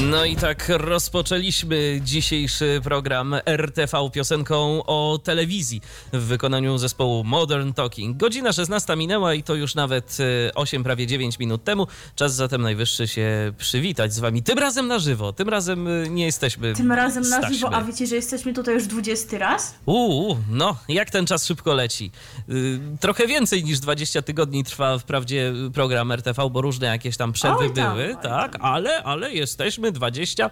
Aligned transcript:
No 0.00 0.24
i 0.24 0.36
tak 0.36 0.68
rozpoczęliśmy 0.68 2.00
dzisiejszy 2.04 2.80
program 2.84 3.34
RTV 3.46 4.10
piosenką 4.12 4.82
o 4.86 5.18
telewizji 5.24 5.80
w 6.12 6.22
wykonaniu 6.22 6.78
zespołu 6.78 7.24
Modern 7.24 7.72
Talking. 7.72 8.16
Godzina 8.16 8.52
16 8.52 8.96
minęła 8.96 9.34
i 9.34 9.42
to 9.42 9.54
już 9.54 9.74
nawet 9.74 10.18
8, 10.54 10.80
e, 10.80 10.84
prawie 10.84 11.06
9 11.06 11.38
minut 11.38 11.64
temu. 11.64 11.86
Czas 12.16 12.34
zatem 12.34 12.62
najwyższy 12.62 13.08
się 13.08 13.52
przywitać 13.58 14.14
z 14.14 14.18
wami. 14.18 14.42
Tym 14.42 14.58
razem 14.58 14.88
na 14.88 14.98
żywo, 14.98 15.32
tym 15.32 15.48
razem 15.48 15.88
e, 15.88 16.08
nie 16.08 16.24
jesteśmy. 16.24 16.74
Tym 16.74 16.92
razem 16.92 17.28
na 17.28 17.50
żywo, 17.50 17.74
a 17.74 17.84
wiecie, 17.84 18.06
że 18.06 18.16
jesteśmy 18.16 18.52
tutaj 18.52 18.74
już 18.74 18.86
20 18.86 19.38
raz? 19.38 19.74
Uuu, 19.86 20.38
no, 20.50 20.76
jak 20.88 21.10
ten 21.10 21.26
czas 21.26 21.46
szybko 21.46 21.74
leci. 21.74 22.10
Y, 22.48 22.80
trochę 23.00 23.26
więcej 23.26 23.64
niż 23.64 23.80
20 23.80 24.22
tygodni 24.22 24.64
trwa 24.64 24.98
wprawdzie 24.98 25.52
program 25.74 26.12
RTV, 26.12 26.50
bo 26.50 26.60
różne 26.60 26.86
jakieś 26.86 27.16
tam 27.16 27.32
przerwy 27.32 27.64
oj 27.64 27.72
tam, 27.72 27.96
były, 27.96 28.16
tak, 28.22 28.56
ale, 28.60 29.02
ale 29.02 29.32
jesteśmy 29.32 29.81
20, 29.90 30.50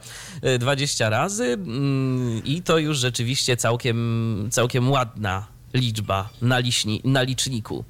20 0.58 1.06
e, 1.06 1.10
razy 1.10 1.44
mm, 1.44 2.44
i 2.44 2.62
to 2.62 2.78
już 2.78 2.98
rzeczywiście 2.98 3.56
całkiem, 3.56 4.48
całkiem 4.50 4.90
ładna 4.90 5.46
liczba 5.74 6.28
na, 6.42 6.58
liśni, 6.58 7.00
na 7.04 7.22
liczniku. 7.22 7.84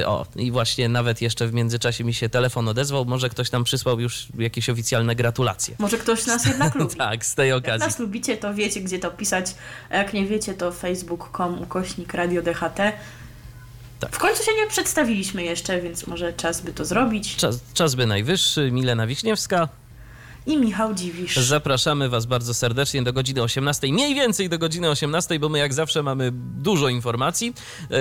E, 0.00 0.06
o, 0.06 0.26
i 0.36 0.50
właśnie 0.50 0.88
nawet 0.88 1.22
jeszcze 1.22 1.46
w 1.46 1.54
międzyczasie 1.54 2.04
mi 2.04 2.14
się 2.14 2.28
telefon 2.28 2.68
odezwał. 2.68 3.04
Może 3.04 3.28
ktoś 3.28 3.52
nam 3.52 3.64
przysłał 3.64 4.00
już 4.00 4.28
jakieś 4.38 4.70
oficjalne 4.70 5.14
gratulacje. 5.14 5.76
Może 5.78 5.98
ktoś 5.98 6.26
nas 6.26 6.46
jednak 6.46 6.74
lubi. 6.80 6.96
tak, 6.96 7.26
z 7.26 7.34
tej 7.34 7.52
okazji. 7.52 7.80
Jak 7.80 7.90
nas 7.90 7.98
lubicie, 7.98 8.36
to 8.36 8.54
wiecie, 8.54 8.80
gdzie 8.80 8.98
to 8.98 9.10
pisać. 9.10 9.54
A 9.90 9.96
jak 9.96 10.12
nie 10.12 10.26
wiecie, 10.26 10.54
to 10.54 10.72
facebook.com 10.72 11.62
ukośnik 11.62 12.14
Radio 12.14 12.42
DHT. 12.42 12.92
Tak. 14.00 14.16
W 14.16 14.18
końcu 14.18 14.44
się 14.44 14.52
nie 14.56 14.66
przedstawiliśmy 14.66 15.44
jeszcze, 15.44 15.80
więc 15.80 16.06
może 16.06 16.32
czas 16.32 16.60
by 16.60 16.72
to 16.72 16.84
zrobić. 16.84 17.36
Czas, 17.36 17.60
czas 17.74 17.94
by 17.94 18.06
najwyższy. 18.06 18.70
Milena 18.72 19.06
Wiśniewska 19.06 19.68
i 20.48 20.56
Michał 20.56 20.94
Dziwisz. 20.94 21.36
Zapraszamy 21.36 22.08
Was 22.08 22.26
bardzo 22.26 22.54
serdecznie 22.54 23.02
do 23.02 23.12
godziny 23.12 23.42
18. 23.42 23.92
Mniej 23.92 24.14
więcej 24.14 24.48
do 24.48 24.58
godziny 24.58 24.90
18, 24.90 25.38
bo 25.38 25.48
my 25.48 25.58
jak 25.58 25.74
zawsze 25.74 26.02
mamy 26.02 26.30
dużo 26.58 26.88
informacji. 26.88 27.54
E, 27.90 27.96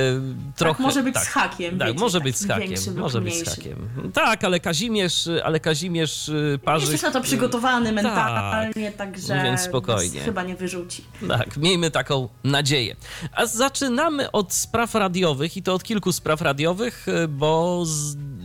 trochę, 0.56 0.78
tak, 0.78 0.80
może 0.80 1.03
być 1.03 1.14
tak, 1.14 1.23
z 1.23 1.28
hakiem. 1.28 1.80
Tak, 1.80 1.88
wiecie, 1.88 2.00
może 2.00 2.22
być 2.22 2.38
z 2.38 2.48
hakiem. 2.48 2.95
Może 2.95 3.22
być 3.22 3.36
z 3.36 3.56
hakiem. 3.56 3.90
Tak, 4.14 4.44
ale 4.44 4.59
Kazimierz, 4.59 5.30
ale 5.44 5.59
Kazimierz 5.59 6.30
y, 6.30 6.59
Parzyk... 6.64 6.92
Jesteś 6.92 7.14
na 7.14 7.20
to 7.20 7.22
przygotowany 7.22 7.92
mentalnie, 7.92 8.92
tak, 8.92 8.98
także 8.98 9.44
więc 9.44 9.62
spokojnie. 9.62 10.20
chyba 10.20 10.44
nie 10.44 10.56
wyrzuci. 10.56 11.03
Tak, 11.28 11.58
miejmy 11.58 11.92
taką 11.92 12.30
nadzieję. 12.44 12.95
A 13.31 13.45
zaczynamy 13.45 14.31
od 14.31 14.53
spraw 14.53 14.95
radiowych 14.95 15.58
i 15.58 15.64
to 15.64 15.73
od 15.73 15.84
kilku 15.84 16.12
spraw 16.12 16.42
radiowych, 16.42 17.08
y, 17.08 17.28
bo, 17.28 17.84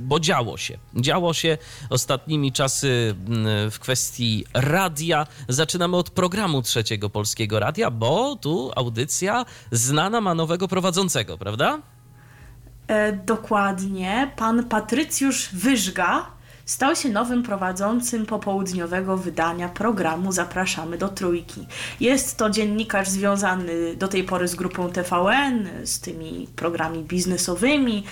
bo 0.02 0.20
działo 0.20 0.56
się. 0.56 0.78
Działo 0.96 1.34
się 1.34 1.58
ostatnimi 1.90 2.52
czasy 2.52 3.14
mm, 3.28 3.70
w 3.70 3.78
kwestii 3.78 4.44
radia. 4.54 5.26
Zaczynamy 5.48 5.96
od 5.96 6.10
programu 6.10 6.62
Trzeciego 6.62 7.10
Polskiego 7.10 7.60
Radia, 7.60 7.90
bo 7.90 8.36
tu 8.36 8.72
audycja 8.76 9.44
znana 9.72 10.20
ma 10.20 10.34
nowego 10.34 10.68
prowadzącego, 10.68 11.38
prawda? 11.38 11.78
E, 12.86 13.12
dokładnie. 13.12 14.30
Pan 14.36 14.64
Patrycjusz 14.64 15.48
Wyżga 15.52 16.26
stał 16.64 16.96
się 16.96 17.08
nowym 17.08 17.42
prowadzącym 17.42 18.26
popołudniowego 18.26 19.16
wydania 19.16 19.68
programu 19.68 20.32
Zapraszamy 20.32 20.98
do 20.98 21.08
Trójki. 21.08 21.66
Jest 22.00 22.36
to 22.36 22.50
dziennikarz 22.50 23.08
związany 23.08 23.96
do 23.96 24.08
tej 24.08 24.24
pory 24.24 24.48
z 24.48 24.54
grupą 24.54 24.90
TVN, 24.90 25.68
z 25.84 26.00
tymi 26.00 26.48
programami 26.56 27.02
biznesowymi, 27.02 28.04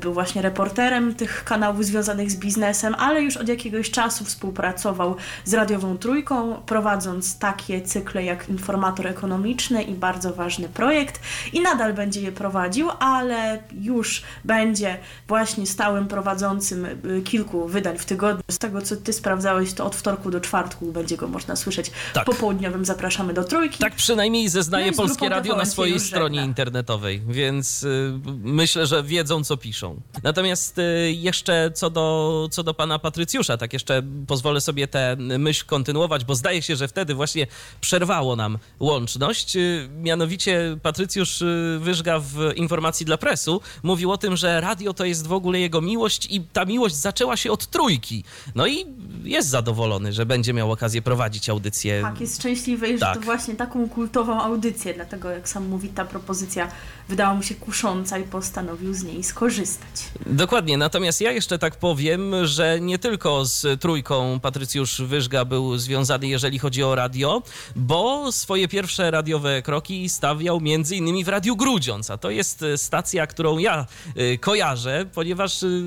był 0.00 0.14
właśnie 0.14 0.42
reporterem 0.42 1.14
tych 1.14 1.44
kanałów 1.44 1.84
związanych 1.84 2.30
z 2.30 2.36
biznesem, 2.36 2.94
ale 2.98 3.22
już 3.22 3.36
od 3.36 3.48
jakiegoś 3.48 3.90
czasu 3.90 4.24
współpracował 4.24 5.16
z 5.44 5.54
Radiową 5.54 5.98
Trójką, 5.98 6.62
prowadząc 6.66 7.38
takie 7.38 7.82
cykle 7.82 8.24
jak 8.24 8.48
Informator 8.48 9.06
Ekonomiczny 9.06 9.82
i 9.82 9.94
bardzo 9.94 10.32
ważny 10.32 10.68
projekt 10.68 11.20
i 11.52 11.60
nadal 11.60 11.94
będzie 11.94 12.20
je 12.20 12.32
prowadził, 12.32 12.90
ale 12.98 13.62
już 13.80 14.22
będzie 14.44 14.98
właśnie 15.28 15.66
stałym 15.66 16.08
prowadzącym 16.08 16.84
e, 16.84 17.20
kilku 17.20 17.68
wydań 17.68 17.98
w 17.98 18.04
tygodniu. 18.04 18.42
Z 18.50 18.58
tego, 18.58 18.82
co 18.82 18.96
ty 18.96 19.12
sprawdzałeś, 19.12 19.72
to 19.72 19.86
od 19.86 19.96
wtorku 19.96 20.30
do 20.30 20.40
czwartku 20.40 20.92
będzie 20.92 21.16
go 21.16 21.28
można 21.28 21.56
słyszeć 21.56 21.90
tak. 22.12 22.24
popołudniowym. 22.24 22.84
Zapraszamy 22.84 23.34
do 23.34 23.44
Trójki. 23.44 23.78
Tak 23.78 23.94
przynajmniej 23.94 24.48
zeznaje 24.48 24.90
no 24.90 24.96
Polskie 24.96 25.28
Radio 25.28 25.56
na 25.56 25.64
swojej 25.64 26.00
stronie 26.00 26.44
internetowej, 26.44 27.22
więc 27.28 27.82
y, 27.82 28.12
myślę, 28.42 28.86
że 28.86 29.02
wiedzą, 29.02 29.44
co 29.44 29.53
co 29.54 29.58
piszą. 29.58 30.00
Natomiast 30.22 30.78
y, 30.78 31.12
jeszcze 31.12 31.70
co 31.74 31.90
do, 31.90 32.48
co 32.50 32.62
do 32.62 32.74
pana 32.74 32.98
Patrycjusza, 32.98 33.56
tak 33.56 33.72
jeszcze 33.72 34.02
pozwolę 34.26 34.60
sobie 34.60 34.88
tę 34.88 35.16
myśl 35.16 35.66
kontynuować, 35.66 36.24
bo 36.24 36.34
zdaje 36.34 36.62
się, 36.62 36.76
że 36.76 36.88
wtedy 36.88 37.14
właśnie 37.14 37.46
przerwało 37.80 38.36
nam 38.36 38.58
łączność. 38.80 39.56
Y, 39.56 39.88
mianowicie 40.02 40.78
Patrycjusz 40.82 41.42
y, 41.42 41.78
Wyżga 41.80 42.18
w 42.18 42.52
informacji 42.56 43.06
dla 43.06 43.16
presu 43.16 43.60
mówił 43.82 44.12
o 44.12 44.18
tym, 44.18 44.36
że 44.36 44.60
radio 44.60 44.94
to 44.94 45.04
jest 45.04 45.26
w 45.26 45.32
ogóle 45.32 45.60
jego 45.60 45.80
miłość 45.80 46.26
i 46.30 46.40
ta 46.40 46.64
miłość 46.64 46.94
zaczęła 46.94 47.36
się 47.36 47.52
od 47.52 47.66
trójki. 47.66 48.24
No 48.54 48.66
i 48.66 48.86
jest 49.22 49.48
zadowolony, 49.48 50.12
że 50.12 50.26
będzie 50.26 50.52
miał 50.52 50.72
okazję 50.72 51.02
prowadzić 51.02 51.48
audycję. 51.48 52.02
Tak, 52.02 52.20
jest 52.20 52.38
szczęśliwy, 52.38 52.98
tak. 52.98 53.14
że 53.14 53.20
to 53.20 53.26
właśnie 53.26 53.54
taką 53.54 53.88
kultową 53.88 54.42
audycję, 54.42 54.94
dlatego 54.94 55.30
jak 55.30 55.48
sam 55.48 55.68
mówi, 55.68 55.88
ta 55.88 56.04
propozycja 56.04 56.68
wydała 57.08 57.34
mu 57.34 57.42
się 57.42 57.54
kusząca 57.54 58.18
i 58.18 58.22
postanowił 58.22 58.94
z 58.94 59.02
niej 59.02 59.24
skorzystać. 59.24 59.90
Dokładnie, 60.26 60.78
natomiast 60.78 61.20
ja 61.20 61.32
jeszcze 61.32 61.58
tak 61.58 61.76
powiem, 61.76 62.46
że 62.46 62.80
nie 62.80 62.98
tylko 62.98 63.44
z 63.44 63.80
trójką 63.80 64.40
Patrycjusz 64.40 65.02
Wyżga 65.02 65.44
był 65.44 65.78
związany, 65.78 66.28
jeżeli 66.28 66.58
chodzi 66.58 66.82
o 66.82 66.94
radio, 66.94 67.42
bo 67.76 68.32
swoje 68.32 68.68
pierwsze 68.68 69.10
radiowe 69.10 69.62
kroki 69.62 70.08
stawiał 70.08 70.60
między 70.60 70.96
innymi 70.96 71.24
w 71.24 71.28
Radiu 71.28 71.56
Grudziądz, 71.56 72.10
a 72.10 72.18
to 72.18 72.30
jest 72.30 72.64
stacja, 72.76 73.26
którą 73.26 73.58
ja 73.58 73.86
y, 74.16 74.38
kojarzę, 74.38 75.06
ponieważ 75.14 75.62
y, 75.62 75.82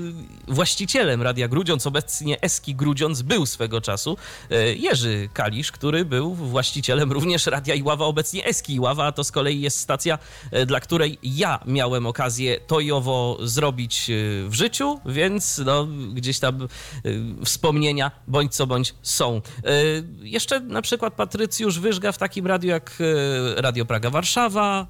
właścicielem 0.48 1.22
Radia 1.22 1.48
Grudziądz, 1.48 1.86
obecnie 1.86 2.40
Eski 2.40 2.74
Grudziądz, 2.74 3.17
był 3.22 3.46
swego 3.46 3.80
czasu 3.80 4.16
y, 4.52 4.76
Jerzy 4.76 5.28
Kalisz, 5.32 5.72
który 5.72 6.04
był 6.04 6.34
właścicielem 6.34 7.12
również 7.12 7.46
Radia 7.46 7.74
Iława, 7.74 8.04
obecnie 8.04 8.44
Eski 8.44 8.74
Iława, 8.74 9.06
a 9.06 9.12
to 9.12 9.24
z 9.24 9.32
kolei 9.32 9.60
jest 9.60 9.78
stacja, 9.78 10.18
dla 10.66 10.80
której 10.80 11.18
ja 11.22 11.60
miałem 11.66 12.06
okazję 12.06 12.60
to 12.66 12.80
i 12.80 12.92
owo 12.92 13.38
zrobić 13.42 14.10
y, 14.10 14.44
w 14.48 14.54
życiu, 14.54 15.00
więc 15.06 15.60
no, 15.66 15.86
gdzieś 16.14 16.38
tam 16.38 16.68
wspomnienia 17.44 18.10
bądź 18.26 18.54
co 18.54 18.66
bądź 18.66 18.94
są. 19.02 19.40
Jeszcze 20.20 20.60
na 20.60 20.82
przykład 20.82 21.14
Patrycjusz 21.14 21.78
Wyżga 21.78 22.12
w 22.12 22.18
takim 22.18 22.46
radiu 22.46 22.68
jak 22.68 22.98
Radio 23.56 23.84
Praga 23.84 24.10
Warszawa 24.10 24.86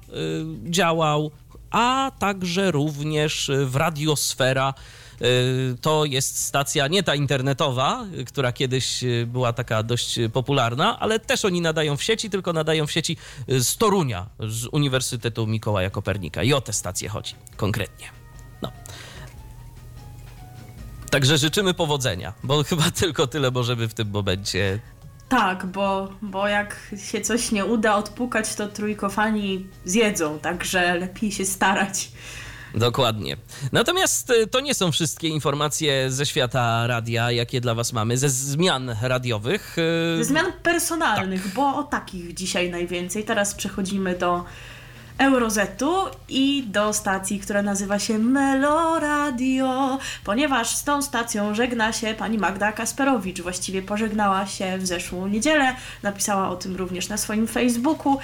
działał, 0.63 1.31
a 1.71 2.11
także 2.19 2.71
również 2.71 3.51
w 3.65 3.75
Radiosfera 3.75 4.73
to 5.81 6.05
jest 6.05 6.45
stacja 6.45 6.87
nie 6.87 7.03
ta 7.03 7.15
internetowa, 7.15 8.05
która 8.27 8.51
kiedyś 8.51 9.03
y, 9.03 9.27
była 9.27 9.53
taka 9.53 9.83
dość 9.83 10.19
popularna, 10.33 10.99
ale 10.99 11.19
też 11.19 11.45
oni 11.45 11.61
nadają 11.61 11.97
w 11.97 12.03
sieci, 12.03 12.29
tylko 12.29 12.53
nadają 12.53 12.87
w 12.87 12.91
sieci 12.91 13.17
z 13.47 13.77
Torunia, 13.77 14.29
z 14.39 14.65
Uniwersytetu 14.71 15.47
Mikołaja 15.47 15.89
Kopernika. 15.89 16.43
I 16.43 16.53
o 16.53 16.61
te 16.61 16.73
stacje 16.73 17.09
chodzi 17.09 17.35
konkretnie. 17.57 18.07
No. 18.61 18.71
Także 21.09 21.37
życzymy 21.37 21.73
powodzenia, 21.73 22.33
bo 22.43 22.63
chyba 22.69 22.91
tylko 22.91 23.27
tyle 23.27 23.51
możemy 23.51 23.87
w 23.87 23.93
tym 23.93 24.09
momencie 24.09 24.79
tak, 25.29 25.65
bo, 25.65 26.09
bo 26.21 26.47
jak 26.47 26.93
się 27.11 27.21
coś 27.21 27.51
nie 27.51 27.65
uda 27.65 27.95
odpukać, 27.95 28.55
to 28.55 28.67
trójkofani 28.67 29.67
zjedzą, 29.85 30.39
także 30.39 30.95
lepiej 30.95 31.31
się 31.31 31.45
starać. 31.45 32.11
Dokładnie. 32.75 33.37
Natomiast 33.71 34.29
y, 34.29 34.47
to 34.47 34.59
nie 34.59 34.73
są 34.73 34.91
wszystkie 34.91 35.27
informacje 35.27 36.11
ze 36.11 36.25
świata 36.25 36.87
radia, 36.87 37.31
jakie 37.31 37.61
dla 37.61 37.75
Was 37.75 37.93
mamy, 37.93 38.17
ze 38.17 38.29
zmian 38.29 38.95
radiowych. 39.01 39.77
Y, 39.77 40.17
ze 40.17 40.25
zmian 40.25 40.51
personalnych, 40.63 41.43
tak. 41.43 41.53
bo 41.53 41.75
o 41.75 41.83
takich 41.83 42.33
dzisiaj 42.33 42.71
najwięcej. 42.71 43.23
Teraz 43.23 43.55
przechodzimy 43.55 44.15
do 44.15 44.45
Eurozetu 45.19 45.95
i 46.29 46.63
do 46.67 46.93
stacji, 46.93 47.39
która 47.39 47.61
nazywa 47.61 47.99
się 47.99 48.17
Meloradio, 48.17 49.99
ponieważ 50.23 50.75
z 50.75 50.83
tą 50.83 51.01
stacją 51.01 51.55
żegna 51.55 51.93
się 51.93 52.13
pani 52.13 52.37
Magda 52.37 52.71
Kasperowicz. 52.71 53.41
Właściwie 53.41 53.81
pożegnała 53.81 54.47
się 54.47 54.77
w 54.77 54.87
zeszłą 54.87 55.27
niedzielę, 55.27 55.75
napisała 56.03 56.49
o 56.49 56.55
tym 56.55 56.75
również 56.75 57.09
na 57.09 57.17
swoim 57.17 57.47
Facebooku. 57.47 58.19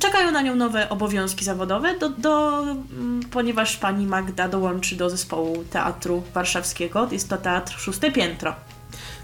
Czekają 0.00 0.30
na 0.30 0.42
nią 0.42 0.56
nowe 0.56 0.88
obowiązki 0.88 1.44
zawodowe, 1.44 1.98
do, 1.98 2.08
do, 2.08 2.62
mm, 2.62 3.20
ponieważ 3.30 3.76
pani 3.76 4.06
Magda 4.06 4.48
dołączy 4.48 4.96
do 4.96 5.10
zespołu 5.10 5.64
Teatru 5.70 6.22
Warszawskiego. 6.34 7.08
Jest 7.12 7.28
to 7.28 7.36
Teatr 7.36 7.78
Szóste 7.78 8.12
Piętro 8.12 8.54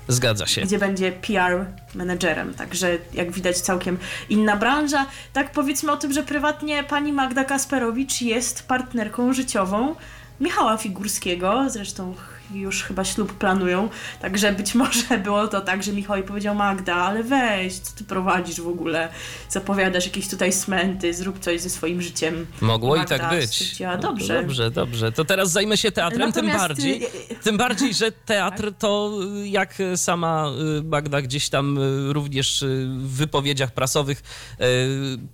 Zgadza 0.09 0.47
się. 0.47 0.61
gdzie 0.61 0.79
będzie 0.79 1.13
PR 1.13 1.67
menedżerem. 1.95 2.55
Także 2.55 2.99
jak 3.15 3.33
widać 3.33 3.61
całkiem 3.61 3.99
inna 4.29 4.57
branża. 4.57 5.07
Tak 5.33 5.53
powiedzmy 5.53 5.93
o 5.93 5.97
tym, 5.97 6.13
że 6.13 6.23
prywatnie 6.23 6.85
pani 6.85 7.13
Magda 7.13 7.45
Kasperowicz 7.45 8.21
jest 8.21 8.69
partnerką 8.69 9.33
życiową 9.33 9.95
Michała 10.41 10.77
Figurskiego. 10.77 11.65
Zresztą 11.69 12.15
już 12.55 12.83
chyba 12.83 13.05
ślub 13.05 13.33
planują. 13.33 13.89
Także 14.21 14.53
być 14.53 14.75
może 14.75 15.19
było 15.25 15.49
to 15.49 15.61
tak, 15.61 15.83
że 15.83 15.93
Michał 15.93 16.23
powiedział 16.23 16.55
Magda, 16.55 16.95
ale 16.95 17.23
weź, 17.23 17.79
co 17.79 17.93
ty 17.97 18.05
prowadzisz 18.05 18.61
w 18.61 18.69
ogóle? 18.69 19.09
Zapowiadasz 19.49 20.07
jakieś 20.07 20.29
tutaj 20.29 20.53
smęty, 20.53 21.15
zrób 21.15 21.39
coś 21.39 21.61
ze 21.61 21.71
swoim 21.71 22.03
życiem. 22.03 22.47
Mogło 22.61 22.97
Magda 22.97 23.17
i 23.17 23.19
tak 23.19 23.31
być. 23.31 23.51
stwierdziła, 23.51 23.97
dobrze. 23.97 24.43
Dobrze, 24.43 24.71
dobrze. 24.71 25.13
To 25.13 25.25
teraz 25.25 25.51
zajmę 25.51 25.77
się 25.77 25.93
teatrem, 25.93 26.33
tym 26.33 26.47
Natomiast, 26.47 26.69
bardziej. 26.69 27.05
y, 27.05 27.09
Tym 27.43 27.57
bardziej, 27.57 27.95
że 27.95 28.13
teatr 28.13 28.73
to, 28.79 29.11
y, 29.45 29.49
jak 29.49 29.75
sama 29.97 30.47
y, 30.79 30.83
Magda 30.83 31.23
gdzieś 31.23 31.49
tam 31.49 31.79
również 32.09 32.65
w 32.99 33.17
wypowiedziach 33.17 33.71
prasowych 33.75 34.23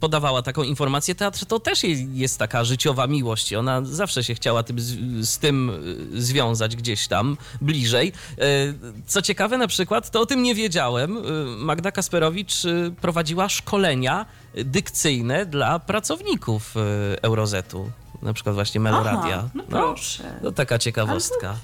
podawała 0.00 0.42
taką 0.42 0.62
informację, 0.62 1.14
teatr 1.14 1.46
to 1.46 1.60
też 1.60 1.80
jest 2.12 2.38
taka 2.38 2.64
życiowa 2.64 3.06
miłość. 3.06 3.52
Ona 3.54 3.84
zawsze 3.84 4.24
się 4.24 4.34
chciała 4.34 4.62
tym, 4.62 4.80
z, 5.20 5.38
tym 5.38 5.72
związać 6.14 6.76
gdzieś 6.76 7.05
tam 7.08 7.36
bliżej. 7.60 8.12
Y, 8.32 8.74
Co 9.06 9.22
ciekawe 9.22 9.58
na 9.58 9.66
przykład, 9.66 10.10
to 10.10 10.20
o 10.20 10.26
tym 10.26 10.42
nie 10.42 10.54
wiedziałem, 10.54 11.16
y, 11.16 11.22
Magda 11.58 11.92
Kasperowicz 11.92 12.64
y, 12.64 12.92
prowadziła 13.00 13.48
szkolenia 13.48 14.26
dykcyjne 14.54 15.46
dla 15.46 15.78
pracowników 15.78 16.74
Eurozetu. 17.22 17.90
Na 18.22 18.32
przykład 18.32 18.54
właśnie 18.54 18.80
Meloradia. 18.80 19.36
Aha, 19.36 19.48
no 19.54 19.62
proszę. 19.62 20.38
to 20.42 20.52
taka 20.52 20.78
ciekawostka. 20.78 21.56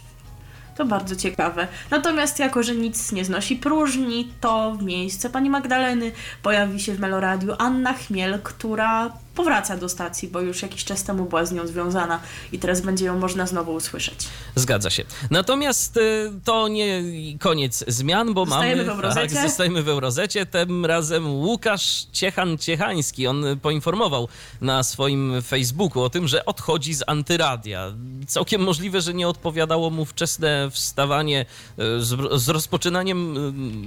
To 0.76 0.84
bardzo 0.84 1.16
ciekawe. 1.16 1.68
Natomiast 1.90 2.38
jako, 2.38 2.62
że 2.62 2.74
nic 2.74 3.12
nie 3.12 3.24
znosi 3.24 3.56
próżni, 3.56 4.32
to 4.40 4.72
w 4.72 4.82
miejsce 4.82 5.30
pani 5.30 5.50
Magdaleny 5.50 6.12
pojawi 6.42 6.80
się 6.80 6.94
w 6.94 7.00
Meloradiu 7.00 7.54
Anna 7.58 7.92
Chmiel, 7.92 8.40
która 8.42 9.12
powraca 9.34 9.76
do 9.76 9.88
stacji, 9.88 10.28
bo 10.28 10.40
już 10.40 10.62
jakiś 10.62 10.84
czas 10.84 11.02
temu 11.04 11.24
była 11.24 11.44
z 11.46 11.52
nią 11.52 11.66
związana 11.66 12.20
i 12.52 12.58
teraz 12.58 12.80
będzie 12.80 13.04
ją 13.04 13.18
można 13.18 13.46
znowu 13.46 13.72
usłyszeć. 13.74 14.28
Zgadza 14.54 14.90
się. 14.90 15.04
Natomiast 15.30 15.96
y, 15.96 16.32
to 16.44 16.68
nie 16.68 17.02
koniec 17.40 17.84
zmian, 17.88 18.34
bo 18.34 18.46
Zostajemy 18.46 18.84
mamy. 18.84 18.84
w 18.84 19.04
Eurozecie? 19.04 19.34
Tak, 19.36 19.48
zostajemy 19.48 19.82
w 19.82 19.88
Eurozecie. 19.88 20.46
Tym 20.46 20.86
razem 20.86 21.30
Łukasz 21.30 22.06
Ciechan-Ciechański. 22.12 23.26
On 23.28 23.44
powiedział 23.62 24.28
na 24.60 24.82
swoim 24.82 25.42
Facebooku 25.42 26.02
o 26.02 26.10
tym, 26.10 26.28
że 26.28 26.44
odchodzi 26.44 26.94
z 26.94 27.02
antyradia. 27.06 27.92
Całkiem 28.26 28.62
możliwe, 28.62 29.00
że 29.00 29.14
nie 29.14 29.28
odpowiadało 29.28 29.90
mu 29.90 30.04
wczesne 30.04 30.68
wstawanie 30.70 31.46
y, 31.78 32.04
z, 32.04 32.42
z 32.42 32.48
rozpoczynaniem, 32.48 33.36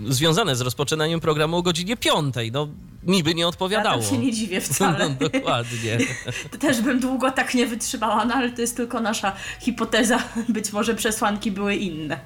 y, 0.09 0.13
związane 0.13 0.55
z 0.55 0.61
rozpoczynaniem 0.61 1.19
programu 1.19 1.57
o 1.57 1.61
godzinie 1.61 1.97
5. 1.97 2.35
No, 2.51 2.67
mi 3.03 3.23
by 3.23 3.35
nie 3.35 3.41
Ja 3.41 3.47
odpowiadało. 3.47 4.01
tam 4.01 4.09
się 4.11 4.17
nie 4.17 4.31
dziwię 4.33 4.61
wcale. 4.61 5.15
Dokładnie. 5.39 5.97
Też 6.59 6.81
bym 6.81 6.99
długo 6.99 7.31
tak 7.31 7.53
nie 7.53 7.67
wytrzymała, 7.67 8.25
no 8.25 8.33
ale 8.33 8.49
to 8.51 8.61
jest 8.61 8.77
tylko 8.77 8.99
nasza 8.99 9.33
hipoteza. 9.59 10.19
Być 10.49 10.73
może 10.73 10.95
przesłanki 10.95 11.51
były 11.51 11.75
inne. 11.75 12.19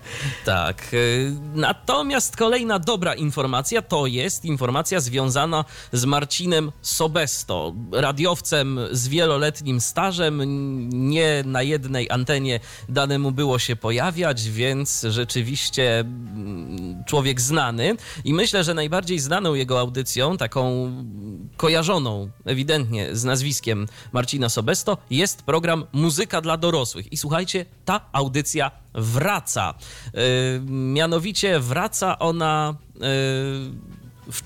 Tak. 0.46 0.94
y, 0.94 1.32
Natomiast 1.56 2.38
kolejna 2.38 2.80
dobra 2.80 3.14
informacja 3.14 3.82
to 3.82 4.06
jest 4.06 4.46
informacja 4.46 5.00
związana 5.00 5.66
z 5.94 6.06
Marcinem 6.06 6.72
Sobesto, 6.82 7.74
radiowcem 7.92 8.80
z 8.92 9.08
wieloletnim 9.08 9.82
stażem. 9.82 10.42
Nie 10.90 11.44
na 11.46 11.62
jednej 11.62 12.12
antenie 12.12 12.60
danemu 12.90 13.32
było 13.32 13.60
się 13.60 13.76
pojawiać, 13.76 14.50
więc 14.50 15.06
rzeczywiście 15.10 16.00
mm, 16.00 17.04
człowiek 17.08 17.42
znany. 17.42 17.96
I 18.24 18.34
myślę, 18.34 18.64
że 18.64 18.74
najbardziej 18.74 19.20
znaną 19.20 19.54
jego 19.54 19.80
audycją, 19.80 20.38
taką 20.38 20.92
kojarzoną 21.58 22.30
ewidentnie 22.46 22.99
z 23.12 23.24
nazwiskiem 23.24 23.88
Marcina 24.12 24.50
Sobesto, 24.50 24.98
jest 25.10 25.44
program 25.44 25.86
Muzyka 25.92 26.42
dla 26.42 26.58
dorosłych. 26.58 27.14
I 27.14 27.18
słuchajcie, 27.18 27.66
ta 27.86 28.02
audycja 28.12 28.72
wraca. 28.94 29.74
Yy, 30.14 30.22
mianowicie 30.72 31.60
wraca 31.60 32.20
ona 32.20 32.76
yy, 32.96 33.02
w, 34.32 34.42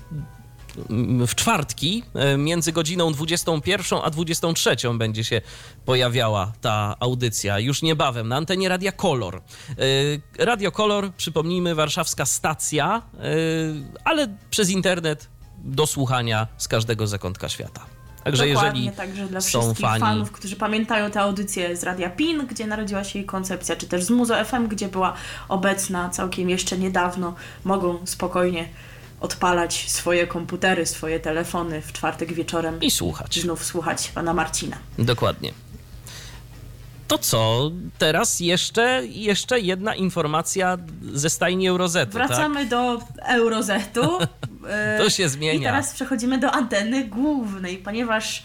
w 1.26 1.34
czwartki 1.34 2.02
yy, 2.14 2.38
między 2.38 2.72
godziną 2.72 3.12
21 3.12 3.98
a 4.02 4.10
23 4.10 4.76
będzie 4.98 5.24
się 5.24 5.40
pojawiała 5.84 6.52
ta 6.60 6.96
audycja 7.00 7.58
już 7.58 7.82
niebawem 7.82 8.28
na 8.28 8.36
antenie 8.36 8.68
Radia 8.68 8.92
Kolor. 8.92 9.42
Yy, 9.68 10.44
Radio 10.44 10.72
Kolor, 10.72 11.12
przypomnijmy, 11.14 11.74
warszawska 11.74 12.26
stacja, 12.26 13.02
yy, 13.14 13.20
ale 14.04 14.36
przez 14.50 14.70
internet 14.70 15.28
do 15.64 15.86
słuchania 15.86 16.46
z 16.56 16.68
każdego 16.68 17.06
zakątka 17.06 17.48
świata. 17.48 17.93
Także 18.24 18.46
Dokładnie, 18.46 18.80
jeżeli 18.80 18.96
także 18.96 19.26
dla 19.26 19.40
są 19.40 19.60
wszystkich 19.60 19.86
fani- 19.86 20.00
fanów, 20.00 20.32
którzy 20.32 20.56
pamiętają 20.56 21.10
tę 21.10 21.20
audycję 21.20 21.76
z 21.76 21.82
Radia 21.82 22.10
PIN, 22.10 22.46
gdzie 22.46 22.66
narodziła 22.66 23.04
się 23.04 23.18
jej 23.18 23.26
koncepcja, 23.26 23.76
czy 23.76 23.86
też 23.86 24.04
z 24.04 24.10
Muzo 24.10 24.44
FM, 24.44 24.68
gdzie 24.68 24.88
była 24.88 25.14
obecna 25.48 26.08
całkiem 26.10 26.50
jeszcze 26.50 26.78
niedawno, 26.78 27.34
mogą 27.64 27.98
spokojnie 28.06 28.68
odpalać 29.20 29.90
swoje 29.90 30.26
komputery, 30.26 30.86
swoje 30.86 31.20
telefony 31.20 31.82
w 31.82 31.92
czwartek 31.92 32.32
wieczorem 32.32 32.80
i 32.80 32.90
słuchać. 32.90 33.40
znów 33.40 33.64
słuchać 33.64 34.08
pana 34.14 34.34
Marcina. 34.34 34.76
Dokładnie. 34.98 35.52
To 37.08 37.18
co? 37.18 37.70
Teraz 37.98 38.40
jeszcze, 38.40 39.02
jeszcze 39.06 39.60
jedna 39.60 39.94
informacja 39.94 40.78
ze 41.12 41.30
stajni 41.30 41.68
Eurozetu, 41.68 42.18
tak? 42.18 42.28
Wracamy 42.28 42.66
do 42.66 43.00
Eurozetu. 43.28 44.10
To 44.98 45.10
się 45.10 45.28
zmienia. 45.28 45.60
I 45.60 45.62
teraz 45.62 45.94
przechodzimy 45.94 46.38
do 46.38 46.50
anteny 46.50 47.04
głównej, 47.04 47.78
ponieważ 47.78 48.42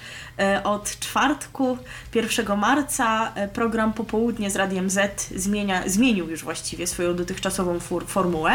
od 0.64 1.00
czwartku 1.00 1.78
1 2.16 2.58
marca 2.58 3.32
e, 3.36 3.48
program 3.48 3.94
Popołudnie 3.94 4.52
z 4.52 4.56
Radiem 4.56 4.90
Z 4.90 5.30
zmienia, 5.36 5.84
zmienił 5.86 6.30
już 6.30 6.44
właściwie 6.44 6.88
swoją 6.88 7.16
dotychczasową 7.16 7.80
fur, 7.80 8.06
formułę. 8.08 8.52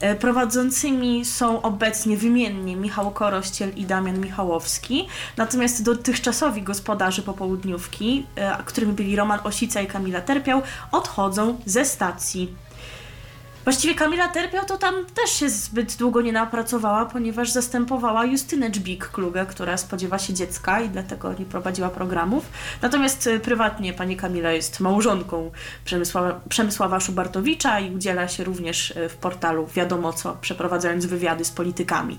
E, 0.00 0.14
Prowadzącymi 0.14 1.24
są 1.24 1.62
obecnie 1.62 2.16
wymiennie 2.16 2.76
Michał 2.76 3.10
Korościel 3.10 3.72
i 3.76 3.84
Damian 3.84 4.20
Michałowski, 4.20 5.08
natomiast 5.36 5.82
dotychczasowi 5.82 6.62
gospodarze 6.62 7.22
popołudniówki, 7.22 8.26
e, 8.36 8.56
którymi 8.64 8.92
byli 8.92 9.16
Roman 9.16 9.40
Osica 9.44 9.80
i 9.80 9.86
Kamila 9.86 10.20
Terpiał, 10.20 10.62
odchodzą 10.92 11.58
ze 11.66 11.84
stacji. 11.84 12.54
Właściwie 13.64 13.94
Kamila 13.94 14.28
Terpiał 14.28 14.64
to 14.64 14.76
tam 14.76 14.94
też 15.06 15.30
się 15.30 15.50
zbyt 15.50 15.96
długo 15.96 16.20
nie 16.20 16.32
napracowała, 16.32 17.06
ponieważ 17.06 17.50
zastępowała 17.50 18.24
Justynę 18.24 18.70
Dżbik-Klugę, 18.70 19.46
która 19.46 19.76
spodziewa 19.76 20.18
się 20.18 20.34
dziecka 20.34 20.80
i 20.80 20.88
dlatego 20.88 21.32
nie 21.38 21.44
prowadziła 21.44 21.88
programów. 21.88 22.44
Natomiast 22.82 23.26
y, 23.26 23.40
prywatnie 23.40 23.92
pani 23.92 24.16
Kamila 24.16 24.52
jest 24.52 24.80
małżonką 24.80 25.50
Przemysława, 25.84 26.40
Przemysława 26.48 27.00
Szubartowicza 27.00 27.80
i 27.80 27.94
udziela 27.94 28.28
się 28.28 28.44
również 28.44 28.90
y, 28.90 29.08
w 29.08 29.16
portalu 29.16 29.66
Wiadomo 29.66 30.12
Co, 30.12 30.36
przeprowadzając 30.40 31.06
wywiady 31.06 31.44
z 31.44 31.50
politykami. 31.50 32.18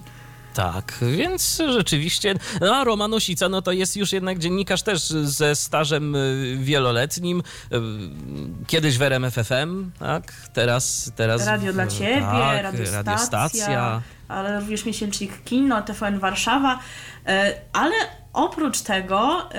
Tak, 0.53 0.93
więc 1.17 1.61
rzeczywiście, 1.69 2.35
no 2.61 2.75
a 2.75 2.83
Roman 2.83 3.13
Osica, 3.13 3.49
no 3.49 3.61
to 3.61 3.71
jest 3.71 3.97
już 3.97 4.13
jednak 4.13 4.39
dziennikarz 4.39 4.81
też 4.83 5.01
ze 5.23 5.55
stażem 5.55 6.15
y, 6.15 6.57
wieloletnim, 6.59 7.39
y, 7.39 7.75
kiedyś 8.67 8.97
w 8.97 9.01
RMF 9.01 9.33
FM, 9.35 9.91
tak, 9.99 10.33
teraz... 10.53 11.11
teraz 11.15 11.45
Radio 11.47 11.71
w- 11.71 11.75
dla 11.75 11.87
Ciebie, 11.87 12.21
tak, 12.21 12.63
radiostacja, 12.63 13.01
radiostacja. 13.03 14.01
ale 14.27 14.59
również 14.59 14.85
miesięcznik 14.85 15.43
Kino, 15.43 15.81
TVN 15.81 16.19
Warszawa. 16.19 16.79
E, 17.27 17.53
Ale 17.73 17.95
oprócz 18.33 18.81
tego 18.81 19.49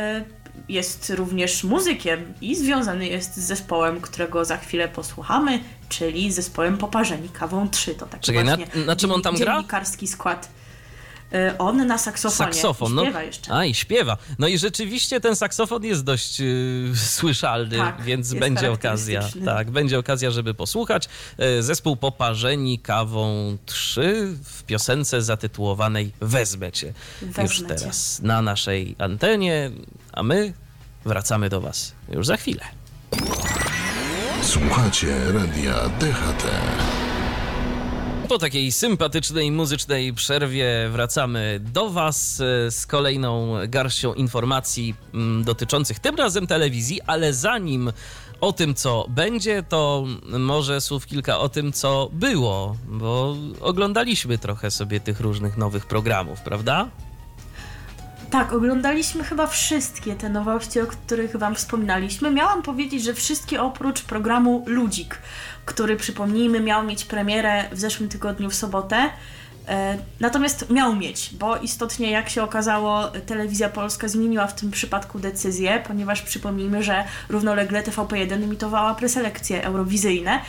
jest 0.68 1.10
również 1.16 1.64
muzykiem 1.64 2.34
i 2.40 2.56
związany 2.56 3.06
jest 3.06 3.36
z 3.36 3.40
zespołem, 3.46 4.00
którego 4.00 4.44
za 4.44 4.56
chwilę 4.56 4.88
posłuchamy, 4.88 5.60
czyli 5.88 6.32
zespołem 6.32 6.78
Poparzeni 6.78 7.28
Kawą 7.28 7.68
3. 7.68 7.94
To 7.94 8.06
taki 8.06 8.24
Czekaj, 8.26 8.44
na- 8.44 8.56
właśnie 8.56 8.84
na 8.84 8.96
czym 8.96 9.12
on 9.12 9.22
tam 9.22 9.36
gra? 9.36 9.54
dziennikarski 9.54 10.06
skład. 10.08 10.48
E, 11.34 11.58
On 11.58 11.86
na 11.86 11.98
saksofonie. 11.98 12.52
Saksofon, 12.52 12.92
I 12.92 12.94
no. 12.94 13.02
śpiewa 13.02 13.22
jeszcze. 13.22 13.52
A 13.54 13.64
i 13.64 13.74
śpiewa. 13.74 14.16
No 14.38 14.46
i 14.48 14.58
rzeczywiście 14.58 15.20
ten 15.20 15.36
saksofon 15.36 15.84
jest 15.84 16.04
dość 16.04 16.40
yy, 16.40 16.92
słyszalny, 16.96 17.76
Tak, 17.76 18.02
więc 18.02 18.26
jest 18.26 18.40
będzie 18.40 18.72
okazja. 18.72 19.22
Tak, 19.44 19.70
będzie 19.70 19.98
okazja, 19.98 20.30
żeby 20.30 20.54
posłuchać. 20.54 21.08
E, 21.38 21.62
Zespół 21.62 21.96
Poparzeni 21.96 22.78
kawą 22.78 23.56
3 23.66 24.36
w 24.44 24.62
piosence 24.62 25.22
zatytułowanej 25.22 26.12
Wezmę 26.20 26.72
cię. 26.72 26.92
Wezmę 27.22 27.42
już 27.42 27.58
cię. 27.58 27.64
teraz 27.64 28.20
na 28.22 28.42
naszej 28.42 28.96
antenie, 28.98 29.70
a 30.12 30.22
my 30.22 30.52
wracamy 31.04 31.48
do 31.48 31.60
was 31.60 31.92
już 32.08 32.26
za 32.26 32.36
chwilę. 32.36 32.64
Słuchacie 34.42 35.32
radia 35.32 35.74
DHT. 35.88 36.44
Po 38.32 38.38
takiej 38.38 38.72
sympatycznej 38.72 39.50
muzycznej 39.50 40.14
przerwie 40.14 40.88
wracamy 40.92 41.60
do 41.60 41.90
Was 41.90 42.40
e, 42.40 42.70
z 42.70 42.86
kolejną 42.86 43.54
garścią 43.68 44.14
informacji 44.14 44.94
mm, 45.14 45.44
dotyczących 45.44 45.98
tym 45.98 46.16
razem 46.16 46.46
telewizji, 46.46 47.00
ale 47.06 47.34
zanim 47.34 47.92
o 48.40 48.52
tym, 48.52 48.74
co 48.74 49.06
będzie, 49.08 49.62
to 49.62 50.04
może 50.38 50.80
słów 50.80 51.06
kilka 51.06 51.38
o 51.38 51.48
tym, 51.48 51.72
co 51.72 52.08
było, 52.12 52.76
bo 52.86 53.36
oglądaliśmy 53.60 54.38
trochę 54.38 54.70
sobie 54.70 55.00
tych 55.00 55.20
różnych 55.20 55.56
nowych 55.56 55.86
programów, 55.86 56.40
prawda? 56.40 56.88
Tak, 58.32 58.52
oglądaliśmy 58.52 59.24
chyba 59.24 59.46
wszystkie 59.46 60.14
te 60.14 60.28
nowości, 60.28 60.80
o 60.80 60.86
których 60.86 61.36
Wam 61.36 61.54
wspominaliśmy. 61.54 62.30
Miałam 62.30 62.62
powiedzieć, 62.62 63.04
że 63.04 63.14
wszystkie 63.14 63.62
oprócz 63.62 64.02
programu 64.02 64.64
Ludzik, 64.66 65.18
który 65.64 65.96
przypomnijmy 65.96 66.60
miał 66.60 66.84
mieć 66.84 67.04
premierę 67.04 67.64
w 67.72 67.78
zeszłym 67.78 68.08
tygodniu 68.08 68.50
w 68.50 68.54
sobotę. 68.54 69.10
E, 69.68 69.98
Natomiast 70.20 70.70
miał 70.70 70.96
mieć, 70.96 71.30
bo 71.38 71.56
istotnie, 71.56 72.10
jak 72.10 72.28
się 72.28 72.42
okazało, 72.42 73.08
telewizja 73.08 73.68
polska 73.68 74.08
zmieniła 74.08 74.46
w 74.46 74.54
tym 74.54 74.70
przypadku 74.70 75.18
decyzję, 75.18 75.82
ponieważ 75.86 76.22
przypomnijmy, 76.22 76.82
że 76.82 77.04
równolegle 77.28 77.82
TVP1 77.82 78.32
emitowała 78.32 78.94
preselekcje 78.94 79.64
eurowizyjne. 79.64 80.40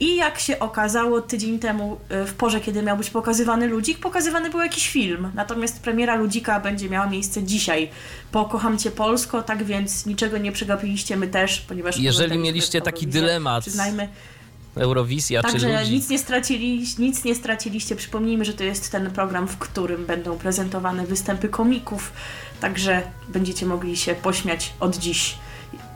I 0.00 0.16
jak 0.16 0.38
się 0.38 0.58
okazało, 0.58 1.20
tydzień 1.20 1.58
temu, 1.58 1.98
y, 2.22 2.26
w 2.26 2.34
porze, 2.34 2.60
kiedy 2.60 2.82
miał 2.82 2.96
być 2.96 3.10
pokazywany 3.10 3.66
Ludzik, 3.66 3.98
pokazywany 3.98 4.50
był 4.50 4.60
jakiś 4.60 4.88
film. 4.88 5.30
Natomiast 5.34 5.80
premiera 5.82 6.14
Ludzika 6.14 6.60
będzie 6.60 6.90
miała 6.90 7.06
miejsce 7.06 7.42
dzisiaj. 7.42 7.90
Po 8.32 8.44
Kocham 8.44 8.78
Cię 8.78 8.90
Polsko, 8.90 9.42
tak 9.42 9.64
więc 9.64 10.06
niczego 10.06 10.38
nie 10.38 10.52
przegapiliście, 10.52 11.16
my 11.16 11.28
też, 11.28 11.60
ponieważ... 11.60 11.96
Jeżeli 11.96 12.26
oglądaliśmy 12.26 12.52
mieliście 12.52 12.80
taki 12.80 13.06
dylemat, 13.06 13.62
Przyznajmy, 13.62 14.08
Eurowizja 14.76 15.42
czy 15.42 15.52
Także 15.52 15.80
ludzi. 15.80 15.94
nic 15.94 16.08
nie, 16.08 16.18
stracili, 16.18 16.84
nic 16.98 17.24
nie 17.24 17.34
straciliście. 17.34 17.96
Przypomnijmy, 17.96 18.44
że 18.44 18.52
to 18.52 18.64
jest 18.64 18.92
ten 18.92 19.10
program, 19.10 19.48
w 19.48 19.58
którym 19.58 20.06
będą 20.06 20.38
prezentowane 20.38 21.06
występy 21.06 21.48
komików, 21.48 22.12
także 22.60 23.02
będziecie 23.28 23.66
mogli 23.66 23.96
się 23.96 24.14
pośmiać 24.14 24.72
od 24.80 24.96
dziś. 24.96 25.34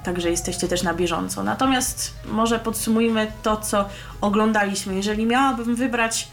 Także 0.04 0.30
jesteście 0.30 0.68
też 0.68 0.82
na 0.82 0.94
bieżąco. 0.94 1.42
Natomiast 1.42 2.14
może 2.25 2.59
podsumujmy 2.59 3.32
to, 3.42 3.56
co 3.56 3.88
oglądaliśmy. 4.21 4.94
Jeżeli 4.94 5.26
miałabym 5.26 5.75
wybrać 5.76 6.28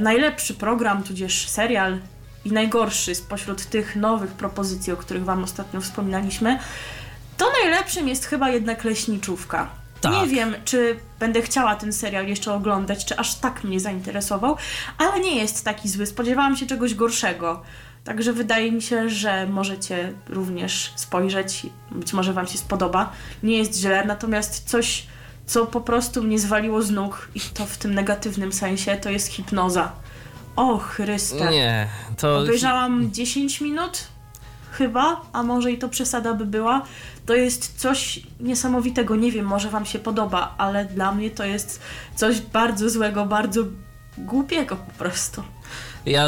najlepszy 0.00 0.54
program, 0.54 1.02
tudzież 1.02 1.48
serial 1.48 1.98
i 2.44 2.52
najgorszy 2.52 3.14
spośród 3.14 3.66
tych 3.66 3.96
nowych 3.96 4.30
propozycji, 4.30 4.92
o 4.92 4.96
których 4.96 5.24
Wam 5.24 5.44
ostatnio 5.44 5.80
wspominaliśmy, 5.80 6.58
to 7.36 7.50
najlepszym 7.62 8.08
jest 8.08 8.26
chyba 8.26 8.50
jednak 8.50 8.84
Leśniczówka. 8.84 9.68
Tak. 10.00 10.12
Nie 10.12 10.26
wiem, 10.26 10.54
czy 10.64 10.98
będę 11.18 11.42
chciała 11.42 11.76
ten 11.76 11.92
serial 11.92 12.26
jeszcze 12.26 12.54
oglądać, 12.54 13.04
czy 13.04 13.18
aż 13.18 13.34
tak 13.34 13.64
mnie 13.64 13.80
zainteresował, 13.80 14.56
ale 14.98 15.20
nie 15.20 15.36
jest 15.36 15.64
taki 15.64 15.88
zły. 15.88 16.06
Spodziewałam 16.06 16.56
się 16.56 16.66
czegoś 16.66 16.94
gorszego. 16.94 17.62
Także 18.04 18.32
wydaje 18.32 18.72
mi 18.72 18.82
się, 18.82 19.08
że 19.08 19.46
możecie 19.46 20.12
również 20.28 20.92
spojrzeć, 20.96 21.66
być 21.90 22.12
może 22.12 22.32
Wam 22.32 22.46
się 22.46 22.58
spodoba. 22.58 23.12
Nie 23.42 23.58
jest 23.58 23.76
źle, 23.76 24.04
natomiast 24.04 24.70
coś, 24.70 25.06
co 25.46 25.66
po 25.66 25.80
prostu 25.80 26.22
mnie 26.22 26.38
zwaliło 26.38 26.82
z 26.82 26.90
nóg, 26.90 27.28
i 27.34 27.40
to 27.40 27.66
w 27.66 27.78
tym 27.78 27.94
negatywnym 27.94 28.52
sensie, 28.52 28.96
to 28.96 29.10
jest 29.10 29.28
hipnoza. 29.28 29.92
O 30.56 30.78
Chryste. 30.78 31.50
Nie, 31.50 31.88
to... 32.16 32.38
Obejrzałam 32.38 33.12
10 33.12 33.60
minut, 33.60 34.08
chyba, 34.72 35.20
a 35.32 35.42
może 35.42 35.72
i 35.72 35.78
to 35.78 35.88
przesada 35.88 36.34
by 36.34 36.46
była. 36.46 36.82
To 37.26 37.34
jest 37.34 37.80
coś 37.80 38.20
niesamowitego. 38.40 39.16
Nie 39.16 39.32
wiem, 39.32 39.46
może 39.46 39.70
Wam 39.70 39.86
się 39.86 39.98
podoba, 39.98 40.54
ale 40.58 40.84
dla 40.84 41.12
mnie 41.12 41.30
to 41.30 41.44
jest 41.44 41.80
coś 42.14 42.40
bardzo 42.40 42.90
złego, 42.90 43.26
bardzo 43.26 43.62
głupiego 44.18 44.76
po 44.76 44.92
prostu. 44.98 45.42
Ja 46.06 46.26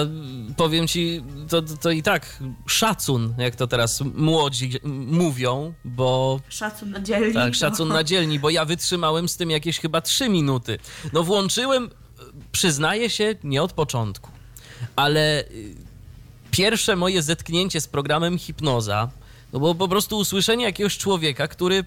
powiem 0.57 0.89
ci, 0.89 1.23
to, 1.49 1.63
to 1.63 1.91
i 1.91 2.03
tak 2.03 2.39
szacun, 2.67 3.35
jak 3.39 3.57
to 3.57 3.67
teraz 3.67 4.01
młodzi 4.15 4.71
mówią, 5.07 5.75
bo 5.85 6.41
Szacun 6.49 6.91
na 6.91 7.01
dzielni. 7.01 7.35
tak, 7.35 7.55
szacun 7.55 7.89
na 7.89 8.05
dzielni, 8.05 8.39
bo 8.39 8.51
ja 8.51 8.65
wytrzymałem 8.65 9.29
z 9.29 9.37
tym 9.37 9.51
jakieś 9.51 9.79
chyba 9.81 10.01
trzy 10.01 10.29
minuty. 10.29 10.79
No 11.13 11.23
włączyłem, 11.23 11.91
przyznaję 12.53 13.11
się, 13.11 13.35
nie 13.45 13.63
od 13.63 13.73
początku, 13.73 14.31
ale 14.97 15.45
y, 15.45 15.75
pierwsze 16.51 16.97
moje 16.97 17.23
zetknięcie 17.23 17.81
z 17.81 17.89
programem 17.89 18.39
Hipnoza, 18.39 19.11
no 19.53 19.61
bo 19.61 19.75
po 19.75 19.89
prostu 19.89 20.19
usłyszenie 20.19 20.65
jakiegoś 20.65 20.99
człowieka, 20.99 21.49
który 21.49 21.85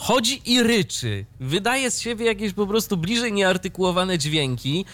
chodzi 0.00 0.42
i 0.52 0.62
ryczy, 0.62 1.24
wydaje 1.40 1.90
z 1.90 2.00
siebie 2.00 2.26
jakieś 2.26 2.52
po 2.52 2.66
prostu 2.66 2.96
bliżej 2.96 3.32
nieartykułowane 3.32 4.18
dźwięki. 4.18 4.84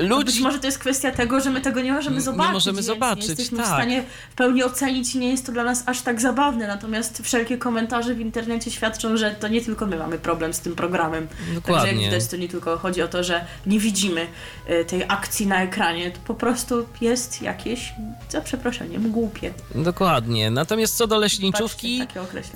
y, 0.00 0.02
No 0.08 0.16
Ludzi 0.16 0.26
Być 0.26 0.40
może 0.40 0.58
to 0.58 0.66
jest 0.66 0.78
kwestia 0.78 1.10
tego, 1.10 1.40
że 1.40 1.50
my 1.50 1.60
tego 1.60 1.80
nie 1.80 1.92
możemy 1.92 2.16
Nie 2.16 2.22
zobaczyć. 2.22 2.52
możemy 2.52 2.74
więc 2.76 2.86
zobaczyć, 2.86 3.22
Nie 3.24 3.28
jesteśmy 3.28 3.56
tak. 3.58 3.66
w 3.66 3.68
stanie 3.70 4.04
w 4.30 4.34
pełni 4.34 4.64
ocenić 4.64 5.14
nie 5.14 5.28
jest 5.30 5.46
to 5.46 5.52
dla 5.52 5.64
nas 5.64 5.82
aż 5.86 6.02
tak 6.02 6.20
zabawne. 6.20 6.66
Natomiast 6.66 7.22
wszelkie 7.22 7.58
komentarze 7.58 8.14
w 8.14 8.20
internecie 8.20 8.70
świadczą, 8.70 9.16
że 9.16 9.30
to 9.30 9.48
nie 9.48 9.60
tylko 9.60 9.86
my 9.86 9.96
mamy 9.96 10.18
problem 10.18 10.54
z 10.54 10.60
tym 10.60 10.74
programem. 10.76 11.28
Także 11.28 11.44
jak 11.46 11.54
Dokładnie. 11.54 12.04
widać, 12.04 12.26
to 12.26 12.36
nie 12.36 12.48
tylko 12.48 12.78
chodzi 12.78 13.02
o 13.02 13.08
to, 13.08 13.24
że 13.24 13.44
nie 13.66 13.78
widzimy 13.78 14.26
y, 14.70 14.84
tej 14.84 15.04
akcji 15.08 15.46
na 15.46 15.62
ekranie. 15.62 16.10
To 16.10 16.18
po 16.26 16.34
prostu 16.34 16.86
jest 17.00 17.42
jakieś, 17.42 17.92
za 18.30 18.40
przeproszeniem, 18.40 19.10
głupie. 19.12 19.52
Dokładnie. 19.74 20.50
Natomiast 20.50 20.96
co 20.96 21.06
do 21.06 21.18
leśniczówki, 21.18 22.02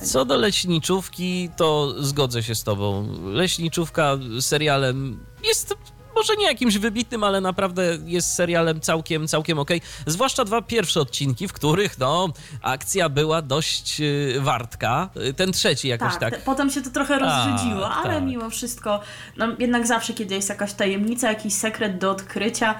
co 0.03 0.25
do 0.25 0.37
leśniczówki, 0.37 1.50
to 1.57 1.86
zgodzę 1.99 2.43
się 2.43 2.55
z 2.55 2.62
tobą. 2.64 3.09
Leśniczówka 3.25 4.19
serialem 4.40 5.19
jest 5.45 5.75
może 6.16 6.37
nie 6.37 6.45
jakimś 6.47 6.78
wybitnym, 6.78 7.25
ale 7.25 7.40
naprawdę 7.40 7.99
jest 8.05 8.35
serialem 8.35 8.81
całkiem, 8.81 9.28
całkiem 9.28 9.59
okej. 9.59 9.81
Zwłaszcza 10.07 10.45
dwa 10.45 10.62
pierwsze 10.62 11.00
odcinki, 11.00 11.49
w 11.49 11.52
których 11.52 11.99
no, 11.99 12.28
akcja 12.62 13.09
była 13.09 13.43
dość 13.43 14.00
yy, 14.00 14.40
wartka. 14.40 15.09
Y, 15.28 15.35
Ten 15.35 15.52
trzeci 15.52 15.88
jakoś 15.88 16.12
Tak, 16.12 16.21
tak. 16.21 16.35
te- 16.35 16.40
potem 16.40 16.71
się 16.71 16.83
to 16.83 16.90
trochę 16.90 17.19
Tak, 17.19 17.23
rozrzedziło, 17.23 17.90
ale 17.90 18.14
tak. 18.14 18.25
mimo 18.25 18.50
wszystko, 18.50 19.00
no 19.37 19.47
jednak 19.59 19.87
zawsze, 19.87 20.14
kiedy 20.14 20.35
jest 20.35 20.49
jakaś 20.49 20.73
tajemnica, 20.73 21.28
jakiś 21.28 21.55
sekret 21.55 21.99
do 21.99 22.11
odkrycia, 22.11 22.73
y, 22.73 22.76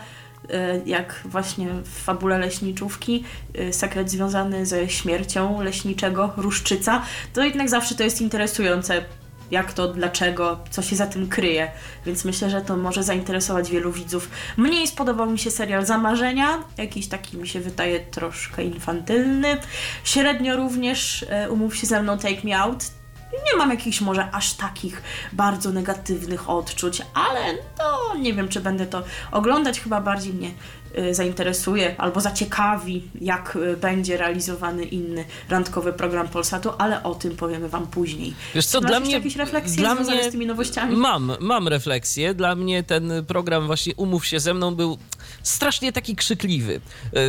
jak 0.87 1.21
właśnie 1.25 1.69
w 1.85 1.89
fabule 1.89 2.39
leśniczówki, 2.39 3.25
y, 3.59 3.73
sekret 3.73 4.11
związany 4.11 4.67
ze 4.67 4.89
śmiercią 4.89 5.61
leśniczego, 5.61 6.33
ruszczyca, 6.37 7.03
to 7.33 7.45
jednak 7.45 7.69
zawsze 7.69 7.95
to 7.95 8.05
jest 8.05 8.21
interesujące. 8.21 9.05
Jak 9.51 9.73
to, 9.73 9.89
dlaczego, 9.89 10.59
co 10.71 10.83
się 10.83 10.97
za 10.97 11.07
tym 11.07 11.29
kryje. 11.29 11.71
Więc 12.07 12.25
myślę, 12.25 12.51
że 12.51 12.61
to 12.61 12.77
może 12.77 13.03
zainteresować 13.03 13.71
wielu 13.71 13.93
widzów. 13.93 14.31
Mniej 14.57 14.87
spodobał 14.87 15.31
mi 15.31 15.39
się 15.39 15.51
serial 15.51 15.87
Zamarzenia, 15.87 16.59
jakiś 16.79 17.09
taki 17.09 17.37
mi 17.37 17.49
się 17.49 17.61
wydaje 17.61 18.01
troszkę 18.01 18.65
infantylny. 18.65 19.57
Średnio 20.05 20.57
również 20.57 21.27
e, 21.29 21.51
umów 21.51 21.77
się 21.77 21.87
ze 21.87 22.03
mną 22.03 22.19
Take 22.19 22.41
Me 22.45 22.59
Out. 22.59 22.85
Nie 23.33 23.59
mam 23.59 23.71
jakichś 23.71 24.01
może 24.01 24.31
aż 24.31 24.53
takich 24.53 25.03
bardzo 25.33 25.71
negatywnych 25.73 26.51
odczuć, 26.51 27.03
ale 27.15 27.41
no 27.79 28.15
nie 28.21 28.35
wiem, 28.35 28.49
czy 28.49 28.61
będę 28.61 28.87
to 28.87 29.03
oglądać. 29.33 29.81
Chyba 29.81 30.01
bardziej 30.01 30.33
mnie 30.33 30.51
y, 30.99 31.15
zainteresuje 31.15 31.95
albo 32.01 32.21
zaciekawi, 32.21 33.11
jak 33.21 33.57
y, 33.57 33.77
będzie 33.77 34.17
realizowany 34.17 34.85
inny 34.85 35.25
randkowy 35.49 35.93
program 35.93 36.29
Polsatu, 36.29 36.71
ale 36.79 37.03
o 37.03 37.15
tym 37.15 37.37
powiemy 37.37 37.69
Wam 37.69 37.87
później. 37.87 38.35
Wiesz 38.55 38.67
co, 38.67 38.81
Masz 38.81 38.91
dla 38.91 39.01
mnie... 39.01 39.13
jakieś 39.13 39.37
refleksje 39.37 39.77
dla 39.77 39.95
związane 39.95 40.17
mnie 40.17 40.29
z 40.29 40.33
tymi 40.33 40.47
nowościami? 40.47 40.97
Mam, 40.97 41.33
mam 41.41 41.69
refleksję. 41.69 42.35
Dla 42.35 42.55
mnie 42.55 42.83
ten 42.83 43.13
program 43.27 43.67
właśnie 43.67 43.95
Umów 43.95 44.27
się 44.27 44.41
ze 44.41 44.55
mną 44.55 44.75
był 44.75 44.99
strasznie 45.43 45.93
taki 45.93 46.17
krzykliwy. 46.17 46.81
Yy, 47.13 47.21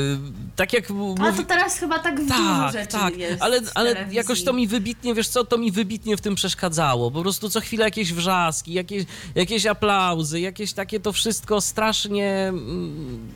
tak 0.55 0.73
jak 0.73 0.83
A 1.19 1.31
to 1.31 1.43
teraz 1.43 1.77
chyba 1.77 1.99
tak 1.99 2.19
w 2.19 2.27
dużo 2.27 2.33
Tak, 2.33 2.73
rzeczy 2.73 2.91
tak, 2.91 3.17
jest 3.17 3.41
ale, 3.41 3.61
ale 3.75 4.07
jakoś 4.11 4.43
to 4.43 4.53
mi 4.53 4.67
wybitnie, 4.67 5.13
wiesz 5.13 5.27
co, 5.27 5.45
to 5.45 5.57
mi 5.57 5.71
wybitnie 5.71 6.17
w 6.17 6.21
tym 6.21 6.35
przeszkadzało. 6.35 7.11
Po 7.11 7.21
prostu 7.21 7.49
co 7.49 7.61
chwilę 7.61 7.85
jakieś 7.85 8.13
wrzaski, 8.13 8.73
jakieś, 8.73 9.05
jakieś 9.35 9.65
aplauzy, 9.65 10.39
jakieś 10.39 10.73
takie 10.73 10.99
to 10.99 11.13
wszystko 11.13 11.61
strasznie, 11.61 12.47
mm, 12.47 13.29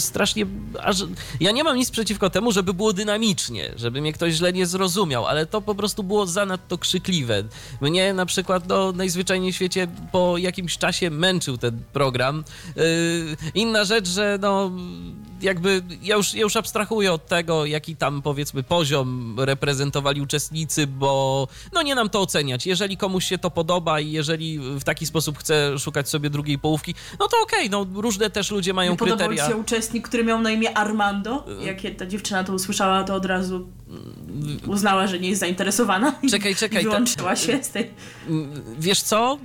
strasznie, 0.00 0.46
aż, 0.82 0.96
ja 1.40 1.50
nie 1.50 1.64
mam 1.64 1.76
nic 1.76 1.90
przeciwko 1.90 2.30
temu, 2.30 2.52
żeby 2.52 2.74
było 2.74 2.92
dynamicznie, 2.92 3.72
żeby 3.76 4.00
mnie 4.00 4.12
ktoś 4.12 4.34
źle 4.34 4.52
nie 4.52 4.66
zrozumiał, 4.66 5.26
ale 5.26 5.46
to 5.46 5.60
po 5.60 5.74
prostu 5.74 6.02
było 6.02 6.26
zanadto 6.26 6.78
krzykliwe. 6.78 7.44
Mnie 7.80 8.14
na 8.14 8.26
przykład, 8.26 8.68
no, 8.68 8.92
najzwyczajniej 8.92 9.52
w 9.52 9.54
świecie 9.54 9.86
po 10.12 10.38
jakimś 10.38 10.78
czasie 10.78 11.10
męczył 11.10 11.58
ten 11.58 11.82
program. 11.92 12.44
Yy, 12.76 12.82
inna 13.54 13.84
rzecz, 13.84 14.08
że 14.12 14.38
no, 14.40 14.70
jakby 15.42 15.82
ja 16.02 16.16
już, 16.16 16.34
ja 16.34 16.40
już 16.40 16.56
abstrahuję 16.56 17.12
od 17.12 17.26
tego, 17.26 17.66
jaki 17.66 17.96
tam 17.96 18.22
powiedzmy 18.22 18.62
poziom 18.62 19.36
reprezentowali 19.40 20.20
uczestnicy, 20.20 20.86
bo 20.86 21.48
no 21.72 21.82
nie 21.82 21.94
nam 21.94 22.10
to 22.10 22.20
oceniać. 22.20 22.66
Jeżeli 22.66 22.96
komuś 22.96 23.24
się 23.24 23.38
to 23.38 23.50
podoba 23.50 24.00
i 24.00 24.10
jeżeli 24.10 24.58
w 24.58 24.84
taki 24.84 25.06
sposób 25.06 25.38
chce 25.38 25.78
szukać 25.78 26.08
sobie 26.08 26.30
drugiej 26.30 26.58
połówki, 26.58 26.94
no 27.20 27.28
to 27.28 27.36
okej, 27.42 27.68
okay, 27.68 27.70
no 27.70 28.02
różne 28.02 28.30
też 28.30 28.50
ludzie 28.50 28.72
mają 28.74 28.90
Nie 28.92 28.98
podobał 28.98 29.18
kryteria. 29.28 29.46
ci 29.46 29.52
się 29.52 29.56
uczestnik, 29.56 30.08
który 30.08 30.24
miał 30.24 30.40
na 30.40 30.50
imię 30.50 30.78
Armando? 30.78 31.46
Jak 31.60 31.96
ta 31.98 32.06
dziewczyna 32.06 32.44
to 32.44 32.52
usłyszała, 32.52 33.04
to 33.04 33.14
od 33.14 33.24
razu 33.24 33.68
uznała, 34.66 35.06
że 35.06 35.18
nie 35.18 35.28
jest 35.28 35.40
zainteresowana. 35.40 36.14
Czekaj, 36.30 36.56
czekaj, 36.56 36.82
I 36.82 36.84
ta- 36.84 36.90
wyłączyła 36.90 37.36
się 37.36 37.62
z 37.62 37.70
tej... 37.70 37.90
Wiesz 38.78 39.02
co? 39.02 39.38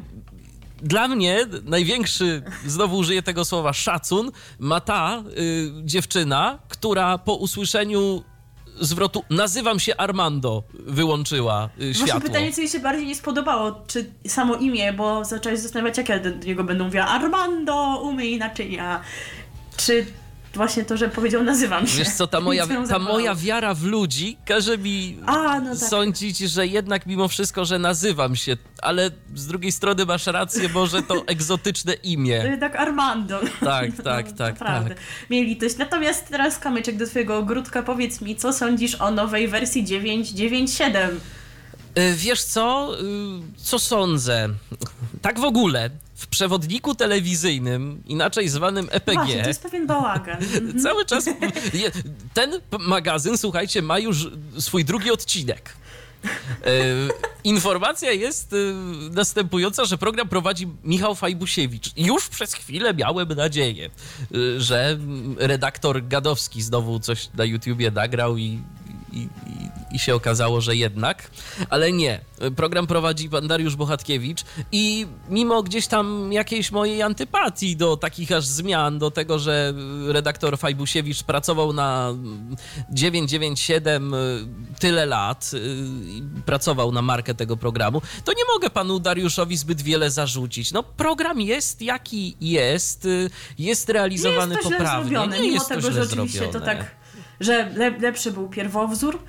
Dla 0.81 1.07
mnie 1.07 1.45
największy, 1.63 2.41
znowu 2.65 2.97
użyję 2.97 3.21
tego 3.21 3.45
słowa, 3.45 3.73
szacun 3.73 4.31
ma 4.59 4.79
ta 4.81 5.23
y, 5.37 5.71
dziewczyna, 5.83 6.59
która 6.67 7.17
po 7.17 7.35
usłyszeniu 7.35 8.23
zwrotu 8.81 9.23
nazywam 9.29 9.79
się 9.79 9.95
Armando 9.95 10.63
wyłączyła 10.73 11.65
y, 11.65 11.79
Właśnie 11.79 11.93
światło. 11.93 12.21
pytanie, 12.21 12.53
co 12.53 12.61
jej 12.61 12.69
się 12.69 12.79
bardziej 12.79 13.07
nie 13.07 13.15
spodobało, 13.15 13.81
czy 13.87 14.11
samo 14.27 14.55
imię, 14.55 14.93
bo 14.93 15.25
zaczęłaś 15.25 15.59
zastanawiać, 15.59 15.97
jak 15.97 16.09
ja 16.09 16.19
do 16.19 16.29
niego 16.29 16.63
będę 16.63 16.83
mówiła 16.83 17.05
Armando, 17.05 17.99
umyj 18.03 18.37
naczynia. 18.37 19.01
Czy 19.77 20.05
właśnie 20.57 20.85
to, 20.85 20.97
że 20.97 21.09
powiedział 21.09 21.43
nazywam 21.43 21.87
się. 21.87 21.97
Wiesz 21.97 22.09
co, 22.13 22.27
ta 22.27 22.41
moja, 22.47 22.67
ta 22.89 22.99
moja 22.99 23.35
wiara 23.35 23.73
w 23.73 23.83
ludzi 23.83 24.37
każe 24.45 24.77
mi 24.77 25.17
A, 25.25 25.59
no 25.59 25.75
tak. 25.79 25.89
sądzić, 25.89 26.37
że 26.37 26.67
jednak 26.67 27.05
mimo 27.05 27.27
wszystko, 27.27 27.65
że 27.65 27.79
nazywam 27.79 28.35
się, 28.35 28.57
ale 28.81 29.11
z 29.35 29.47
drugiej 29.47 29.71
strony 29.71 30.05
masz 30.05 30.25
rację, 30.27 30.69
może 30.69 31.01
to 31.03 31.23
egzotyczne 31.27 31.93
To 31.93 31.99
imię. 32.03 32.43
jednak 32.49 32.75
Armando. 32.75 33.39
Tak, 33.59 33.91
tak, 34.03 34.25
No, 34.31 34.37
tak, 34.37 34.59
Naprawdę. 34.59 34.89
tak. 34.95 35.03
Mieli 35.29 35.57
coś. 35.57 35.77
Natomiast 35.77 36.27
teraz 36.29 36.59
kamyczek 36.59 36.97
do 36.97 37.07
twojego 37.07 37.37
ogródka. 37.37 37.83
Powiedz 37.83 38.21
mi, 38.21 38.35
co 38.35 38.53
sądzisz 38.53 38.95
o 39.01 39.11
nowej 39.11 39.47
wersji 39.47 39.83
997? 39.85 41.19
Y, 41.97 42.15
Wiesz 42.15 42.43
co? 42.43 42.93
Y, 43.01 43.03
Co 43.57 43.79
sądzę? 43.79 44.49
Tak 45.21 45.39
w 45.39 45.43
ogóle, 45.43 45.89
w 46.15 46.27
przewodniku 46.27 46.95
telewizyjnym, 46.95 48.03
inaczej 48.05 48.49
zwanym 48.49 48.87
EPG, 48.91 49.15
Właśnie, 49.15 49.41
to 49.41 49.47
jest 49.47 49.61
pewien 49.63 49.87
bałagan. 49.87 50.37
Cały 50.83 51.05
czas 51.05 51.25
ten 52.33 52.61
magazyn, 52.79 53.37
słuchajcie, 53.37 53.81
ma 53.81 53.99
już 53.99 54.27
swój 54.59 54.85
drugi 54.85 55.11
odcinek. 55.11 55.73
Y, 56.25 57.09
Informacja 57.43 58.11
jest 58.11 58.55
następująca, 59.11 59.85
że 59.85 59.97
program 59.97 60.29
prowadzi 60.29 60.67
Michał 60.83 61.15
Fajbusiewicz. 61.15 61.91
Już 61.97 62.27
przez 62.29 62.53
chwilę 62.53 62.93
miałem 62.93 63.27
nadzieję, 63.29 63.89
że 64.57 64.97
redaktor 65.37 66.07
Gadowski 66.07 66.61
znowu 66.61 66.99
coś 66.99 67.29
na 67.37 67.45
YouTubie 67.45 67.91
nagrał 67.91 68.37
i, 68.37 68.59
i, 69.13 69.17
i, 69.17 69.27
i 69.91 69.99
się 69.99 70.15
okazało, 70.15 70.61
że 70.61 70.75
jednak. 70.75 71.31
Ale 71.69 71.91
nie. 71.91 72.21
Program 72.55 72.87
prowadzi 72.87 73.29
pan 73.29 73.47
Dariusz 73.47 73.75
Bohatkiewicz 73.75 74.41
i 74.71 75.07
mimo 75.29 75.63
gdzieś 75.63 75.87
tam 75.87 76.33
jakiejś 76.33 76.71
mojej 76.71 77.01
antypatii 77.01 77.75
do 77.75 77.97
takich 77.97 78.31
aż 78.31 78.45
zmian, 78.45 78.99
do 78.99 79.11
tego, 79.11 79.39
że 79.39 79.73
redaktor 80.07 80.57
Fajbusiewicz 80.57 81.23
pracował 81.23 81.73
na 81.73 82.13
997 82.89 84.15
tyle 84.79 85.05
lat 85.05 85.51
y, 85.53 86.41
pracował 86.45 86.91
na 86.91 87.01
markę 87.01 87.33
tego 87.35 87.57
programu, 87.57 88.01
to 88.23 88.33
nie 88.33 88.45
mogę 88.53 88.69
panu 88.69 88.99
Dariuszowi 88.99 89.57
zbyt 89.57 89.81
wiele 89.81 90.11
zarzucić. 90.11 90.71
No 90.71 90.83
program 90.83 91.41
jest 91.41 91.81
jaki 91.81 92.37
jest, 92.41 93.05
y, 93.05 93.29
jest 93.59 93.89
realizowany 93.89 94.55
jest 94.55 94.63
to 94.63 94.69
źle 94.69 94.77
poprawnie. 94.77 95.09
zrobione, 95.09 95.35
nie 95.35 95.41
mimo 95.41 95.53
jest 95.53 95.69
to 95.69 95.75
tego, 95.75 95.91
źle 95.91 95.93
że 95.93 96.01
oczywiście 96.01 96.39
to 96.39 96.51
zrobione. 96.51 96.75
tak, 96.75 96.95
że 97.39 97.69
le, 97.75 97.89
lepszy 97.89 98.31
był 98.31 98.49
pierwowzór, 98.49 99.19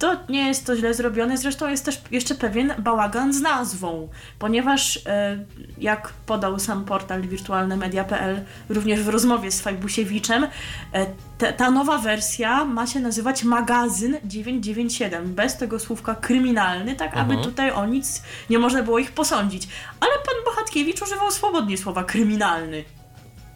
to 0.00 0.16
nie 0.28 0.46
jest 0.48 0.66
to 0.66 0.76
źle 0.76 0.94
zrobione. 0.94 1.36
Zresztą 1.38 1.68
jest 1.68 1.84
też 1.84 2.00
jeszcze 2.10 2.34
pewien 2.34 2.74
bałagan 2.78 3.32
z 3.32 3.40
nazwą, 3.40 4.08
ponieważ 4.38 5.00
e, 5.06 5.44
jak 5.78 6.12
podał 6.26 6.58
sam 6.58 6.84
portal 6.84 7.22
wirtualnemedia.pl 7.22 8.44
również 8.68 9.02
w 9.02 9.08
rozmowie 9.08 9.50
z 9.50 9.60
Fajbusiewiczem, 9.60 10.46
e, 10.92 11.52
ta 11.52 11.70
nowa 11.70 11.98
wersja 11.98 12.64
ma 12.64 12.86
się 12.86 13.00
nazywać 13.00 13.44
magazyn 13.44 14.16
997, 14.24 15.34
bez 15.34 15.56
tego 15.56 15.78
słówka 15.78 16.14
kryminalny, 16.14 16.96
tak 16.96 17.16
aby 17.16 17.34
Mhm. 17.34 17.44
tutaj 17.44 17.70
o 17.70 17.86
nic 17.86 18.22
nie 18.50 18.58
można 18.58 18.82
było 18.82 18.98
ich 18.98 19.12
posądzić. 19.12 19.68
Ale 20.00 20.10
pan 20.12 20.34
Bohatkiewicz 20.44 21.02
używał 21.02 21.30
swobodnie 21.30 21.78
słowa 21.78 22.04
kryminalny 22.04 22.84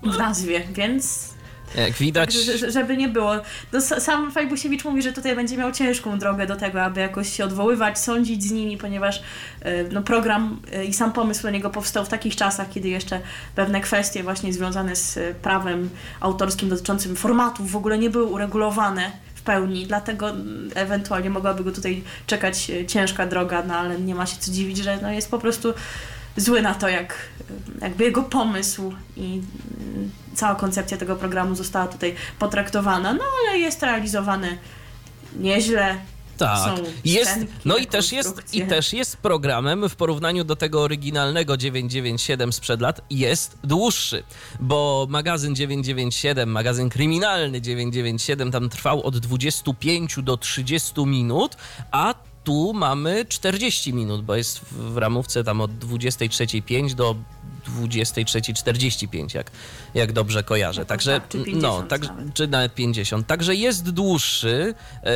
w 0.02 0.18
nazwie, 0.18 0.62
więc 0.72 1.33
Jak 1.75 1.93
widać, 1.93 2.33
że, 2.33 2.59
że, 2.59 2.71
żeby 2.71 2.97
nie 2.97 3.09
było. 3.09 3.35
No, 3.73 3.78
sa- 3.78 4.00
sam 4.00 4.33
Fajbusiewicz 4.33 4.85
mówi, 4.85 5.02
że 5.02 5.13
tutaj 5.13 5.37
będzie 5.37 5.56
miał 5.56 5.73
ciężką 5.73 6.19
drogę 6.19 6.47
do 6.47 6.56
tego, 6.56 6.82
aby 6.82 7.00
jakoś 7.00 7.37
się 7.37 7.45
odwoływać, 7.45 7.99
sądzić 7.99 8.45
z 8.45 8.52
nimi, 8.52 8.78
ponieważ 8.78 9.23
e, 9.60 9.84
no, 9.84 10.02
program 10.02 10.60
e, 10.73 10.84
i 10.84 10.95
sam 10.95 11.13
pomysł 11.13 11.43
do 11.43 11.50
niego 11.50 11.71
powstał 11.71 12.04
w 12.04 12.08
takich 12.08 12.37
czasach, 12.37 12.71
kiedy 12.71 12.89
jeszcze 12.89 13.21
pewne 13.54 13.80
kwestie 13.80 14.23
właśnie 14.23 14.52
związane 14.52 14.97
z 14.97 15.17
e, 15.17 15.34
prawem 15.34 15.91
autorskim 16.21 16.69
dotyczącym 16.69 17.17
formatów 17.17 17.71
w 17.71 17.76
ogóle 17.76 17.99
nie 17.99 18.10
były 18.10 18.25
uregulowane 18.25 19.13
w 19.34 19.43
pełni, 19.43 19.87
dlatego 19.87 20.34
ewentualnie 20.75 21.30
mogłaby 21.30 21.65
go 21.65 21.73
tutaj 21.73 22.02
czekać 22.26 22.71
ciężka 22.87 23.26
droga, 23.26 23.63
no 23.67 23.75
ale 23.75 24.00
nie 24.00 24.15
ma 24.15 24.26
się 24.26 24.37
co 24.39 24.52
dziwić, 24.52 24.78
że 24.78 24.99
no, 25.02 25.10
jest 25.10 25.30
po 25.30 25.39
prostu 25.39 25.75
zły 26.36 26.62
na 26.62 26.75
to, 26.75 26.88
jak 26.88 27.14
jakby 27.80 28.04
jego 28.04 28.23
pomysł 28.23 28.92
i 29.16 29.42
mm, 29.80 30.10
cała 30.34 30.54
koncepcja 30.54 30.97
tego 30.97 31.16
programu 31.16 31.54
została 31.54 31.86
tutaj 31.86 32.14
potraktowana, 32.38 33.14
no 33.14 33.25
ale 33.40 33.58
jest 33.58 33.82
realizowany 33.82 34.58
nieźle. 35.36 35.97
Tak. 36.36 36.58
Są 36.58 36.84
Jest, 37.04 37.30
scenki, 37.30 37.52
no 37.64 37.76
i 37.76 37.86
też, 37.86 38.12
jest, 38.12 38.54
i 38.54 38.66
też 38.66 38.92
jest 38.92 39.16
programem 39.16 39.88
w 39.88 39.97
porównaniu 39.97 40.44
do 40.44 40.56
tego 40.56 40.82
oryginalnego 40.82 41.56
997 41.56 42.52
sprzed 42.52 42.80
lat 42.80 43.00
jest 43.10 43.58
dłuższy, 43.64 44.23
bo 44.60 45.06
magazyn 45.10 45.54
997, 45.54 46.50
magazyn 46.50 46.88
kryminalny 46.88 47.60
997 47.60 48.50
tam 48.52 48.68
trwał 48.68 49.02
od 49.02 49.18
25 49.18 50.16
do 50.23 50.36
30 50.36 51.06
minut, 51.06 51.56
a 51.92 52.14
tu 52.45 52.73
mamy 52.75 53.25
40 53.28 53.93
minut, 53.93 54.23
bo 54.25 54.35
jest 54.35 54.61
w, 54.73 54.97
ramówce 54.97 55.45
tam 55.45 55.61
od 55.61 55.71
23.05 55.71 56.95
do 56.95 57.17
23.45, 57.64 59.34
jak, 59.34 59.50
jak 59.94 60.12
dobrze 60.12 60.42
kojarzę. 60.42 60.80
No 60.80 60.86
Także, 60.86 61.20
tak, 61.20 61.28
czy 61.28 61.38
no, 61.38 61.44
50 61.44 61.88
tak, 61.88 62.02
nawet. 62.02 62.34
czy 62.34 62.48
nawet 62.48 62.74
50. 62.74 63.26
Także 63.26 63.54
jest 63.54 63.90
dłuższy, 63.90 64.74
e, 65.02 65.10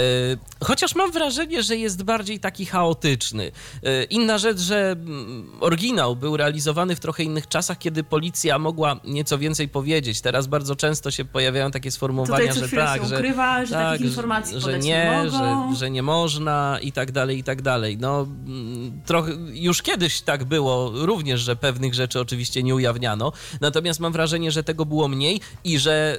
chociaż 0.65 0.95
mam 0.95 1.13
wrażenie, 1.13 1.63
że 1.63 1.77
jest 1.77 2.03
bardziej 2.03 2.41
taki 2.41 2.67
chaotyczny. 2.67 3.53
E, 3.83 4.05
inna 4.05 4.39
rzecz, 4.39 4.59
że 4.59 4.91
mm, 4.91 5.51
oryginał 5.61 6.17
był 6.17 6.37
realizowany 6.37 6.97
w 6.97 7.01
trochę 7.01 7.23
innych 7.23 7.49
czasach, 7.49 7.79
kiedy 7.79 8.05
policja 8.05 8.59
mogła 8.59 9.01
nieco 9.05 9.39
więcej 9.39 9.69
powiedzieć. 9.69 10.21
Teraz 10.21 10.47
bardzo 10.47 10.77
często 10.77 11.11
się 11.11 11.25
pojawiają 11.25 11.71
takie 11.71 11.91
sformułowania, 11.91 12.53
że 12.53 12.69
tak, 12.69 13.03
się 13.03 13.09
że, 13.09 13.17
ukrywa, 13.17 13.67
że 13.67 13.75
tak, 13.75 13.93
takich 13.93 14.07
informacji 14.07 14.61
że 14.61 14.67
podać 14.67 14.85
nie, 14.85 14.91
nie 14.91 15.31
mogą. 15.31 15.75
że, 15.75 15.79
że 15.79 15.91
nie 15.91 16.03
można 16.03 16.79
i 16.83 16.93
tak 16.93 17.13
dalej, 17.13 17.39
i 17.39 17.45
tak 17.45 17.63
dalej. 17.63 17.99
No, 18.01 18.21
mm, 18.21 19.01
trochę 19.07 19.33
już 19.53 19.83
kiedyś 19.83 20.21
tak 20.21 20.45
było 20.45 20.93
również, 20.95 21.41
że 21.41 21.57
pewnych 21.57 21.95
rzeczy 21.95 22.21
oczywiście 22.21 22.38
nie 22.63 22.75
ujawniano, 22.75 23.33
natomiast 23.61 24.01
mam 24.01 24.13
wrażenie, 24.13 24.51
że 24.51 24.65
tego 24.65 24.87
było 24.87 25.09
mniej 25.09 25.41
i 25.65 25.79
że 25.79 26.19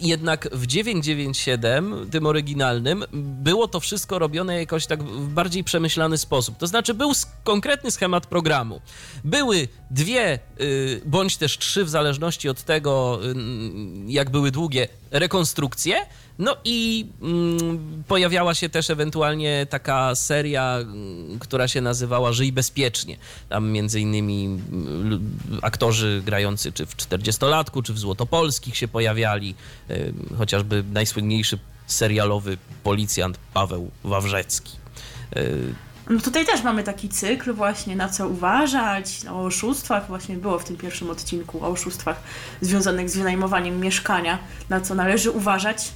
y, 0.00 0.06
jednak 0.06 0.48
w 0.52 0.66
997, 0.66 2.10
tym 2.10 2.26
oryginalnym, 2.26 3.04
było 3.42 3.68
to 3.68 3.80
wszystko 3.80 4.18
robione 4.18 4.58
jakoś 4.58 4.86
tak 4.86 5.02
w 5.02 5.28
bardziej 5.28 5.64
przemyślany 5.64 6.18
sposób. 6.18 6.56
To 6.58 6.66
znaczy 6.66 6.94
był 6.94 7.12
konkretny 7.44 7.90
schemat 7.90 8.26
programu. 8.26 8.80
Były 9.24 9.68
dwie, 9.90 10.38
y, 10.60 11.00
bądź 11.04 11.36
też 11.36 11.58
trzy, 11.58 11.84
w 11.84 11.88
zależności 11.88 12.48
od 12.48 12.62
tego, 12.62 13.20
y, 13.24 13.34
jak 14.06 14.30
były 14.30 14.50
długie, 14.50 14.88
rekonstrukcje. 15.10 15.96
No 16.38 16.56
i 16.64 17.06
mm, 17.22 18.04
pojawiała 18.08 18.54
się 18.54 18.68
też 18.68 18.90
ewentualnie 18.90 19.66
taka 19.70 20.14
seria, 20.14 20.78
mm, 20.78 21.38
która 21.38 21.68
się 21.68 21.80
nazywała 21.80 22.32
Żyj 22.32 22.52
bezpiecznie. 22.52 23.16
Tam 23.48 23.70
między 23.70 24.00
innymi 24.00 24.44
mm, 24.44 25.38
aktorzy 25.62 26.22
grający 26.26 26.72
czy 26.72 26.86
w 26.86 26.96
40-latku, 26.96 27.82
czy 27.82 27.92
w 27.92 27.98
Złotopolskich 27.98 28.76
się 28.76 28.88
pojawiali. 28.88 29.54
Y, 29.90 30.12
chociażby 30.38 30.84
najsłynniejszy 30.92 31.58
serialowy 31.86 32.58
policjant 32.82 33.38
Paweł 33.54 33.90
Wawrzecki. 34.04 34.72
Y, 35.36 35.74
No 36.10 36.20
tutaj 36.20 36.46
też 36.46 36.62
mamy 36.62 36.82
taki 36.82 37.08
cykl 37.08 37.52
właśnie 37.52 37.96
na 37.96 38.08
co 38.08 38.28
uważać, 38.28 39.20
o 39.30 39.44
oszustwach, 39.44 40.06
właśnie 40.06 40.36
było 40.36 40.58
w 40.58 40.64
tym 40.64 40.76
pierwszym 40.76 41.10
odcinku 41.10 41.64
o 41.64 41.68
oszustwach 41.68 42.22
związanych 42.60 43.10
z 43.10 43.16
wynajmowaniem 43.16 43.80
mieszkania, 43.80 44.38
na 44.68 44.80
co 44.80 44.94
należy 44.94 45.30
uważać. 45.30 45.92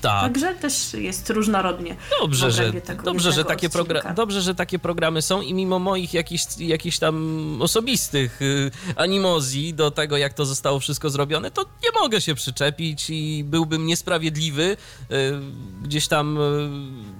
Tak. 0.00 0.22
Także 0.22 0.54
też 0.54 0.94
jest 0.94 1.30
różnorodnie. 1.30 1.96
Dobrze, 2.20 2.50
że, 2.50 2.72
tego 2.72 3.02
dobrze, 3.02 3.32
że 3.32 3.44
takie 3.44 3.68
progra- 3.68 4.14
dobrze, 4.14 4.42
że 4.42 4.54
takie 4.54 4.78
programy 4.78 5.22
są 5.22 5.40
i 5.40 5.54
mimo 5.54 5.78
moich 5.78 6.14
jakichś, 6.14 6.44
jakichś 6.58 6.98
tam 6.98 7.58
osobistych 7.62 8.42
y, 8.42 8.70
animozji 8.96 9.74
do 9.74 9.90
tego, 9.90 10.16
jak 10.16 10.34
to 10.34 10.46
zostało 10.46 10.80
wszystko 10.80 11.10
zrobione, 11.10 11.50
to 11.50 11.62
nie 11.62 12.00
mogę 12.00 12.20
się 12.20 12.34
przyczepić 12.34 13.10
i 13.10 13.44
byłbym 13.44 13.86
niesprawiedliwy 13.86 14.62
y, 14.62 14.76
gdzieś 15.82 16.08
tam 16.08 16.38
y, 16.38 16.70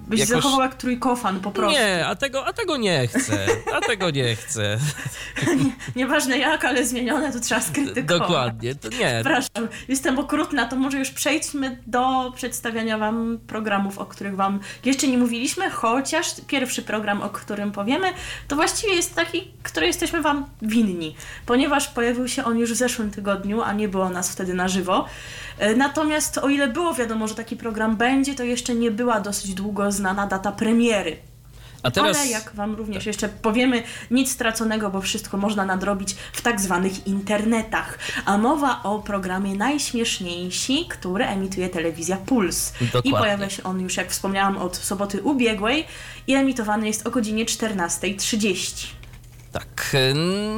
Byś 0.07 0.21
jakoś... 0.21 0.35
zachował 0.35 0.61
jak 0.61 0.75
trójkofan 0.75 1.41
po 1.41 1.51
prostu. 1.51 1.79
Nie, 1.81 2.07
a 2.07 2.15
tego, 2.15 2.47
a 2.47 2.53
tego 2.53 2.77
nie 2.77 3.07
chcę, 3.07 3.47
a 3.75 3.81
tego 3.81 4.11
nie 4.11 4.37
chcę. 4.37 4.79
Nieważne 5.97 6.39
jak, 6.39 6.65
ale 6.65 6.87
zmienione 6.87 7.33
to 7.33 7.41
trzeba 7.41 7.61
skrytykować. 7.61 8.05
Dokładnie, 8.21 8.75
to 8.75 8.89
nie. 8.89 8.97
Przepraszam, 9.15 9.69
jestem 9.89 10.19
okrutna, 10.19 10.67
to 10.67 10.77
może 10.77 10.99
już 10.99 11.11
przejdźmy 11.11 11.83
do 11.87 12.33
przedstawiania 12.37 12.99
wam 12.99 13.39
programów, 13.47 13.99
o 13.99 14.07
których 14.07 14.37
wam 14.37 14.61
jeszcze 14.85 15.09
nie 15.09 15.19
mówiliśmy, 15.19 15.71
chociaż 15.71 16.27
pierwszy 16.47 16.83
program, 16.83 17.23
o 17.23 17.29
którym 17.29 17.73
powiemy, 17.73 18.07
to 18.49 18.57
właściwie 18.57 18.95
jest 18.95 19.15
taki, 19.15 19.51
który 19.63 19.87
jesteśmy 19.87 20.23
wam 20.23 20.47
winni, 20.63 21.15
ponieważ 21.47 21.89
pojawił 21.89 22.29
się 22.29 22.45
on 22.45 22.59
już 22.59 22.73
w 22.73 22.77
zeszłym 22.77 23.11
tygodniu, 23.11 23.63
a 23.63 23.73
nie 23.73 23.89
było 23.89 24.09
nas 24.09 24.33
wtedy 24.33 24.55
na 24.55 24.69
żywo. 24.69 25.07
E, 25.59 25.77
Natomiast 25.77 26.39
o 26.39 26.49
ile 26.49 26.69
było 26.69 26.95
wiadomo, 26.95 27.29
że 27.29 27.35
taki 27.35 27.57
program 27.57 27.97
będzie, 27.97 28.35
to 28.35 28.45
jeszcze 28.45 28.75
nie 28.75 28.91
była 28.91 29.21
dosyć 29.21 29.55
długo 29.55 29.93
znana 29.97 30.27
data 30.27 30.53
premiery. 30.53 31.17
Teraz... 31.91 32.17
Ale 32.17 32.27
jak 32.27 32.55
Wam 32.55 32.75
również 32.75 33.07
jeszcze 33.07 33.29
powiemy, 33.29 33.83
nic 34.11 34.33
straconego, 34.33 34.91
bo 34.91 35.01
wszystko 35.01 35.37
można 35.37 35.65
nadrobić 35.65 36.17
w 36.33 36.43
tak 36.43 36.61
zwanych 36.61 37.07
internetach. 37.07 37.99
A 38.25 38.39
mowa 38.39 38.83
o 38.83 38.99
programie 38.99 39.55
Najśmieszniejsi, 39.55 40.87
który 40.89 41.25
emituje 41.25 41.69
telewizja 41.69 42.17
Puls. 42.17 42.73
Dokładnie. 42.81 43.11
I 43.11 43.15
pojawia 43.15 43.51
się 43.51 43.63
on 43.63 43.81
już, 43.81 43.97
jak 43.97 44.11
wspomniałam, 44.11 44.59
od 44.59 44.77
soboty 44.77 45.23
ubiegłej 45.23 45.87
i 46.27 46.35
emitowany 46.35 46.87
jest 46.87 47.07
o 47.07 47.11
godzinie 47.11 47.45
14.30. 47.45 48.87
Tak. 49.59 49.97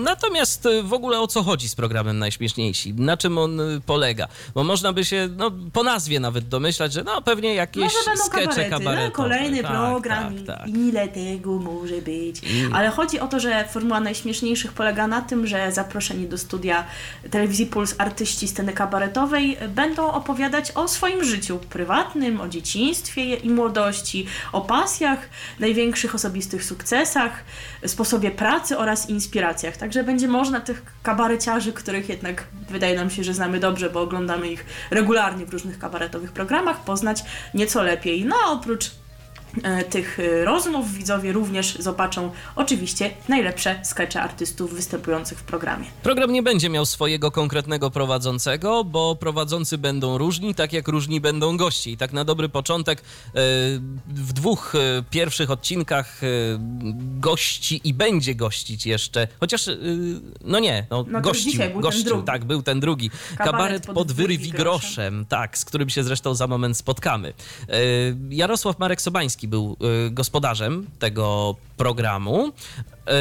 Natomiast 0.03 0.67
e, 0.67 0.83
w 0.83 0.93
ogóle 0.93 1.21
o 1.21 1.27
co 1.27 1.43
chodzi 1.43 1.69
z 1.69 1.75
programem 1.75 2.19
Najśmieszniejsi? 2.19 2.95
Na 2.95 3.17
czym 3.17 3.39
on 3.39 3.61
e, 3.61 3.65
polega? 3.87 4.29
Bo 4.55 4.65
można 4.65 4.93
by 4.93 5.05
się 5.05 5.29
no, 5.37 5.51
po 5.73 5.83
nazwie 5.83 6.21
nawet 6.21 6.49
domyślać, 6.49 6.93
że 6.93 7.05
no 7.05 7.23
pewnie 7.23 7.55
jakieś 7.55 7.83
Może 7.83 7.97
będą 8.07 8.25
skecze 8.25 8.71
kabarety, 8.71 9.05
no, 9.05 9.11
kolejny 9.11 9.63
Tak, 9.63 9.73
program 9.73 10.45
tak, 10.45 10.59
tak. 10.59 10.69
ile 10.69 11.09
tego 11.09 11.59
może 11.59 11.95
być. 11.95 12.41
Ale 12.73 12.91
chodzi 12.91 13.21
o 13.21 13.27
to, 13.27 13.41
że 13.41 13.69
formuła 13.69 14.01
najśmieszniejszych 14.01 14.73
polega 14.73 15.07
na 15.07 15.21
tym, 15.21 15.47
że 15.47 15.73
zaproszeni 15.73 16.27
do 16.27 16.39
studia 16.39 16.85
telewizji 17.31 17.67
Puls 17.67 17.95
artyści 17.99 18.49
sceny 18.49 18.73
kabaretowej 18.73 19.57
będą 19.69 20.13
opowiadać 20.13 20.73
o 20.73 20.89
swoim 20.89 21.25
życiu 21.25 21.59
prywatnym, 21.71 22.41
o 22.41 22.49
dzieciństwie 22.49 23.35
i 23.35 23.51
młodości, 23.51 24.27
o 24.53 24.61
pasjach, 24.61 25.29
największych 25.61 26.15
osobistych 26.15 26.65
sukcesach, 26.65 27.45
sposobie 27.87 28.31
pracy 28.31 28.79
oraz 28.79 28.88
inspiracjach. 29.09 29.77
Także 29.77 30.05
będzie 30.05 30.29
można 30.29 30.61
tych 30.61 30.83
kabareciarzy, 31.03 31.73
których 31.73 32.09
jednak 32.09 32.45
wydaje 32.71 32.97
nam 32.97 33.11
się, 33.11 33.25
że 33.25 33.35
znamy 33.35 33.61
dobrze, 33.61 33.91
bo 33.91 34.01
oglądamy 34.01 34.49
ich 34.49 34.65
regularnie 34.91 35.47
w 35.47 35.51
różnych 35.51 35.79
kabaretowych 35.79 36.33
programach, 36.33 36.85
poznać 36.85 37.25
nieco 37.55 37.83
lepiej. 37.83 38.25
No 38.25 38.37
a 38.47 38.51
oprócz 38.51 38.91
tych 39.91 40.21
e, 40.21 40.45
rozmów 40.45 40.93
widzowie 40.93 41.33
również 41.33 41.77
zobaczą 41.79 42.31
oczywiście 42.57 43.11
najlepsze 43.29 43.81
skecze 43.83 44.23
artystów 44.23 44.75
występujących 44.75 45.39
w 45.39 45.43
programie. 45.43 45.87
Program 46.03 46.33
nie 46.33 46.43
będzie 46.43 46.69
miał 46.69 46.87
swojego 46.87 47.31
konkretnego 47.31 47.91
prowadzącego, 47.91 48.85
bo 48.85 49.17
prowadzący 49.17 49.79
będą 49.79 50.19
różni, 50.19 50.55
tak 50.55 50.73
jak 50.73 50.89
różni 50.89 51.21
będą 51.21 51.57
gości. 51.57 51.93
I 51.93 51.97
tak 51.97 52.13
na 52.13 52.25
dobry 52.25 52.49
początek 52.49 52.99
e, 53.01 53.03
w 54.09 54.33
dwóch 54.33 54.75
e, 54.75 55.03
pierwszych 55.11 55.51
odcinkach 55.51 56.25
e, 56.25 56.27
gości 57.21 57.81
i 57.85 57.95
będzie 57.95 58.35
gościć 58.35 58.87
jeszcze, 58.87 59.29
chociaż 59.41 59.69
e, 59.69 59.77
no 60.45 60.59
nie, 60.59 60.87
no, 60.91 61.05
No 61.09 61.21
gościł, 61.21 61.63
był 61.73 61.81
gościł, 61.81 62.23
tak, 62.23 62.45
był 62.45 62.63
ten 62.63 62.81
drugi. 62.81 63.11
Kabaret, 63.11 63.53
Kabaret 63.53 63.87
pod, 63.87 63.95
pod 63.95 64.13
wyrwi 64.13 64.51
groszem, 64.51 65.27
tak, 65.29 65.59
z 65.59 65.65
którym 65.65 65.91
się 65.91 66.05
zresztą 66.05 66.35
za 66.35 66.47
moment 66.47 66.77
spotkamy. 66.77 67.29
E, 67.69 67.75
Jarosław 68.31 68.79
Marek 68.79 69.03
Sobański 69.03 69.38
był 69.47 69.77
e, 70.07 70.11
gospodarzem 70.11 70.87
tego 70.99 71.55
programu. 71.77 72.53
E, 73.07 73.13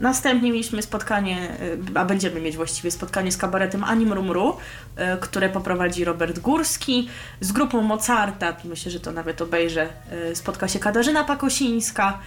Następnie 0.00 0.50
mieliśmy 0.52 0.82
spotkanie, 0.82 1.50
y, 1.94 1.98
a 1.98 2.04
będziemy 2.04 2.40
mieć 2.40 2.56
właściwie 2.56 2.90
spotkanie 2.90 3.32
z 3.32 3.36
kabaretem 3.36 3.84
Anim 3.84 4.12
Rumru, 4.12 4.56
y, 4.56 5.20
które 5.20 5.48
poprowadzi 5.48 6.04
Robert 6.04 6.38
Górski. 6.38 7.08
Z 7.40 7.52
grupą 7.52 7.82
Mozarta, 7.82 8.56
myślę, 8.64 8.90
że 8.92 9.00
to 9.00 9.12
nawet 9.12 9.42
obejrzę, 9.42 9.88
y, 10.30 10.36
spotka 10.36 10.68
się 10.68 10.78
Katarzyna 10.78 11.24
Pakosińska. 11.24 12.18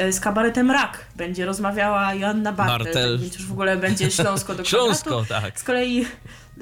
Y, 0.00 0.12
Z 0.12 0.20
kabaretem 0.20 0.70
Rak 0.70 1.06
będzie 1.16 1.44
rozmawiała 1.46 2.14
Joanna 2.14 2.52
Bartel, 2.52 2.78
Bartel. 2.84 3.18
więc 3.18 3.34
już 3.34 3.46
w 3.46 3.52
ogóle 3.52 3.76
będzie 3.76 4.10
Śląsko 4.10 4.54
do 4.54 4.64
Śląsko, 4.64 5.24
tak. 5.28 5.60
Z 5.60 5.64
kolei, 5.64 6.06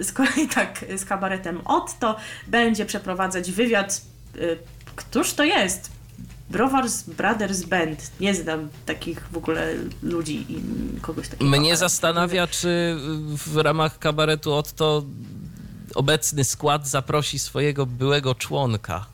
z 0.00 0.12
kolei 0.12 0.48
tak, 0.54 0.84
z 0.96 1.04
kabaretem 1.04 1.60
Otto 1.64 2.16
będzie 2.46 2.86
przeprowadzać 2.86 3.52
wywiad. 3.52 4.00
Y, 4.36 4.58
Któż 4.96 5.32
to 5.34 5.44
jest? 5.44 5.90
Browars 6.50 7.02
Brothers 7.02 7.62
Band. 7.62 8.10
Nie 8.20 8.34
znam 8.34 8.68
takich 8.86 9.28
w 9.32 9.36
ogóle 9.36 9.74
ludzi 10.02 10.46
i 10.48 10.62
kogoś 11.00 11.28
takiego. 11.28 11.50
Mnie 11.50 11.76
zastanawia, 11.76 12.46
czy 12.46 12.96
w 13.46 13.56
ramach 13.56 13.98
kabaretu 13.98 14.54
Otto 14.54 15.04
obecny 15.94 16.44
skład 16.44 16.88
zaprosi 16.88 17.38
swojego 17.38 17.86
byłego 17.86 18.34
członka. 18.34 19.06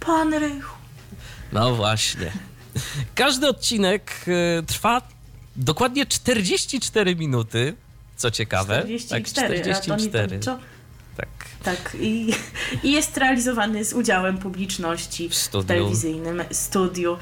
Pan 0.00 0.34
Rychu. 0.34 0.76
No 1.52 1.74
właśnie. 1.74 2.32
Każdy 3.14 3.48
odcinek 3.48 4.24
e, 4.58 4.62
trwa 4.62 5.02
dokładnie 5.56 6.06
44 6.06 7.16
minuty. 7.16 7.74
Co 8.16 8.30
ciekawe. 8.30 8.82
44, 8.98 9.60
tak, 9.60 9.76
a 9.76 9.80
to 9.80 9.96
nie 9.96 10.10
44. 10.10 10.40
Tak. 11.64 11.96
I, 12.00 12.30
i 12.82 12.92
jest 12.92 13.16
realizowany 13.16 13.84
z 13.84 13.92
udziałem 13.92 14.38
publiczności 14.38 15.28
W 15.28 15.34
w, 15.34 15.64
telewizyjnym 15.66 16.42
studiu. 16.50 17.16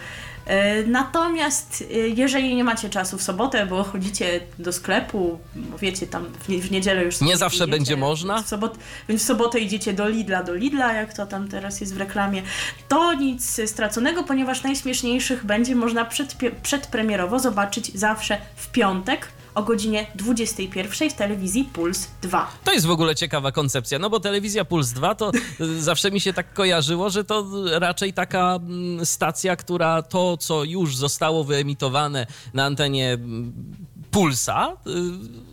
E, 0.46 0.83
Natomiast 0.83 1.85
e, 1.94 1.94
jeżeli 2.09 2.55
nie 2.57 2.64
macie 2.64 2.90
czasu 2.90 3.18
w 3.18 3.22
sobotę, 3.22 3.66
bo 3.66 3.85
chodzicie 3.85 4.40
do 4.59 4.72
sklepu, 4.72 5.38
wiecie, 5.81 6.07
tam 6.07 6.24
w, 6.40 6.48
nie, 6.48 6.59
w 6.59 6.70
niedzielę 6.70 7.05
już... 7.05 7.20
Nie 7.20 7.37
zawsze 7.37 7.57
idziecie, 7.57 7.70
będzie 7.70 7.96
można. 7.96 8.42
W 8.42 8.48
sobot, 8.48 8.78
więc 9.09 9.22
w 9.22 9.26
sobotę 9.26 9.61
idziecie 9.61 9.92
do 9.92 10.09
Lidla, 10.09 10.42
do 10.42 10.55
Lidla, 10.55 10.92
jak 10.92 11.14
to 11.14 11.26
tam 11.26 11.48
teraz 11.48 11.81
jest 11.81 11.94
w 11.94 11.96
reklamie. 11.96 12.42
To 12.88 13.14
nic 13.14 13.61
straconego, 13.66 14.22
ponieważ 14.22 14.62
najśmieszniejszych 14.62 15.46
będzie 15.46 15.76
można 15.76 16.05
przedpie- 16.05 16.50
przedpremierowo 16.62 17.38
zobaczyć 17.38 17.98
zawsze 17.98 18.38
w 18.57 18.70
piątek 18.70 19.28
o 19.54 19.62
godzinie 19.62 20.06
21 20.14 21.10
w 21.10 21.14
telewizji 21.14 21.64
Puls 21.72 22.08
2. 22.22 22.50
To 22.64 22.72
jest 22.72 22.86
w 22.86 22.90
ogóle 22.90 23.14
ciekawa 23.14 23.52
koncepcja, 23.52 23.98
no 23.98 24.10
bo 24.10 24.20
telewizja 24.20 24.64
Puls 24.64 24.92
2 24.92 25.14
to 25.14 25.32
y, 25.60 25.82
zawsze 25.82 26.10
mi 26.10 26.20
się 26.20 26.32
tak 26.32 26.52
kojarzyło, 26.54 27.10
że 27.10 27.24
to 27.24 27.46
raczej 27.78 28.12
taka 28.12 28.54
mm, 28.62 29.06
stacja, 29.06 29.56
która 29.56 30.02
to, 30.02 30.36
co 30.36 30.64
już 30.64 30.96
zostało 30.96 31.44
wyemitowane 31.44 32.26
na 32.54 32.64
antenie 32.64 33.12
mm, 33.12 33.52
Pulsa, 34.10 34.76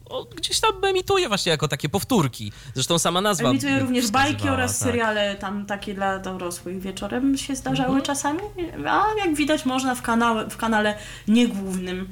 o, 0.09 0.25
gdzieś 0.35 0.59
tam 0.59 0.85
emituje 0.85 1.27
właśnie 1.27 1.51
jako 1.51 1.67
takie 1.67 1.89
powtórki. 1.89 2.51
Zresztą 2.73 2.99
sama 2.99 3.21
nazwa. 3.21 3.49
Emituje 3.49 3.79
również 3.79 4.11
bajki 4.11 4.49
oraz 4.49 4.79
tak. 4.79 4.87
seriale 4.87 5.35
tam 5.35 5.65
takie 5.65 5.93
dla 5.93 6.19
dorosłych 6.19 6.79
wieczorem 6.79 7.37
się 7.37 7.55
zdarzały 7.55 7.89
Mhm. 7.89 8.05
czasami, 8.05 8.39
a 8.87 9.03
jak 9.25 9.35
widać 9.35 9.65
można 9.65 9.95
w, 9.95 10.01
kanale, 10.01 10.49
w 10.49 10.57
kanale 10.57 10.95
niegłównym 11.27 12.09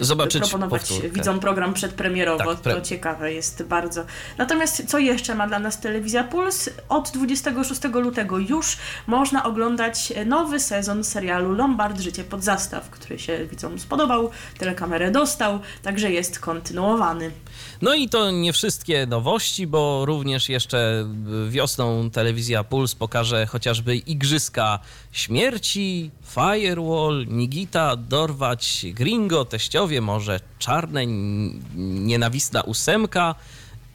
Zobaczyć 0.00 0.42
proponować 0.42 0.80
powtórkę. 0.80 1.08
widzom 1.08 1.40
program 1.40 1.74
przedpremierowo. 1.74 2.44
Tak, 2.54 2.62
pre- 2.64 2.74
To 2.74 2.80
ciekawe 2.80 3.32
jest 3.32 3.62
bardzo. 3.62 4.04
Natomiast 4.38 4.82
co 4.86 4.98
jeszcze 4.98 5.34
ma 5.34 5.46
dla 5.48 5.58
nas 5.58 5.80
Telewizja 5.80 6.24
Puls? 6.24 6.70
Od 6.88 7.10
26 7.10 7.80
lutego 7.84 8.38
już 8.38 8.76
można 9.06 9.44
oglądać 9.44 10.12
nowy 10.26 10.60
sezon 10.60 11.04
serialu 11.04 11.54
Lombard 11.54 12.00
Życie 12.00 12.24
pod 12.24 12.44
zastaw, 12.44 12.90
który 12.90 13.18
się 13.18 13.46
widzom 13.46 13.78
spodobał, 13.78 14.30
telekamerę 14.58 15.10
dostał, 15.10 15.60
także 15.82 16.10
jest 16.10 16.38
kontynuowany. 16.38 17.30
No 17.82 17.94
i 17.94 18.08
to 18.08 18.30
nie 18.30 18.52
wszystkie 18.52 19.06
nowości, 19.06 19.66
bo 19.66 20.06
również 20.06 20.48
jeszcze 20.48 21.06
wiosną 21.48 22.10
telewizja 22.10 22.64
Puls 22.64 22.94
pokaże 22.94 23.46
chociażby 23.46 23.96
Igrzyska 23.96 24.78
Śmierci, 25.12 26.10
Firewall, 26.34 27.26
Nigita, 27.28 27.96
Dorwać, 27.96 28.86
Gringo, 28.92 29.44
Teściowie, 29.44 30.00
może 30.00 30.40
Czarne, 30.58 31.06
Nienawistna 31.76 32.62
Ósemka, 32.62 33.34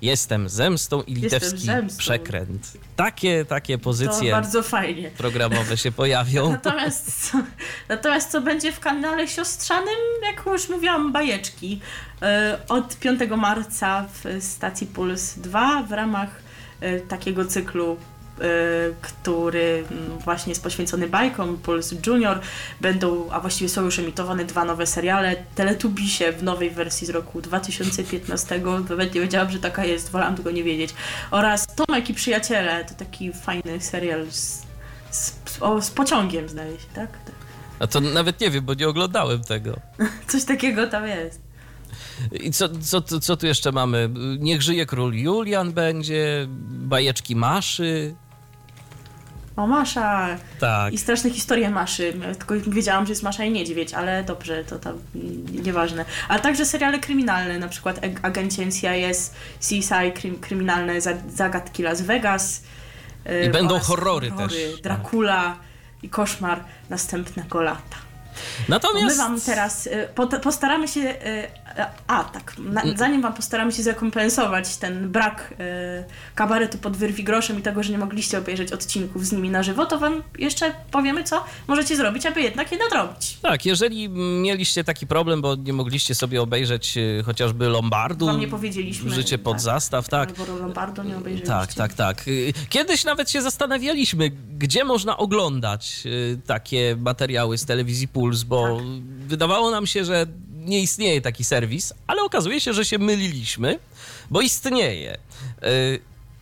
Jestem 0.01 0.49
Zemstą 0.49 1.01
i 1.01 1.13
Litewski 1.13 1.59
Zemstą. 1.59 1.99
Przekręt. 1.99 2.71
Takie, 2.95 3.45
takie 3.45 3.77
pozycje 3.77 4.31
bardzo 4.31 4.63
fajnie. 4.63 5.11
programowe 5.17 5.77
się 5.77 5.91
pojawią. 5.91 6.49
Natomiast 6.51 7.31
co, 7.31 7.37
natomiast 7.89 8.31
co 8.31 8.41
będzie 8.41 8.71
w 8.71 8.79
kanale 8.79 9.27
siostrzanym, 9.27 9.95
jak 10.23 10.45
już 10.45 10.69
mówiłam, 10.69 11.11
bajeczki. 11.11 11.79
E, 12.21 12.57
Od 12.67 12.95
5 12.97 13.19
marca 13.37 14.05
w 14.23 14.43
stacji 14.43 14.87
Puls 14.87 15.33
2 15.39 15.83
w 15.83 15.91
ramach 15.91 16.29
e, 16.81 16.99
takiego 16.99 17.45
cyklu 17.45 17.97
który 19.01 19.83
mm, 19.91 20.19
właśnie 20.19 20.51
jest 20.51 20.63
poświęcony 20.63 21.07
bajkom, 21.07 21.57
Puls 21.57 21.93
Junior. 22.07 22.39
Będą, 22.81 23.31
a 23.31 23.39
właściwie 23.39 23.69
są 23.69 23.85
już 23.85 23.99
emitowane 23.99 24.45
dwa 24.45 24.65
nowe 24.65 24.87
seriale. 24.87 25.35
Teletubisie 25.55 26.31
w 26.31 26.43
nowej 26.43 26.69
wersji 26.69 27.07
z 27.07 27.09
roku 27.09 27.41
2015. 27.41 28.61
Nawet 28.89 29.15
nie 29.15 29.21
wiedziałam, 29.21 29.51
że 29.51 29.59
taka 29.59 29.85
jest, 29.85 30.11
wolałam 30.11 30.35
tego 30.35 30.51
nie 30.51 30.63
wiedzieć. 30.63 30.93
Oraz 31.31 31.67
Tomek 31.75 32.09
i 32.09 32.13
Przyjaciele, 32.13 32.85
to 32.85 32.93
taki 32.93 33.33
fajny 33.33 33.81
serial 33.81 34.31
z, 34.31 34.65
z, 35.11 35.33
o, 35.59 35.81
z 35.81 35.91
pociągiem, 35.91 36.49
zdaje 36.49 36.71
się, 36.71 36.87
tak? 36.95 37.09
A 37.79 37.87
to 37.87 38.01
nawet 38.01 38.39
nie 38.39 38.51
wiem, 38.51 38.65
bo 38.65 38.73
nie 38.73 38.87
oglądałem 38.87 39.43
tego. 39.43 39.79
Coś 40.31 40.43
takiego 40.43 40.87
tam 40.87 41.07
jest. 41.07 41.51
I 42.31 42.51
co, 42.51 42.69
co, 42.69 43.01
co, 43.01 43.19
co 43.19 43.37
tu 43.37 43.47
jeszcze 43.47 43.71
mamy? 43.71 44.09
Niech 44.39 44.61
żyje 44.61 44.85
król 44.85 45.13
Julian 45.13 45.71
będzie, 45.71 46.47
bajeczki 46.69 47.35
Maszy. 47.35 48.15
O, 49.61 49.67
Masza! 49.67 50.37
Tak. 50.59 50.93
I 50.93 50.97
straszne 50.97 51.29
historie 51.29 51.69
Maszy. 51.69 52.13
Ja 52.27 52.35
Tylko 52.35 52.55
wiedziałam, 52.67 53.05
że 53.05 53.11
jest 53.11 53.23
Masza 53.23 53.43
i 53.43 53.51
Niedźwiedź, 53.51 53.93
ale 53.93 54.23
dobrze, 54.23 54.63
to 54.63 54.79
tam 54.79 54.93
nieważne. 55.63 56.05
A 56.27 56.39
także 56.39 56.65
seriale 56.65 56.99
kryminalne, 56.99 57.59
na 57.59 57.67
przykład 57.67 57.99
Ag- 58.01 58.19
Agencie 58.21 58.65
NCIS, 58.65 59.31
CSI, 59.59 60.11
krym, 60.15 60.39
kryminalne 60.39 61.01
za- 61.01 61.13
zagadki 61.35 61.83
Las 61.83 62.01
Vegas. 62.01 62.63
yy, 63.25 63.45
I 63.45 63.49
będą 63.49 63.75
oraz 63.75 63.87
horrory 63.87 64.31
też. 64.31 64.53
Dracula 64.83 65.55
i 66.03 66.09
koszmar 66.09 66.63
następnego 66.89 67.61
lata. 67.61 67.97
Natomiast... 68.69 69.17
My 69.17 69.23
wam 69.23 69.41
teraz 69.41 69.87
y, 69.87 70.07
po, 70.15 70.27
postaramy 70.27 70.87
się. 70.87 71.01
A, 72.07 72.23
tak. 72.23 72.55
Na, 72.59 72.81
Mm. 72.81 72.97
zanim 72.97 73.21
wam 73.21 73.33
postaramy 73.33 73.71
się 73.71 73.83
zrekompensować 73.83 74.75
ten 74.77 75.11
brak 75.11 75.53
y, 75.53 76.35
kabaretu 76.35 76.77
pod 76.77 76.97
wyrwi 76.97 77.23
groszem 77.23 77.59
i 77.59 77.61
tego, 77.61 77.83
że 77.83 77.91
nie 77.91 77.97
mogliście 77.97 78.37
obejrzeć 78.37 78.71
odcinków 78.73 79.25
z 79.25 79.31
nimi 79.31 79.49
na 79.49 79.63
żywo, 79.63 79.85
to 79.85 79.99
wam 79.99 80.23
jeszcze 80.39 80.73
powiemy, 80.91 81.23
co 81.23 81.43
możecie 81.67 81.95
zrobić, 81.95 82.25
aby 82.25 82.41
jednak 82.41 82.71
je 82.71 82.77
nadrobić. 82.77 83.37
Tak, 83.41 83.65
jeżeli 83.65 84.09
mieliście 84.41 84.83
taki 84.83 85.07
problem, 85.07 85.41
bo 85.41 85.55
nie 85.55 85.73
mogliście 85.73 86.15
sobie 86.15 86.41
obejrzeć 86.41 86.97
y, 86.97 87.23
chociażby 87.25 87.67
Lombardu, 87.67 88.25
Wam 88.25 88.39
nie 88.39 88.47
powiedzieliśmy. 88.47 89.09
życie 89.11 89.37
pod 89.37 89.53
tak. 89.53 89.61
zastaw, 89.61 90.09
tak. 90.09 90.29
Albo 90.39 90.57
Lombardo 90.57 91.03
nie 91.03 91.17
obejrzeliście. 91.17 91.47
Tak, 91.47 91.73
tak, 91.73 91.93
tak. 91.93 92.27
Y, 92.27 92.53
Kiedyś 92.69 93.03
nawet 93.05 93.31
się 93.31 93.41
zastanawialiśmy, 93.41 94.29
gdzie 94.57 94.83
można 94.83 95.17
oglądać 95.17 96.03
y, 96.05 96.39
takie 96.47 96.95
materiały 96.99 97.57
z 97.57 97.65
telewizji 97.65 98.07
Puls, 98.07 98.43
bo 98.43 98.75
Tak. 98.77 98.85
wydawało 99.27 99.71
nam 99.71 99.87
się, 99.87 100.05
że 100.05 100.25
nie 100.65 100.79
istnieje 100.79 101.21
taki 101.21 101.43
serwis, 101.43 101.93
ale 102.07 102.21
okazuje 102.21 102.61
się, 102.61 102.73
że 102.73 102.85
się 102.85 102.97
myliliśmy, 102.97 103.79
bo 104.29 104.41
istnieje. 104.41 105.17
Y, 105.63 105.99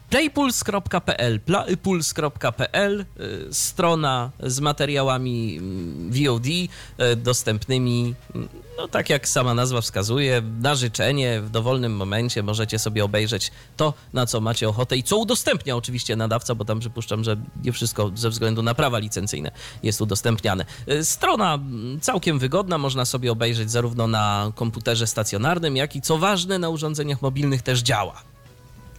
Playpuls.pl, 0.10 1.40
playpuls.pl, 1.40 3.06
y, 3.20 3.54
strona 3.54 4.32
z 4.40 4.60
materiałami 4.60 5.58
mm, 5.58 6.12
VOD 6.12 6.48
y, 6.48 6.70
dostępnymi, 7.16 8.16
mm, 8.36 8.50
no 8.80 8.88
tak 8.88 9.10
jak 9.10 9.28
sama 9.28 9.54
nazwa 9.54 9.82
wskazuje, 9.82 10.42
na 10.62 10.76
życzenie, 10.76 11.42
w 11.42 11.50
dowolnym 11.50 11.96
momencie 11.96 12.44
możecie 12.44 12.80
sobie 12.80 13.04
obejrzeć 13.06 13.52
to, 13.78 13.94
na 14.14 14.26
co 14.26 14.42
macie 14.42 14.70
ochotę 14.70 14.98
i 14.98 15.04
co 15.04 15.18
udostępnia 15.18 15.76
oczywiście 15.76 16.16
nadawca, 16.16 16.56
bo 16.56 16.66
tam 16.66 16.80
przypuszczam, 16.80 17.24
że 17.24 17.38
nie 17.64 17.72
wszystko 17.72 18.12
ze 18.16 18.30
względu 18.30 18.64
na 18.64 18.74
prawa 18.74 18.98
licencyjne 19.00 19.52
jest 19.84 20.02
udostępniane. 20.02 20.66
Y, 20.90 21.06
Strona 21.06 21.60
całkiem 22.02 22.40
wygodna, 22.40 22.78
można 22.78 23.06
sobie 23.06 23.32
obejrzeć 23.32 23.72
zarówno 23.72 24.08
na 24.08 24.52
komputerze 24.56 25.08
stacjonarnym, 25.08 25.76
jak 25.76 25.96
i 25.96 26.02
co 26.02 26.18
ważne 26.18 26.60
na 26.60 26.70
urządzeniach 26.70 27.22
mobilnych 27.22 27.62
też 27.62 27.80
działa. 27.80 28.22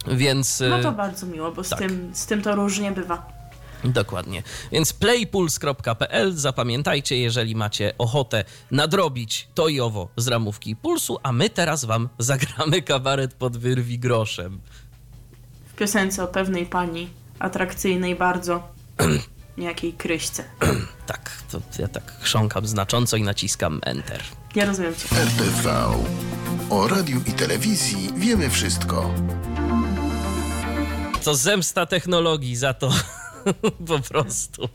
Więc 0.07 0.63
No 0.69 0.79
y, 0.79 0.83
to 0.83 0.91
bardzo 0.91 1.25
miło, 1.25 1.51
bo 1.51 1.63
z, 1.63 1.69
tak. 1.69 1.79
tym, 1.79 2.11
z 2.13 2.25
tym 2.25 2.41
to 2.41 2.55
różnie 2.55 2.91
bywa. 2.91 3.40
Dokładnie. 3.83 4.43
Więc 4.71 4.93
playpuls.pl 4.93 6.33
zapamiętajcie, 6.33 7.17
jeżeli 7.17 7.55
macie 7.55 7.93
ochotę 7.97 8.43
nadrobić 8.71 9.47
to 9.53 9.67
i 9.67 9.79
owo 9.79 10.09
z 10.17 10.27
ramówki 10.27 10.75
pulsu, 10.75 11.17
a 11.23 11.31
my 11.31 11.49
teraz 11.49 11.85
wam 11.85 12.09
zagramy 12.17 12.81
kabaret 12.81 13.33
pod 13.33 13.57
wyrwi 13.57 13.99
groszem. 13.99 14.61
W 15.65 15.73
piosence 15.75 16.23
o 16.23 16.27
pewnej 16.27 16.65
pani, 16.65 17.09
atrakcyjnej 17.39 18.15
bardzo, 18.15 18.67
niejakiej 19.57 19.93
kryśce. 19.93 20.43
Tak, 21.05 21.31
to 21.51 21.61
ja 21.79 21.87
tak 21.87 22.19
chrząkam 22.19 22.67
znacząco 22.67 23.17
i 23.17 23.23
naciskam 23.23 23.81
enter. 23.83 24.21
Nie 24.55 24.65
rozumiem 24.65 24.95
cię. 24.95 25.07
RTV. 25.15 25.91
O 26.69 26.87
radiu 26.87 27.21
i 27.27 27.31
telewizji 27.31 28.09
wiemy 28.15 28.49
wszystko. 28.49 29.13
To 31.23 31.35
zemsta 31.35 31.85
technologii 31.85 32.55
za 32.55 32.73
to 32.73 32.89
po 33.87 33.99
prostu. 33.99 34.69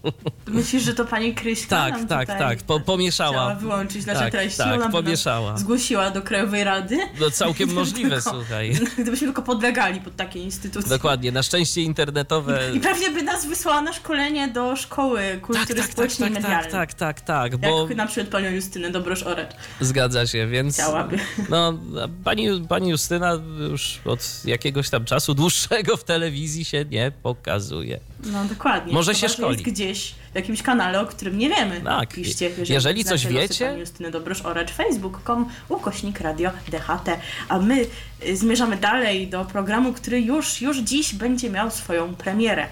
Myślisz, 0.46 0.82
że 0.82 0.94
to 0.94 1.04
pani 1.04 1.34
Kryśka 1.34 1.68
Tak, 1.90 2.08
tak, 2.08 2.28
tak, 2.28 2.58
po- 2.62 2.80
pomieszała. 2.80 3.30
Chciała 3.36 3.54
wyłączyć 3.54 4.06
nasze 4.06 4.20
Tak, 4.20 4.32
treści. 4.32 4.58
tak, 4.58 4.74
Ona 4.74 4.88
pomieszała. 4.88 5.56
Zgłosiła 5.58 6.10
do 6.10 6.22
Krajowej 6.22 6.64
Rady. 6.64 6.98
No 7.20 7.30
całkiem 7.30 7.72
możliwe, 7.80 8.10
tylko- 8.16 8.30
słuchaj. 8.30 8.72
Gdybyśmy 8.98 9.26
tylko 9.26 9.42
podlegali 9.42 10.00
pod 10.00 10.16
takie 10.16 10.38
instytucje. 10.42 10.88
Dokładnie, 10.90 11.32
na 11.32 11.42
szczęście 11.42 11.82
internetowe... 11.82 12.60
I 12.74 12.80
pewnie 12.80 13.10
by 13.10 13.22
nas 13.22 13.46
wysłała 13.46 13.80
na 13.80 13.92
szkolenie 13.92 14.48
do 14.48 14.76
szkoły 14.76 15.20
Tak, 15.32 15.40
kultury 15.40 15.66
tak, 15.68 15.76
tak, 15.76 15.92
społecznej 15.92 16.28
tak, 16.30 16.42
tak, 16.42 16.42
medialnej. 16.42 16.72
tak, 16.72 16.94
tak, 16.94 17.20
tak, 17.20 17.56
bo... 17.56 17.86
Jak 17.88 17.96
na 17.96 18.06
przykład 18.06 18.28
panią 18.28 18.50
Justynę 18.50 18.90
Dobrosz-Oracz. 18.90 19.50
Zgadza 19.80 20.26
się, 20.26 20.46
więc. 20.46 20.74
Chciałaby. 20.74 21.18
No, 21.50 21.78
pani, 22.24 22.48
pani 22.68 22.90
Justyna 22.90 23.32
już 23.70 24.00
od 24.04 24.44
jakiegoś 24.44 24.90
tam 24.90 25.04
czasu 25.04 25.34
dłuższego 25.34 25.96
w 25.96 26.04
telewizji 26.04 26.64
się 26.64 26.84
nie 26.84 27.12
pokazuje. 27.22 28.00
No 28.32 28.44
dokładnie. 28.44 28.92
Może 28.92 29.12
To 29.12 29.18
się 29.18 29.28
szkoli. 29.28 29.52
jest 29.52 29.62
gdzieś 29.64 30.14
w 30.32 30.34
jakimś 30.34 30.62
kanale, 30.62 31.00
o 31.00 31.06
którym 31.06 31.38
nie 31.38 31.48
wiemy. 31.48 31.80
Tak. 31.80 32.08
Piszcie, 32.14 32.44
jeżeli, 32.48 32.72
Jeżeli 32.74 33.04
coś 33.04 33.26
wiecie- 33.26 33.76
Justyny 33.78 34.10
Dobrosz-Oracz, 34.10 34.70
facebook.com, 34.70 35.48
ukośnik 35.68 36.20
radio 36.20 36.50
DHT. 36.68 37.18
A 37.48 37.58
my 37.58 37.86
y, 38.26 38.36
zmierzamy 38.36 38.76
dalej 38.76 39.28
do 39.28 39.44
programu, 39.44 39.92
który 39.92 40.20
już, 40.20 40.60
już 40.62 40.76
dziś 40.78 41.14
będzie 41.14 41.50
miał 41.50 41.70
swoją 41.70 42.14
premierę. 42.14 42.66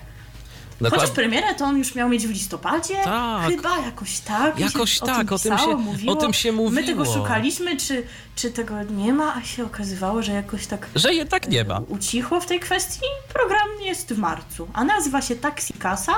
Chociaż 0.91 1.11
premierę 1.11 1.55
to 1.55 1.65
on 1.65 1.79
już 1.79 1.95
miał 1.95 2.09
mieć 2.09 2.27
w 2.27 2.31
listopadzie? 2.31 2.95
Tak. 3.05 3.49
Chyba 3.51 3.79
jakoś 3.79 4.19
tak. 4.19 4.59
Jakoś 4.59 4.99
tak, 4.99 5.33
o 5.33 5.35
o 5.35 5.39
tym, 5.39 5.51
tym 5.51 5.53
pisało, 5.59 5.73
się- 5.73 5.77
mówiło. 5.79 6.13
o 6.13 6.17
tym 6.17 6.33
się 6.33 6.53
My 6.53 6.85
tego 6.85 7.05
mówiło. 7.05 7.17
szukaliśmy, 7.17 7.77
czy, 7.77 8.03
czy 8.37 8.51
tego 8.51 8.83
nie 8.83 9.13
ma, 9.13 9.35
a 9.35 9.43
się 9.43 9.65
okazywało, 9.65 10.23
że 10.23 10.33
jakoś 10.33 10.67
tak 10.67 10.87
Że 10.95 11.15
je 11.15 11.27
tak 11.27 11.49
nie 11.49 11.65
ma. 11.65 11.81
ucichło 11.89 12.41
w 12.41 12.47
tej 12.47 12.61
kwestii. 12.61 13.07
Program 13.33 13.69
jest 13.83 14.13
w 14.15 14.19
marcu, 14.19 14.69
a 14.73 14.85
nazywa 14.85 15.23
się 15.23 15.37
Taxi 15.37 15.73
Kasa 15.75 16.13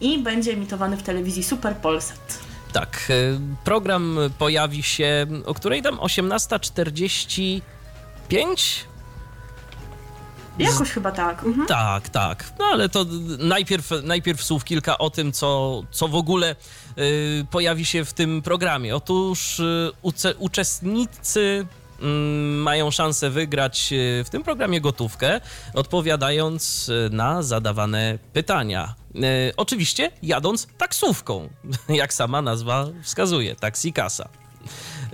i 0.00 0.18
będzie 0.18 0.52
emitowany 0.52 0.96
w 0.96 1.02
telewizji 1.02 1.42
Super 1.44 1.76
Polsat. 1.76 2.38
Tak. 2.72 3.06
y, 3.10 3.38
Program 3.64 4.16
pojawi 4.38 4.82
się 4.82 5.26
o 5.46 5.54
której 5.54 5.82
tam 5.82 5.96
18.45? 5.98 7.60
Jakoś 10.58 10.90
chyba 10.90 11.12
tak. 11.12 11.44
Mhm. 11.44 11.66
Tak, 11.66 12.08
tak. 12.08 12.52
No 12.58 12.64
ale 12.64 12.88
to 12.88 13.06
najpierw, 13.38 13.90
najpierw 14.02 14.44
słów 14.44 14.64
kilka 14.64 14.98
o 14.98 15.10
tym, 15.10 15.32
co, 15.32 15.82
co 15.90 16.08
w 16.08 16.14
ogóle 16.14 16.56
y, 16.98 17.46
pojawi 17.50 17.84
się 17.84 18.04
w 18.04 18.12
tym 18.12 18.42
programie. 18.42 18.96
Otóż 18.96 19.60
y, 19.60 19.92
uczestnicy 20.38 21.66
mm, 22.02 22.62
mają 22.62 22.90
szansę 22.90 23.30
wygrać 23.30 23.92
y, 23.92 24.24
w 24.24 24.30
tym 24.30 24.42
programie 24.42 24.80
gotówkę, 24.80 25.40
odpowiadając 25.74 26.90
na 27.10 27.42
zadawane 27.42 28.18
pytania. 28.32 28.94
Y, 29.14 29.52
oczywiście 29.56 30.10
jadąc 30.22 30.68
taksówką, 30.78 31.48
jak 31.88 32.14
sama 32.14 32.42
nazwa 32.42 32.86
wskazuje, 33.02 33.56
Taxi 33.56 33.92
Kasa. 33.92 34.28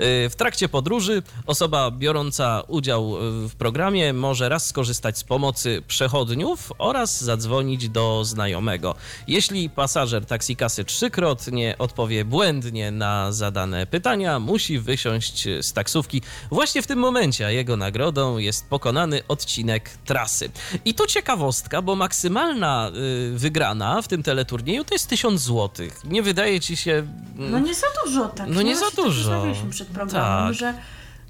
Y, 0.00 0.28
W 0.30 0.36
trakcie 0.36 0.68
podróży 0.68 1.22
osoba 1.46 1.90
biorąca 1.90 2.62
udział 2.68 3.16
y, 3.44 3.48
w 3.48 3.54
programie 3.56 4.12
może 4.12 4.48
raz 4.48 4.66
skorzystać 4.66 5.18
z 5.18 5.24
pomocy 5.24 5.82
przechodniów 5.88 6.72
oraz 6.78 7.24
zadzwonić 7.24 7.88
do 7.88 8.24
znajomego. 8.24 8.94
Jeśli 9.28 9.70
pasażer 9.70 10.26
taksikasy 10.26 10.84
trzykrotnie 10.84 11.74
odpowie 11.78 12.24
błędnie 12.24 12.90
na 12.90 13.32
zadane 13.32 13.86
pytania, 13.86 14.38
musi 14.38 14.78
wysiąść 14.78 15.48
z 15.60 15.72
taksówki 15.72 16.22
właśnie 16.50 16.82
w 16.82 16.86
tym 16.86 16.98
momencie, 16.98 17.46
a 17.46 17.50
jego 17.50 17.76
nagrodą 17.76 18.38
jest 18.38 18.68
pokonany 18.68 19.20
odcinek 19.28 19.90
trasy. 20.04 20.50
I 20.84 20.94
tu 20.94 21.06
ciekawostka, 21.06 21.82
bo 21.82 21.96
maksymalna 21.96 22.90
y, 23.34 23.38
wygrana 23.38 24.02
w 24.02 24.08
tym 24.08 24.22
teleturnieju 24.22 24.84
to 24.84 24.94
jest 24.94 25.08
1000 25.08 25.40
zł. 25.40 25.86
Nie 26.04 26.22
wydaje 26.22 26.60
ci 26.60 26.76
się... 26.76 27.06
No 27.36 27.58
nie 27.58 27.74
za 27.74 27.86
dużo 28.04 28.28
tak. 28.28 28.48
No 28.48 28.62
nie 28.62 28.76
za 28.76 28.84
Właśnie 28.84 28.96
tak 28.96 29.04
dużo. 29.04 29.83
Przed 29.84 29.94
programem, 29.94 30.46
Tak. 30.46 30.54
że 30.54 30.74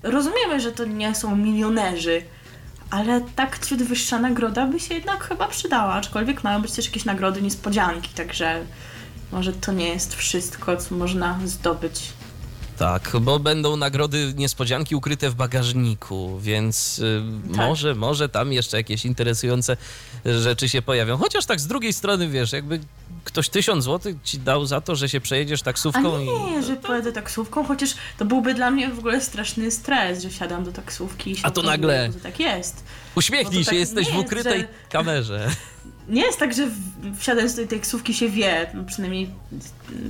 rozumiemy, 0.02 0.60
że 0.60 0.72
to 0.72 0.84
nie 0.84 1.14
są 1.14 1.36
milionerzy, 1.36 2.22
ale 2.90 3.20
tak 3.36 3.66
ciut 3.66 3.82
wyższa 3.82 4.18
nagroda 4.18 4.66
by 4.66 4.80
się 4.80 4.94
jednak 4.94 5.24
chyba 5.24 5.48
przydała, 5.48 5.92
aczkolwiek 5.94 6.44
mają 6.44 6.62
być 6.62 6.72
też 6.72 6.86
jakieś 6.86 7.04
nagrody 7.04 7.42
niespodzianki, 7.42 8.08
także 8.14 8.60
może 9.32 9.52
to 9.52 9.72
nie 9.72 9.88
jest 9.88 10.14
wszystko, 10.14 10.76
co 10.76 10.94
można 10.94 11.38
zdobyć 11.44 12.12
Tak, 12.78 13.10
bo 13.20 13.38
będą 13.38 13.76
nagrody 13.76 14.32
niespodzianki 14.36 14.94
ukryte 14.96 15.30
w 15.30 15.34
bagażniku, 15.34 16.38
więc 16.40 16.98
y, 16.98 17.22
Tak. 17.48 17.56
może, 17.56 17.94
może 17.94 18.28
tam 18.28 18.52
jeszcze 18.52 18.76
jakieś 18.76 19.04
interesujące 19.04 19.76
rzeczy 20.24 20.68
się 20.68 20.82
pojawią. 20.82 21.16
Chociaż 21.16 21.46
tak 21.46 21.60
z 21.60 21.66
drugiej 21.66 21.92
strony, 21.92 22.28
wiesz, 22.28 22.52
jakby 22.52 22.80
ktoś 23.24 23.48
tysiąc 23.48 23.84
złotych 23.84 24.16
ci 24.24 24.38
dał 24.38 24.66
za 24.66 24.80
to, 24.80 24.96
że 24.96 25.08
się 25.08 25.20
przejedziesz 25.20 25.60
A 25.60 25.64
taksówką 25.64 26.20
i... 26.20 26.26
nie, 26.26 26.62
że 26.62 26.76
pojadę 26.76 27.12
taksówką, 27.12 27.64
chociaż 27.64 27.90
to 28.18 28.24
byłby 28.24 28.54
dla 28.54 28.70
mnie 28.70 28.88
w 28.90 28.98
ogóle 28.98 29.20
straszny 29.20 29.70
stres, 29.70 30.22
że 30.22 30.28
wsiadam 30.28 30.64
do 30.64 30.72
taksówki 30.72 31.30
i 31.30 31.36
się 31.36 31.42
A 31.46 31.50
to 31.50 31.62
nagle- 31.62 32.12
że 32.12 32.20
tak 32.20 32.40
jest. 32.40 32.84
Uśmiechnij 33.14 33.58
się, 33.60 33.64
to 33.64 33.70
tak 33.70 33.78
jesteś 33.78 34.06
w 34.08 34.14
jest, 34.14 34.26
ukrytej 34.26 34.60
że- 34.60 34.68
kamerze. 34.90 35.50
Nie 36.08 36.22
jest 36.22 36.38
tak, 36.38 36.54
że 36.54 36.66
wsiadając 37.18 37.54
do 37.54 37.66
tej 37.66 37.78
taksówki 37.78 38.14
się 38.14 38.28
wie, 38.28 38.70
no 38.74 38.84
przynajmniej 38.84 39.30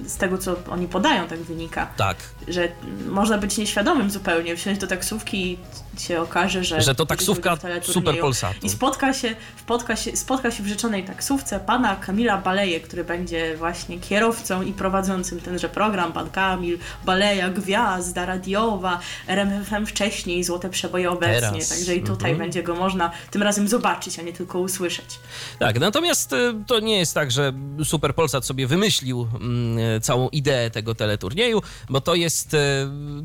z 0.06 0.16
tego, 0.16 0.38
co 0.38 0.56
oni 0.70 0.88
podają, 0.88 1.26
tak 1.28 1.38
wynika, 1.38 1.86
Tak, 1.96 2.16
że 2.48 2.68
można 3.08 3.38
być 3.38 3.58
nieświadomym 3.58 4.10
zupełnie, 4.10 4.56
wsiąść 4.56 4.80
do 4.80 4.86
taksówki 4.86 5.52
i 5.52 5.58
się 6.00 6.20
okaże, 6.20 6.64
że... 6.64 6.82
że 6.82 6.94
to 6.94 7.06
taksówka. 7.06 7.56
Super 7.82 8.20
Polsatu. 8.20 8.66
I 8.66 8.70
spotka 8.70 9.12
się, 9.14 9.36
spotka, 9.60 9.96
się, 9.96 10.16
spotka 10.16 10.50
się 10.50 10.62
w 10.62 10.66
rzeczonej 10.66 11.04
taksówce 11.04 11.60
pana 11.60 11.96
Kamila 11.96 12.38
Baleje, 12.38 12.80
który 12.80 13.04
będzie 13.04 13.56
właśnie 13.56 14.00
kierowcą 14.00 14.62
i 14.62 14.72
prowadzącym 14.72 15.40
tenże 15.40 15.68
program. 15.68 16.12
Pan 16.12 16.30
Kamil 16.30 16.78
Baleja, 17.04 17.50
gwiazda 17.50 18.26
radiowa, 18.26 19.00
RMFM 19.26 19.86
wcześniej, 19.86 20.44
Złote 20.44 20.70
Przeboje 20.70 21.10
obecnie. 21.10 21.40
Teraz. 21.40 21.68
Także 21.68 21.94
i 21.96 22.02
tutaj 22.02 22.30
Mhm. 22.30 22.38
będzie 22.38 22.62
go 22.62 22.74
można 22.74 23.10
tym 23.30 23.42
razem 23.42 23.68
zobaczyć, 23.68 24.18
a 24.18 24.22
nie 24.22 24.32
tylko 24.32 24.58
usłyszeć. 24.58 25.18
Tak, 25.58 25.80
natomiast 25.80 26.32
y, 26.32 26.36
to 26.66 26.80
nie 26.80 26.98
jest 26.98 27.14
tak, 27.14 27.30
że 27.30 27.52
Super 27.84 28.14
Polsat 28.14 28.46
sobie 28.46 28.66
wymyślił 28.66 29.28
mm, 29.40 30.00
całą 30.00 30.28
ideę 30.28 30.70
tego 30.70 30.94
teleturnieju, 30.94 31.62
bo 31.90 32.00
to 32.00 32.14
jest 32.14 32.54
y, 32.54 32.58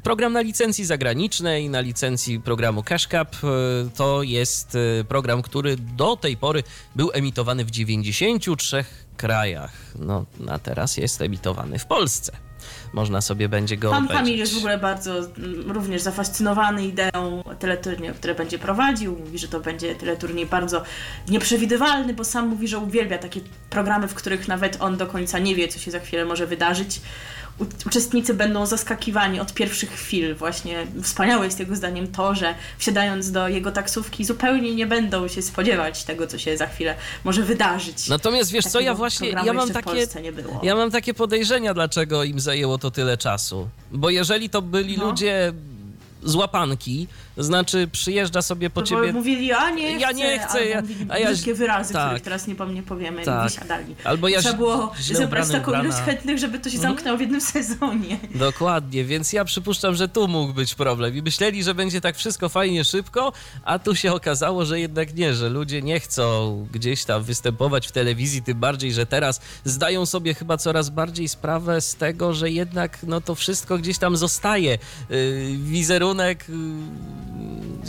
program 0.03 0.34
na 0.34 0.41
licencji 0.41 0.86
zagranicznej, 0.86 1.69
na 1.69 1.79
licencji 1.79 2.39
programu 2.39 2.59
Cash 2.86 3.08
Cup. 3.08 3.43
Y, 3.43 3.89
To 3.98 4.24
jest 4.24 4.76
y, 4.76 5.06
program, 5.08 5.41
który 5.41 5.76
do 5.76 6.15
tej 6.15 6.38
pory 6.38 6.63
był 6.95 7.12
emitowany 7.13 7.65
w 7.65 7.72
93 7.72 8.86
krajach. 9.17 9.72
No, 10.00 10.26
a 10.50 10.60
teraz 10.60 10.98
jest 10.98 11.22
emitowany 11.22 11.80
w 11.80 11.86
Polsce. 11.86 12.32
Można 12.93 13.22
sobie 13.22 13.50
będzie 13.50 13.78
go 13.78 13.89
Pan 13.89 14.04
obejrzeć. 14.04 14.17
Kamil 14.17 14.39
jest 14.39 14.54
w 14.54 14.58
ogóle 14.58 14.78
bardzo 14.78 15.13
również 15.67 16.02
zafascynowany 16.02 16.88
ideą 16.88 17.43
teleturnieju, 17.60 18.13
które 18.13 18.36
będzie 18.36 18.60
prowadził. 18.60 19.17
Mówi, 19.19 19.39
że 19.39 19.48
to 19.48 19.60
będzie 19.60 19.95
teleturniej 19.95 20.45
bardzo 20.45 20.84
nieprzewidywalny, 21.30 22.13
bo 22.13 22.24
sam 22.24 22.48
mówi, 22.48 22.67
że 22.67 22.78
uwielbia 22.78 23.17
takie 23.17 23.41
programy, 23.69 24.08
w 24.08 24.13
których 24.13 24.48
nawet 24.48 24.78
on 24.82 24.98
do 24.98 25.08
końca 25.08 25.39
nie 25.39 25.56
wie, 25.56 25.67
co 25.67 25.80
się 25.80 25.91
za 25.91 26.00
chwilę 26.00 26.26
może 26.26 26.48
wydarzyć. 26.48 27.02
Uczestnicy 27.86 28.34
będą 28.34 28.65
zaskakiwani 28.65 29.39
od 29.39 29.54
pierwszych 29.54 29.91
chwil. 29.91 30.36
Właśnie 30.36 30.88
wspaniałe 31.04 31.45
jest 31.45 31.60
jego 31.60 31.76
zdaniem 31.76 32.08
to, 32.08 32.36
że 32.36 32.56
wsiadając 32.78 33.32
do 33.32 33.48
jego 33.48 33.72
taksówki 33.72 34.26
zupełnie 34.26 34.76
nie 34.76 34.88
będą 34.88 35.28
się 35.28 35.41
spodziewać 35.41 36.04
tego, 36.04 36.28
co 36.28 36.38
się 36.38 36.58
za 36.58 36.67
chwilę 36.67 36.95
może 37.24 37.43
wydarzyć. 37.43 38.08
Natomiast 38.08 38.52
wiesz 38.52 38.65
co, 38.65 38.72
Takiego 38.72 38.86
ja 38.86 38.95
właśnie, 38.95 39.30
ja 39.30 39.54
mam 39.54 39.69
takie, 39.69 40.08
ja 40.63 40.76
mam 40.76 40.91
takie 40.91 41.13
podejrzenia, 41.13 41.74
dlaczego 41.74 42.24
im 42.24 42.39
zajęło 42.39 42.78
to 42.78 42.91
tyle 42.91 43.17
czasu. 43.17 43.69
Bo 43.91 44.10
jeżeli 44.10 44.50
to 44.50 44.62
byli 44.62 44.98
No. 44.98 45.06
ludzie 45.06 45.54
z 46.24 46.36
łapanki, 46.36 47.08
znaczy 47.39 47.88
przyjeżdża 47.91 48.41
sobie 48.41 48.69
po 48.69 48.82
No 48.82 48.88
ciebie... 48.88 49.08
Bo 49.08 49.19
mówili, 49.19 49.52
a 49.54 49.69
nie 49.69 49.88
chcę, 49.91 49.99
Ja 50.02 50.12
nie 50.12 50.39
chcę, 50.39 50.65
ja- 50.65 50.82
a 51.10 51.17
ja- 51.17 51.32
brzydkie 51.32 51.54
wyrazy, 51.54 51.93
tak. 51.93 52.06
których 52.08 52.23
teraz 52.23 52.47
nie, 52.47 52.56
pom- 52.56 52.73
nie 52.73 52.84
powiemy, 52.84 53.23
Tak. 53.23 53.45
i 53.45 53.54
wysiadali. 53.54 53.95
Albo 54.04 54.28
ja 54.28 54.39
Trzeba 54.39 54.58
było 54.58 54.91
zebrać 55.12 55.47
taką 55.47 55.56
ilość 55.58 55.67
ubrana. 55.67 55.89
Mhm. 55.99 56.06
chętnych, 56.06 56.38
żeby 56.38 56.60
to 56.60 56.69
się 56.69 56.78
zamknęło 56.78 57.17
w 57.17 57.21
jednym 57.21 57.41
sezonie. 57.56 58.17
Dokładnie, 58.36 59.04
więc 59.06 59.34
ja 59.34 59.45
przypuszczam, 59.45 59.95
że 59.95 60.08
tu 60.08 60.28
mógł 60.28 60.54
być 60.54 60.75
problem. 60.75 61.15
I 61.17 61.21
myśleli, 61.21 61.63
że 61.63 61.75
będzie 61.75 62.02
tak 62.02 62.15
wszystko 62.17 62.49
fajnie 62.49 62.84
szybko, 62.84 63.34
a 63.63 63.80
tu 63.80 63.95
się 63.95 64.13
okazało, 64.13 64.65
że 64.65 64.80
jednak 64.80 65.15
nie, 65.15 65.34
że 65.34 65.49
ludzie 65.49 65.82
nie 65.82 65.99
chcą 65.99 66.67
gdzieś 66.71 67.04
tam 67.06 67.23
występować 67.23 67.88
w 67.88 67.91
telewizji, 67.91 68.41
tym 68.41 68.60
bardziej, 68.60 68.93
że 68.93 69.06
teraz 69.06 69.41
zdają 69.65 70.06
sobie 70.06 70.34
chyba 70.34 70.58
coraz 70.58 70.89
bardziej 70.89 71.30
sprawę 71.30 71.82
z 71.82 71.95
tego, 71.95 72.34
że 72.34 72.49
jednak 72.52 72.97
no 73.04 73.21
to 73.21 73.36
wszystko 73.36 73.78
gdzieś 73.78 73.97
tam 73.97 74.17
zostaje. 74.17 74.78
Yy, 75.10 75.58
wizerunek 75.58 76.45
yy, 76.49 76.56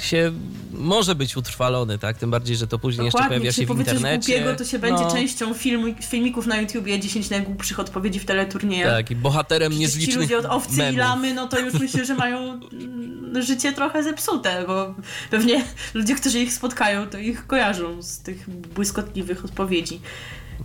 się 0.03 0.33
może 0.72 1.14
być 1.14 1.37
utrwalony, 1.37 1.98
tak? 1.98 2.18
Tym 2.18 2.31
bardziej, 2.31 2.57
że 2.57 2.66
to 2.66 2.79
później 2.79 3.05
jeszcze 3.05 3.18
Dokładnie, 3.18 3.29
pojawia 3.38 3.46
jak 3.46 3.55
się 3.55 3.74
w 3.74 3.79
internecie. 3.79 4.33
głupiego, 4.33 4.57
to 4.57 4.64
się 4.64 4.79
będzie 4.79 5.03
No, 5.05 5.11
częścią 5.12 5.55
filmu, 5.55 5.94
filmików 6.03 6.46
na 6.46 6.61
YouTubie 6.61 7.00
10 7.00 7.31
najgłupszych 7.31 7.81
odpowiedzi 7.81 8.20
w 8.20 8.24
teleturniejach. 8.24 8.96
Tak, 8.96 9.11
i 9.11 9.16
bohaterem 9.16 9.70
Przecież 9.72 9.90
ci 9.92 9.98
niezlicznych 9.98 10.22
ludzie 10.22 10.38
od 10.38 10.44
owcy 10.44 10.76
memów. 10.76 10.94
i 10.94 10.96
lamy, 10.96 11.35
no 11.35 11.48
to 11.48 11.59
już 11.59 11.74
myślę, 11.74 12.05
że 12.05 12.14
mają 12.14 12.61
życie 13.48 13.72
trochę 13.72 14.03
zepsute, 14.03 14.64
bo 14.66 14.94
pewnie 15.31 15.64
ludzie, 15.94 16.14
którzy 16.14 16.40
ich 16.40 16.53
spotkają, 16.53 17.07
to 17.07 17.18
ich 17.18 17.46
kojarzą 17.46 18.03
z 18.03 18.18
tych 18.18 18.50
błyskotliwych 18.50 19.44
odpowiedzi. 19.44 20.00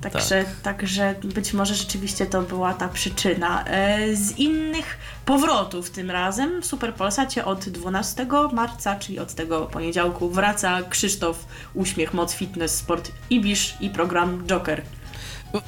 Także, 0.01 0.45
także 0.63 1.15
być 1.23 1.53
może 1.53 1.75
rzeczywiście 1.75 2.25
to 2.25 2.41
była 2.41 2.73
ta 2.73 2.89
przyczyna. 2.89 3.65
E, 3.65 4.15
Z 4.15 4.38
innych 4.38 4.97
powrotów 5.25 5.89
tym 5.89 6.12
razem 6.12 6.62
w 6.62 6.65
Super 6.65 6.93
Polsacie 6.93 7.45
od 7.45 7.69
12 7.69 8.27
marca, 8.53 8.95
czyli 8.95 9.19
od 9.19 9.34
tego 9.34 9.62
poniedziałku, 9.65 10.29
wraca 10.29 10.81
Krzysztof 10.89 11.45
Uśmiech, 11.73 12.13
Moc 12.13 12.34
Fitness, 12.34 12.75
Sport 12.75 13.12
Ibisz 13.29 13.75
i 13.79 13.89
program 13.89 14.43
Joker. 14.47 14.81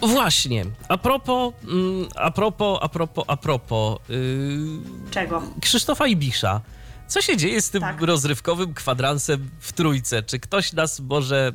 Właśnie, 0.01 0.65
a 0.89 0.97
propos, 0.97 1.53
mm, 1.63 2.07
a 2.15 2.31
propos, 2.31 2.79
a 2.81 2.89
propos, 2.89 3.25
a 3.27 3.37
propos 3.37 3.99
yy, 4.09 4.79
Czego? 5.11 5.43
Krzysztofa 5.61 6.07
Ibisza. 6.07 6.61
Co 7.07 7.21
się 7.21 7.37
dzieje 7.37 7.61
z 7.61 7.69
tym 7.69 7.81
Tak. 7.81 8.01
rozrywkowym 8.01 8.73
kwadransem 8.73 9.49
w 9.59 9.73
trójce? 9.73 10.23
Czy 10.23 10.39
ktoś 10.39 10.73
nas 10.73 10.99
może 10.99 11.51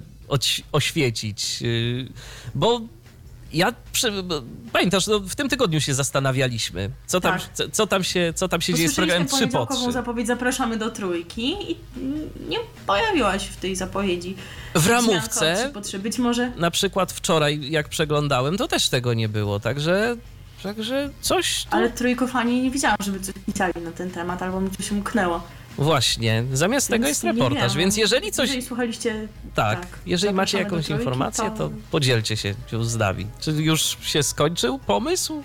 oświecić? 0.73 1.61
Yy, 1.62 2.09
bo 2.55 2.81
ja 3.53 3.73
przy, 3.92 4.12
pamiętasz, 4.73 5.07
no, 5.07 5.21
w 5.21 5.35
tym 5.35 5.49
tygodniu 5.49 5.81
się 5.81 5.95
zastanawialiśmy, 5.95 6.90
co 7.07 7.21
tam, 7.21 7.33
Tak. 7.38 7.53
co, 7.53 7.64
co 7.68 7.87
tam 7.87 8.05
się, 8.05 8.33
co 8.37 8.49
tam 8.49 8.61
się 8.61 8.75
dzieje 8.75 8.88
z 8.88 8.95
programem 8.95 9.29
3 9.29 9.37
po 9.37 9.38
poniedziałkową 9.40 9.83
3. 9.83 9.92
zapowiedź 9.92 10.27
Zapraszamy 10.27 10.77
do 10.77 10.90
trójki 10.90 11.71
i 11.71 11.77
nie 12.49 12.59
pojawiłaś 12.87 13.45
w 13.47 13.57
tej 13.57 13.77
zapowiedzi. 13.77 14.37
W 14.75 14.87
ramówce. 14.87 15.73
Być 15.99 16.18
może 16.18 16.51
na 16.57 16.71
przykład 16.71 17.12
wczoraj, 17.12 17.71
jak 17.71 17.88
przeglądałem, 17.88 18.57
to 18.57 18.68
też 18.68 18.88
tego 18.88 19.14
nie 19.14 19.29
było, 19.29 19.61
także, 19.61 20.16
także 20.62 21.11
coś 21.21 21.64
tu... 21.64 21.77
Ale 21.77 21.90
trójkofani 21.90 22.62
nie 22.62 22.71
widziałam, 22.71 22.99
żeby 23.05 23.21
coś 23.21 23.35
pisali 23.47 23.73
na 23.85 23.92
ten 23.92 24.11
temat, 24.11 24.42
albo 24.42 24.61
mi 24.61 24.71
coś 24.71 24.92
umknęło. 24.92 25.42
Właśnie, 25.78 26.44
zamiast 26.52 26.88
tego 26.88 27.04
Więc 27.04 27.08
jest 27.08 27.24
nie 27.24 27.32
reportaż, 27.32 27.76
więc 27.76 27.96
jeżeli 27.96 28.32
coś... 28.32 28.48
Jeżeli 28.48 28.66
słuchaliście... 28.66 29.28
Tak, 29.54 29.87
jeżeli 30.06 30.35
macie 30.35 30.58
jakąś 30.58 30.87
trójki, 30.87 30.92
informację, 31.04 31.50
to 31.58 31.70
podzielcie 31.90 32.37
się 32.37 32.54
z 32.82 32.96
nami. 32.96 33.26
Czy 33.40 33.50
już 33.52 33.96
się 34.02 34.22
skończył 34.22 34.78
pomysł 34.78 35.42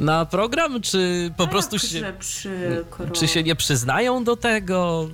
na 0.00 0.26
program, 0.26 0.80
czy 0.80 1.30
po 1.36 1.42
Tak, 1.44 1.50
prostu 1.50 1.78
że 1.78 1.88
się, 1.88 2.12
przykro. 2.18 3.10
czy 3.12 3.28
się 3.28 3.42
nie 3.42 3.56
przyznają 3.56 4.24
do 4.24 4.36
tego, 4.36 5.08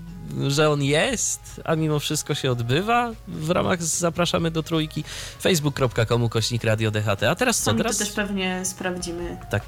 że 0.49 0.71
on 0.71 0.83
jest, 0.83 1.61
a 1.65 1.75
mimo 1.77 1.99
wszystko 1.99 2.35
się 2.35 2.51
odbywa 2.53 3.13
w 3.29 3.51
ramach 3.51 3.83
Zapraszamy 3.83 4.51
do 4.51 4.63
Trójki 4.63 5.05
facebook.com 5.41 6.23
ukośnik 6.23 6.65
Radio 6.65 6.91
DHT. 6.91 7.23
A 7.23 7.35
teraz 7.35 7.59
co? 7.59 7.65
Sami 7.65 7.79
Teraz 7.79 7.99
to 7.99 8.05
też 8.05 8.13
pewnie 8.15 8.61
sprawdzimy. 8.65 9.37
tak. 9.51 9.63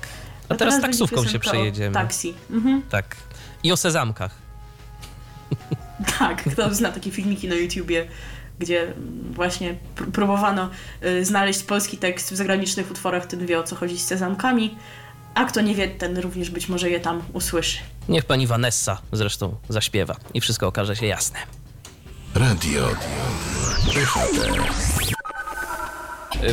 A 0.49 0.53
No 0.53 0.57
teraz 0.57 0.75
będzie 0.75 0.87
taksówką 0.87 1.27
się 1.27 1.39
przejedziemy. 1.39 1.95
Taksi. 1.95 2.35
Mhm. 2.51 2.83
Tak. 2.91 3.17
I 3.63 3.73
o 3.73 3.77
sezamkach. 3.77 4.35
Tak, 6.19 6.45
kto 6.53 6.75
zna 6.75 6.93
takie 6.93 7.11
filmiki 7.11 7.49
na 7.49 7.55
YouTubie, 7.55 8.09
gdzie 8.59 8.93
właśnie 9.31 9.75
pr- 9.97 10.11
próbowano 10.11 10.71
y, 11.05 11.25
znaleźć 11.25 11.63
polski 11.63 11.97
tekst 11.97 12.33
w 12.33 12.37
zagranicznych 12.37 12.91
utworach, 12.91 13.27
ten 13.27 13.47
wie 13.47 13.59
o 13.59 13.63
co 13.63 13.77
chodzi 13.77 13.99
z 13.99 14.07
sezamkami, 14.07 14.77
a 15.35 15.45
kto 15.45 15.61
nie 15.61 15.75
wie, 15.75 15.89
ten 15.89 16.19
również 16.19 16.51
być 16.51 16.69
może 16.69 16.91
je 16.91 17.01
tam 17.01 17.23
usłyszy. 17.33 17.79
Niech 18.09 18.25
pani 18.25 18.47
Vanessa 18.47 19.01
zresztą 19.13 19.55
zaśpiewa 19.69 20.17
i 20.35 20.41
wszystko 20.41 20.67
okaże 20.67 20.97
się 20.97 21.07
jasne. 21.07 21.39
Radio 22.35 22.89
DHT. 23.95 25.20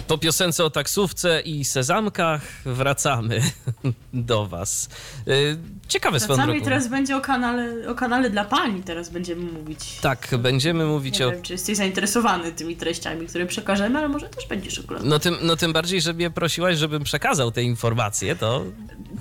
Po 0.07 0.17
piosence 0.17 0.63
o 0.65 0.69
taksówce 0.69 1.41
i 1.41 1.65
sezamkach 1.65 2.41
wracamy 2.65 3.41
do 4.13 4.47
Was. 4.47 4.89
Y, 5.27 5.57
Ciekawe 5.87 6.19
swoją 6.19 6.45
drogą. 6.45 6.61
teraz 6.61 6.87
będzie 6.87 7.17
o 7.17 7.21
kanale, 7.21 7.89
o 7.89 7.95
kanale 7.95 8.29
dla 8.29 8.45
pani, 8.45 8.83
teraz 8.83 9.09
będziemy 9.09 9.51
mówić. 9.51 9.79
Tak, 10.01 10.27
będziemy 10.39 10.85
mówić 10.85 11.19
Nie 11.19 11.27
o... 11.27 11.31
wiem, 11.31 11.41
czy 11.41 11.53
jesteś 11.53 11.77
zainteresowany 11.77 12.51
tymi 12.51 12.75
treściami, 12.75 13.27
które 13.27 13.45
przekażemy, 13.45 13.99
ale 13.99 14.07
może 14.09 14.29
też 14.29 14.47
będziesz 14.47 14.79
oglądał. 14.79 15.09
No 15.09 15.19
tym, 15.19 15.35
no 15.41 15.55
tym 15.55 15.73
bardziej, 15.73 16.01
że 16.01 16.13
mnie 16.13 16.29
prosiłaś, 16.31 16.77
żebym 16.77 17.03
przekazał 17.03 17.51
te 17.51 17.63
informacje, 17.63 18.35
to 18.35 18.63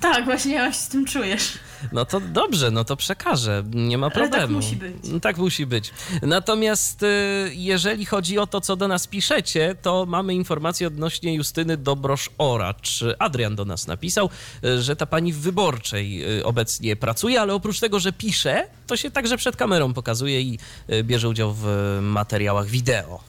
Tak, 0.01 0.25
właśnie 0.25 0.55
jak 0.55 0.75
się 0.75 0.81
z 0.81 0.89
tym 0.89 1.05
czujesz. 1.05 1.53
No 1.93 2.05
to 2.05 2.21
dobrze, 2.21 2.71
no 2.71 2.85
to 2.85 2.97
przekażę, 2.97 3.63
nie 3.75 3.99
ma 3.99 4.07
Ale 4.07 4.15
tak 4.15 4.23
problemu. 4.23 4.53
musi 4.57 4.77
być. 4.77 4.95
Tak 5.23 5.39
musi 5.39 5.67
być. 5.67 5.91
Natomiast 6.23 7.03
y, 7.03 7.07
jeżeli 7.55 8.05
chodzi 8.07 8.39
o 8.39 8.47
to, 8.47 8.61
co 8.61 8.77
do 8.77 8.89
nas 8.89 9.07
piszecie, 9.07 9.75
to 9.83 10.07
mamy 10.07 10.35
informację 10.35 10.87
odnośnie 10.87 11.35
Justyny 11.35 11.77
Dobrosz-Oracz. 11.79 13.05
Adrian 13.19 13.57
do 13.57 13.65
nas 13.65 13.87
napisał, 13.87 14.31
y, 14.65 14.83
że 14.83 14.97
ta 14.97 15.07
pani 15.07 15.33
w 15.33 15.39
Wyborczej 15.41 16.39
y, 16.39 16.45
obecnie 16.45 16.97
pracuje, 16.97 17.41
ale 17.41 17.55
oprócz 17.55 17.81
tego, 17.81 18.01
że 18.01 18.13
pisze, 18.13 18.67
to 18.87 18.97
się 18.97 19.11
także 19.11 19.37
przed 19.37 19.57
kamerą 19.57 19.95
pokazuje 19.95 20.41
i 20.41 20.59
bierze 21.05 21.29
udział 21.29 21.55
w 21.59 21.99
materiałach 22.03 22.67
wideo. 22.67 23.21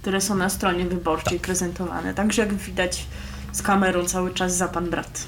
które 0.00 0.20
są 0.20 0.34
na 0.34 0.48
stronie 0.50 0.84
wyborczej 0.84 1.40
prezentowane. 1.40 2.14
Także 2.14 2.42
jak 2.42 2.54
widać 2.54 3.06
z 3.52 3.62
kamerą 3.62 4.04
cały 4.04 4.34
czas 4.34 4.56
za 4.56 4.68
pan 4.68 4.90
brat. 4.90 5.24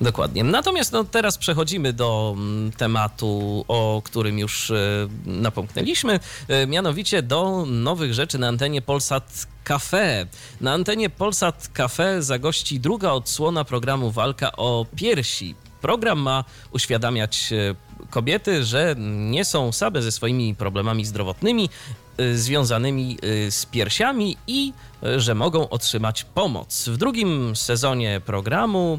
Dokładnie. 0.00 0.44
Natomiast 0.44 0.92
no, 0.92 1.04
teraz 1.04 1.38
przechodzimy 1.38 1.92
do 1.92 2.34
mm, 2.36 2.72
tematu, 2.72 3.64
o 3.68 4.02
którym 4.04 4.38
już 4.38 4.70
e, 4.70 5.08
napomknęliśmy, 5.26 6.20
e, 6.48 6.66
mianowicie 6.66 7.22
do 7.22 7.64
nowych 7.66 8.14
rzeczy 8.14 8.38
na 8.38 8.48
antenie 8.48 8.82
Polsat 8.82 9.46
Cafe. 9.64 10.26
Na 10.60 10.72
antenie 10.72 11.10
Polsat 11.10 11.68
Cafe 11.72 12.22
zagości 12.22 12.80
druga 12.80 13.10
odsłona 13.10 13.64
programu 13.64 14.10
Walka 14.10 14.52
o 14.56 14.86
piersi. 14.96 15.54
Program 15.80 16.18
ma 16.18 16.44
uświadamiać 16.72 17.52
e, 17.52 17.74
kobiety, 18.10 18.64
że 18.64 18.94
nie 18.98 19.44
są 19.44 19.72
same 19.72 20.02
ze 20.02 20.12
swoimi 20.12 20.54
problemami 20.54 21.04
zdrowotnymi 21.04 21.68
związanymi 22.34 23.18
z 23.50 23.66
piersiami 23.66 24.36
i 24.46 24.72
że 25.16 25.34
mogą 25.34 25.68
otrzymać 25.68 26.24
pomoc. 26.24 26.88
W 26.88 26.96
drugim 26.96 27.56
sezonie 27.56 28.20
programu 28.26 28.98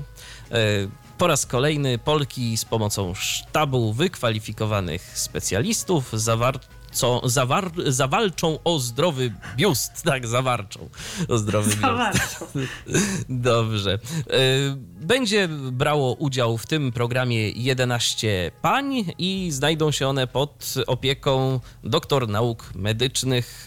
po 1.18 1.28
raz 1.28 1.46
kolejny 1.46 1.98
Polki 1.98 2.58
z 2.58 2.66
pomocą 2.66 3.14
sztabu 3.14 3.94
wykwalifikowanych 3.94 5.18
specjalistów 5.20 6.10
zawarco, 6.14 7.22
zawar, 7.24 7.72
zawalczą 7.88 8.60
o 8.64 8.80
zdrowy 8.80 9.34
biust. 9.56 9.92
Tak, 10.14 10.28
zawarczą 10.28 10.90
o 11.28 11.38
zdrowy 11.38 11.70
biust. 11.70 11.82
Zawarto. 11.82 12.48
Dobrze. 13.30 13.94
Y, 13.96 14.76
Będzie 15.02 15.48
brało 15.72 16.14
udział 16.14 16.58
w 16.58 16.66
tym 16.66 16.92
programie 16.92 17.50
11 17.50 18.52
pań 18.62 19.06
i 19.18 19.52
znajdą 19.52 19.92
się 19.92 20.08
one 20.08 20.28
pod 20.28 20.74
opieką 20.88 21.60
doktor 21.84 22.30
nauk 22.30 22.72
medycznych 22.76 23.66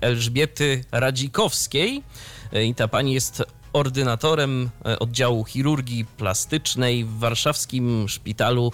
Elżbiety 0.00 0.84
Radzikowskiej. 0.92 2.02
Y, 2.54 2.64
I 2.64 2.74
ta 2.74 2.88
pani 2.88 3.14
jest 3.14 3.42
ordynatorem 3.74 4.70
e, 4.86 4.98
oddziału 4.98 5.44
chirurgii 5.44 6.04
plastycznej 6.04 7.04
w 7.04 7.18
warszawskim 7.18 8.08
szpitalu 8.08 8.72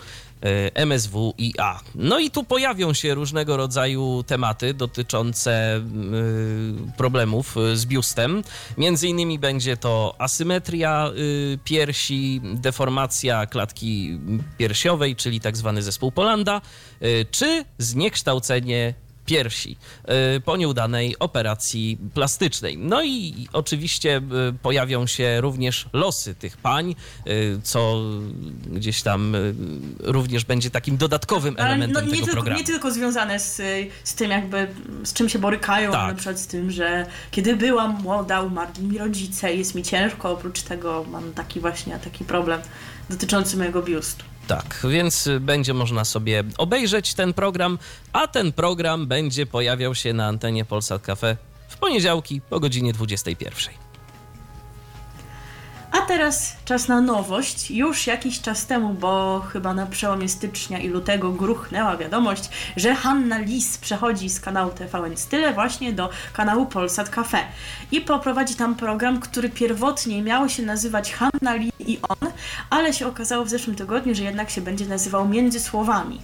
e, 0.74 0.86
MSWiA. 0.86 1.80
No 1.94 2.18
i 2.18 2.30
tu 2.30 2.44
pojawią 2.44 2.92
się 2.92 3.14
różnego 3.14 3.57
rodzaju 3.57 4.24
tematy 4.26 4.74
dotyczące 4.74 5.76
y, 5.76 6.96
problemów 6.96 7.57
z 7.74 7.86
biustem. 7.86 8.42
Między 8.78 9.09
innymi 9.09 9.38
będzie 9.38 9.76
to 9.76 10.14
asymetria 10.18 11.11
piersi, 11.64 12.40
deformacja 12.55 13.46
klatki 13.46 14.18
piersiowej, 14.59 15.16
czyli 15.16 15.40
tak 15.40 15.57
zwany 15.57 15.82
zespół 15.82 16.12
Polanda, 16.12 16.61
czy 17.30 17.64
zniekształcenie 17.78 18.94
piersi 19.30 19.76
y, 20.36 20.40
po 20.40 20.56
nieudanej 20.56 21.18
operacji 21.18 21.98
plastycznej. 22.14 22.78
No 22.78 23.02
i 23.02 23.48
oczywiście 23.52 24.16
y, 24.48 24.52
pojawią 24.62 25.06
się 25.06 25.40
również 25.40 25.86
losy 25.92 26.34
tych 26.34 26.56
pań, 26.56 26.94
y, 27.26 27.60
co 27.62 28.00
gdzieś 28.66 29.02
tam 29.02 29.36
również 29.98 30.44
będzie 30.44 30.70
takim 30.70 30.96
dodatkowym 30.96 31.54
Ale 31.58 31.68
elementem 31.68 31.94
no, 31.94 32.00
nie, 32.00 32.06
tego 32.06 32.26
tylko, 32.26 32.32
programu. 32.32 32.58
nie 32.60 32.66
tylko 32.66 32.90
związane 32.90 33.40
z, 33.40 33.62
z 34.04 34.14
tym 34.14 34.30
jakby, 34.30 34.66
z 35.04 35.12
czym 35.12 35.28
się 35.28 35.38
borykają, 35.38 35.92
Tak. 35.92 36.08
na 36.08 36.14
przykład 36.14 36.40
z 36.40 36.46
tym, 36.46 36.70
że 36.70 37.06
kiedy 37.30 37.56
byłam 37.56 38.02
młoda, 38.02 38.42
umarli 38.42 38.82
mi 38.84 38.98
rodzice, 38.98 39.54
jest 39.54 39.74
mi 39.74 39.82
ciężko, 39.82 40.30
oprócz 40.30 40.62
tego 40.62 41.04
mam 41.10 41.32
taki 41.32 41.60
właśnie 41.60 41.98
taki 41.98 42.24
problem 42.24 42.60
dotyczący 43.10 43.56
mojego 43.56 43.82
biustu. 43.82 44.29
Tak, 44.47 44.86
więc 44.91 45.28
będzie 45.41 45.74
można 45.74 46.05
sobie 46.05 46.45
obejrzeć 46.59 47.14
ten 47.14 47.34
program, 47.34 47.78
a 48.12 48.26
ten 48.26 48.53
program 48.53 49.07
będzie 49.07 49.47
pojawiał 49.47 49.95
się 49.95 50.12
na 50.12 50.26
antenie 50.26 50.64
Polsat 50.64 51.03
Cafe 51.03 51.36
w 51.68 51.76
poniedziałki 51.76 52.41
po 52.41 52.61
godzinie 52.61 52.93
21. 52.93 53.89
A 55.93 56.01
teraz 56.01 56.57
czas 56.64 56.88
na 56.88 57.01
nowość. 57.01 57.70
Już 57.70 58.07
jakiś 58.07 58.41
czas 58.41 58.66
temu, 58.66 58.95
bo 58.95 59.41
chyba 59.53 59.74
na 59.74 59.86
przełomie 59.86 60.28
stycznia 60.28 60.78
i 60.78 60.88
lutego 60.88 61.32
gruchnęła 61.32 61.97
wiadomość, 61.97 62.51
że 62.76 62.95
Hanna 62.95 63.38
Lis 63.38 63.78
przechodzi 63.78 64.30
z 64.30 64.41
kanału 64.41 64.70
TVN 64.70 65.16
Style 65.16 65.53
właśnie 65.53 65.93
do 65.93 66.11
kanału 66.32 66.66
Polsat 66.66 67.09
Cafe 67.09 67.38
i 67.93 68.01
poprowadzi 68.01 68.55
tam 68.55 68.74
program, 68.74 69.20
który 69.20 69.49
pierwotnie 69.49 70.22
miał 70.22 70.49
się 70.49 70.62
nazywać 70.62 71.12
Hanna 71.12 71.55
Lis 71.55 71.72
i 71.78 71.99
on, 72.09 72.30
ale 72.70 72.93
się 72.93 73.07
okazało 73.07 73.45
w 73.45 73.49
zeszłym 73.49 73.76
tygodniu, 73.76 74.14
że 74.14 74.22
jednak 74.22 74.51
się 74.51 74.61
będzie 74.61 74.86
nazywał 74.86 75.28
Między 75.28 75.61
Słowami. 75.61 76.20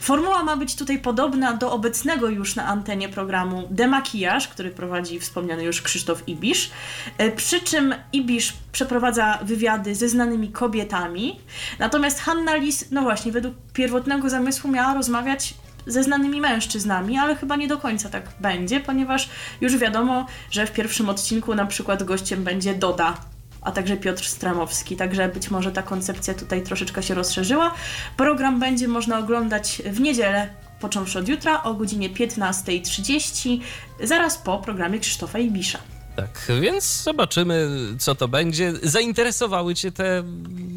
Formuła 0.00 0.44
ma 0.44 0.56
być 0.56 0.76
tutaj 0.76 0.98
podobna 0.98 1.52
do 1.52 1.72
obecnego 1.72 2.28
już 2.28 2.56
na 2.56 2.66
antenie 2.66 3.08
programu 3.08 3.68
Demakijaż, 3.70 4.48
który 4.48 4.70
prowadzi 4.70 5.20
wspomniany 5.20 5.64
już 5.64 5.82
Krzysztof 5.82 6.28
Ibisz. 6.28 6.70
E, 7.18 7.30
Przy 7.30 7.60
czym 7.60 7.94
Ibisz 8.12 8.52
przeprowadza 8.72 9.38
wywiady 9.42 9.94
ze 9.94 10.08
znanymi 10.08 10.48
kobietami, 10.48 11.40
natomiast 11.78 12.20
Hanna 12.20 12.56
Lis, 12.56 12.84
no 12.90 13.02
właśnie, 13.02 13.32
według 13.32 13.54
pierwotnego 13.72 14.30
zamysłu 14.30 14.70
miała 14.70 14.94
rozmawiać 14.94 15.54
ze 15.86 16.02
znanymi 16.02 16.40
mężczyznami, 16.40 17.18
ale 17.18 17.36
chyba 17.36 17.56
nie 17.56 17.68
do 17.68 17.78
końca 17.78 18.08
tak 18.08 18.24
będzie, 18.40 18.80
ponieważ 18.80 19.28
już 19.60 19.76
wiadomo, 19.76 20.26
że 20.50 20.66
w 20.66 20.72
pierwszym 20.72 21.08
odcinku 21.08 21.54
na 21.54 21.66
przykład 21.66 22.02
gościem 22.02 22.44
będzie 22.44 22.74
Doda, 22.74 23.16
a 23.62 23.72
także 23.72 23.96
Piotr 23.96 24.24
Stramowski, 24.24 24.96
także 24.96 25.28
być 25.28 25.50
może 25.50 25.72
ta 25.72 25.82
koncepcja 25.82 26.34
tutaj 26.34 26.62
troszeczkę 26.62 27.02
się 27.02 27.14
rozszerzyła. 27.14 27.74
Program 28.16 28.60
będzie 28.60 28.88
można 28.88 29.18
oglądać 29.18 29.82
w 29.84 30.00
niedzielę, 30.00 30.48
począwszy 30.80 31.18
od 31.18 31.28
jutra 31.28 31.62
o 31.62 31.74
godzinie 31.74 32.10
15.30, 32.10 33.60
zaraz 34.02 34.38
po 34.38 34.58
programie 34.58 34.98
Krzysztofa 34.98 35.38
Ibisza. 35.38 35.78
Tak, 36.16 36.52
więc 36.60 37.02
zobaczymy, 37.02 37.68
co 37.98 38.14
to 38.14 38.28
będzie. 38.28 38.72
Zainteresowały 38.82 39.74
Cię 39.74 39.92
te 39.92 40.22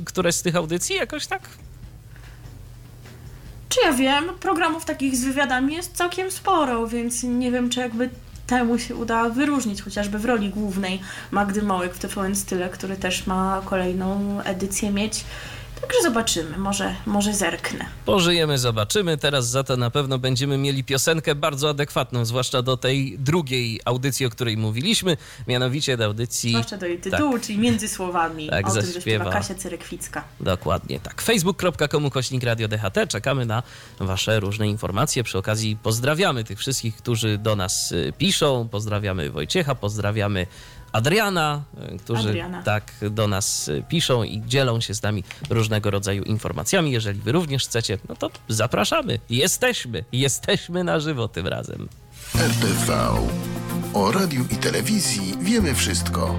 któreś 0.06 0.36
z 0.36 0.42
tych 0.42 0.56
audycji 0.56 0.96
jakoś 0.96 1.28
tak? 1.28 1.42
Czy 3.70 3.80
ja 3.86 3.94
wiem, 3.94 4.26
programów 4.40 4.86
takich 4.86 5.16
z 5.16 5.26
wywiadami 5.26 5.74
jest 5.74 5.94
całkiem 5.96 6.32
sporo, 6.32 6.88
więc 6.88 7.24
nie 7.24 7.52
wiem, 7.52 7.70
czy 7.70 7.80
jakby 7.80 8.10
temu 8.52 8.80
się 8.80 8.95
uda 8.95 9.30
wyróżnić, 9.30 9.82
chociażby 9.82 10.20
w 10.20 10.26
roli 10.26 10.49
głównej 10.49 11.02
Magdy 11.32 11.62
Mołek 11.62 11.93
w 11.93 11.99
TVN 11.99 12.36
Style, 12.36 12.70
który 12.70 12.97
też 12.97 13.28
ma 13.28 13.62
kolejną 13.66 14.41
edycję 14.41 14.91
mieć. 14.91 15.26
Także 15.82 15.98
zobaczymy, 16.04 16.58
może, 16.58 16.96
może 17.06 17.34
zerknę. 17.34 17.86
Pożyjemy, 18.06 18.58
zobaczymy. 18.58 19.18
Teraz 19.18 19.50
za 19.50 19.64
to 19.64 19.78
na 19.78 19.90
pewno 19.90 20.20
będziemy 20.20 20.58
mieli 20.58 20.84
piosenkę 20.84 21.36
bardzo 21.36 21.70
adekwatną, 21.70 22.26
zwłaszcza 22.26 22.62
do 22.62 22.78
tej 22.78 23.20
drugiej 23.20 23.80
audycji, 23.86 24.26
o 24.26 24.30
której 24.30 24.58
mówiliśmy, 24.58 25.18
mianowicie 25.48 25.98
do 25.98 26.06
audycji... 26.06 26.50
Zwłaszcza 26.50 26.78
do 26.78 26.86
jej 26.86 27.00
tytułu, 27.00 27.40
czyli 27.40 27.60
między 27.60 27.88
słowami. 27.88 28.50
Tak, 28.50 28.68
o 28.68 28.72
tym, 28.72 28.82
zaśpiewa. 28.82 28.94
że 28.94 29.02
śpiewa 29.02 29.32
Kasia 29.32 29.56
Cyrekwicka. 29.56 30.24
Dokładnie 30.40 31.00
tak. 31.00 31.22
facebook.com 31.22 32.10
kośnik 32.10 32.44
Radio 32.44 32.68
DHT. 32.68 33.08
Czekamy 33.08 33.46
na 33.46 33.64
Wasze 34.00 34.40
różne 34.40 34.68
informacje. 34.68 35.24
Przy 35.24 35.38
okazji 35.38 35.78
pozdrawiamy 35.84 36.44
tych 36.44 36.60
wszystkich, 36.60 36.96
którzy 36.96 37.38
do 37.38 37.56
nas 37.56 37.92
y, 37.92 38.14
piszą. 38.18 38.68
Pozdrawiamy 38.72 39.30
Wojciecha, 39.30 39.76
pozdrawiamy 39.76 40.48
Adriana, 40.92 41.64
y, 41.94 41.98
którzy 41.98 42.30
Adriana. 42.30 42.64
tak 42.64 42.94
do 43.12 43.28
nas 43.28 43.68
y, 43.68 43.84
piszą 43.89 44.24
i 44.24 44.42
dzielą 44.46 44.82
się 44.82 44.94
z 44.94 45.02
nami 45.02 45.24
różnego 45.50 45.92
rodzaju 45.92 46.24
informacjami. 46.24 46.92
Jeżeli 46.92 47.20
Wy 47.20 47.32
również 47.32 47.66
chcecie, 47.66 47.98
no 48.10 48.16
to 48.16 48.32
zapraszamy. 48.48 49.20
Jesteśmy, 49.30 50.04
jesteśmy 50.12 50.84
na 50.84 51.00
żywo 51.00 51.28
tym 51.28 51.48
razem. 51.48 51.88
RTV. 52.36 53.10
O 53.94 54.12
radiu 54.12 54.46
i 54.52 54.56
telewizji 54.56 55.34
wiemy 55.42 55.76
wszystko. 55.76 56.36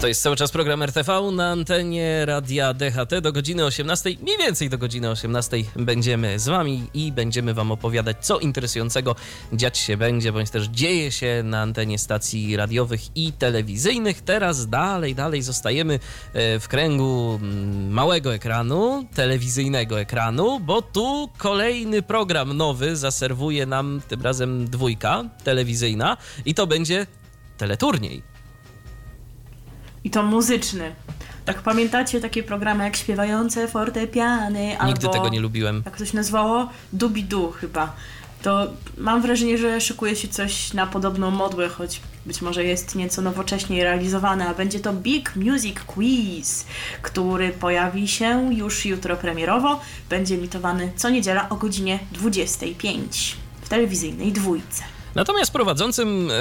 To 0.00 0.06
jest 0.06 0.22
cały 0.22 0.36
czas 0.36 0.50
program 0.50 0.82
RTV 0.82 1.30
na 1.32 1.50
antenie 1.50 2.26
Radia 2.26 2.74
DHT 2.74 3.20
do 3.20 3.32
godziny 3.32 3.64
18. 3.64 4.10
Mniej 4.22 4.38
więcej 4.38 4.70
do 4.70 4.78
godziny 4.78 5.10
18 5.10 5.56
będziemy 5.76 6.38
z 6.38 6.48
Wami 6.48 6.90
i 6.94 7.12
będziemy 7.12 7.54
Wam 7.54 7.72
opowiadać, 7.72 8.16
co 8.20 8.38
interesującego 8.38 9.16
dziać 9.52 9.78
się 9.78 9.96
będzie, 9.96 10.32
bądź 10.32 10.50
też 10.50 10.66
dzieje 10.66 11.12
się 11.12 11.42
na 11.44 11.60
antenie 11.60 11.98
stacji 11.98 12.56
radiowych 12.56 13.00
i 13.16 13.32
telewizyjnych. 13.32 14.20
Teraz 14.20 14.68
dalej, 14.68 15.14
dalej 15.14 15.42
zostajemy 15.42 15.94
e, 15.94 16.60
w 16.60 16.68
kręgu 16.68 17.38
mm, 17.42 17.90
małego 17.90 18.34
ekranu, 18.34 19.06
telewizyjnego 19.14 20.00
ekranu, 20.00 20.60
bo 20.60 20.82
tu 20.82 21.28
kolejny 21.38 22.02
program 22.02 22.56
nowy 22.56 22.96
zaserwuje 22.96 23.66
nam 23.66 24.00
tym 24.08 24.22
razem 24.22 24.70
dwójka 24.70 25.24
telewizyjna 25.44 26.16
i 26.44 26.54
to 26.54 26.66
będzie 26.66 27.06
teleturniej. 27.56 28.37
I 30.04 30.10
to 30.10 30.22
muzyczny. 30.22 30.94
Tak, 31.44 31.62
pamiętacie 31.62 32.20
takie 32.20 32.42
programy 32.42 32.84
jak 32.84 32.96
Śpiewające 32.96 33.68
Fortepiany 33.68 34.76
Nigdy 34.86 35.06
albo... 35.06 35.08
tego 35.08 35.28
nie 35.28 35.40
lubiłem. 35.40 35.82
Jak 35.84 35.96
to 35.96 36.06
się 36.06 36.16
nazywało? 36.16 36.68
Dubidu 36.92 37.50
chyba. 37.50 37.96
To 38.42 38.66
mam 38.98 39.22
wrażenie, 39.22 39.58
że 39.58 39.80
szykuje 39.80 40.16
się 40.16 40.28
coś 40.28 40.72
na 40.72 40.86
podobną 40.86 41.30
modłę, 41.30 41.68
choć 41.68 42.00
być 42.26 42.42
może 42.42 42.64
jest 42.64 42.94
nieco 42.94 43.22
nowocześniej 43.22 43.82
realizowane, 43.82 44.48
a 44.48 44.54
będzie 44.54 44.80
to 44.80 44.92
Big 44.92 45.36
Music 45.36 45.80
Quiz, 45.80 46.66
który 47.02 47.50
pojawi 47.50 48.08
się 48.08 48.54
już 48.54 48.86
jutro 48.86 49.16
premierowo. 49.16 49.80
Będzie 50.10 50.34
emitowany 50.34 50.92
co 50.96 51.10
niedziela 51.10 51.48
o 51.48 51.56
godzinie 51.56 51.98
25 52.12 53.36
w 53.62 53.68
telewizyjnej 53.68 54.32
dwójce. 54.32 54.97
Natomiast 55.18 55.52
prowadzącym 55.52 56.30
e, 56.30 56.34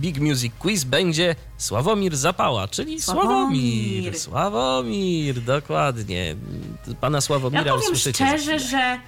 Big 0.00 0.20
Music 0.20 0.52
Quiz 0.58 0.84
będzie 0.84 1.34
Sławomir 1.58 2.16
Zapała, 2.16 2.68
czyli 2.68 3.02
Sławomir. 3.02 3.28
Sławomir. 3.28 4.20
Sławomir, 4.20 5.40
dokładnie. 5.40 6.36
Pana 7.00 7.20
Sławomira 7.20 7.62
Ja 7.62 7.72
powiem 7.72 7.84
usłyszycie. 7.86 8.26
szczerze, 8.26 8.58
że, 8.58 8.98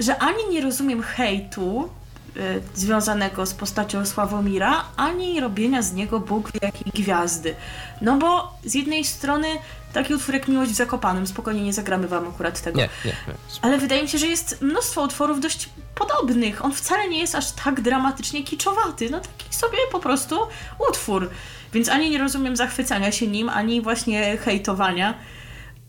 że 0.00 0.18
ani 0.18 0.48
nie 0.50 0.60
rozumiem 0.60 1.02
hejtu 1.02 1.88
y, 2.36 2.40
związanego 2.74 3.46
z 3.46 3.54
postacią 3.54 4.06
Sławomira, 4.06 4.84
ani 4.96 5.40
robienia 5.40 5.82
z 5.82 5.92
niego 5.92 6.20
Bóg 6.20 6.50
jakiej 6.62 6.92
gwiazdy. 7.02 7.54
No 8.00 8.16
bo 8.18 8.58
z 8.64 8.74
jednej 8.74 9.04
strony 9.04 9.48
taki 9.94 10.14
utwór 10.14 10.34
jak 10.34 10.48
Miłość 10.48 10.70
w 10.70 10.74
Zakopanym, 10.74 11.26
spokojnie 11.26 11.62
nie 11.62 11.72
zagramy 11.72 12.08
wam 12.08 12.28
akurat 12.28 12.60
tego. 12.60 12.78
Nie, 12.78 12.88
nie, 13.04 13.10
nie. 13.28 13.34
Ale 13.62 13.78
wydaje 13.78 14.02
mi 14.02 14.08
się, 14.08 14.18
że 14.18 14.26
jest 14.26 14.62
mnóstwo 14.62 15.02
utworów 15.02 15.40
dość 15.40 15.68
podobnych. 15.94 16.64
On 16.64 16.72
wcale 16.72 17.08
nie 17.08 17.18
jest 17.18 17.34
aż 17.34 17.52
tak 17.52 17.80
dramatycznie 17.80 18.44
kiczowaty. 18.44 19.10
No 19.10 19.20
taki 19.20 19.54
sobie 19.54 19.78
po 19.92 20.00
prostu 20.00 20.38
utwór. 20.90 21.30
Więc 21.72 21.88
ani 21.88 22.10
nie 22.10 22.18
rozumiem 22.18 22.56
zachwycania 22.56 23.12
się 23.12 23.26
nim, 23.26 23.48
ani 23.48 23.80
właśnie 23.80 24.36
hejtowania. 24.36 25.14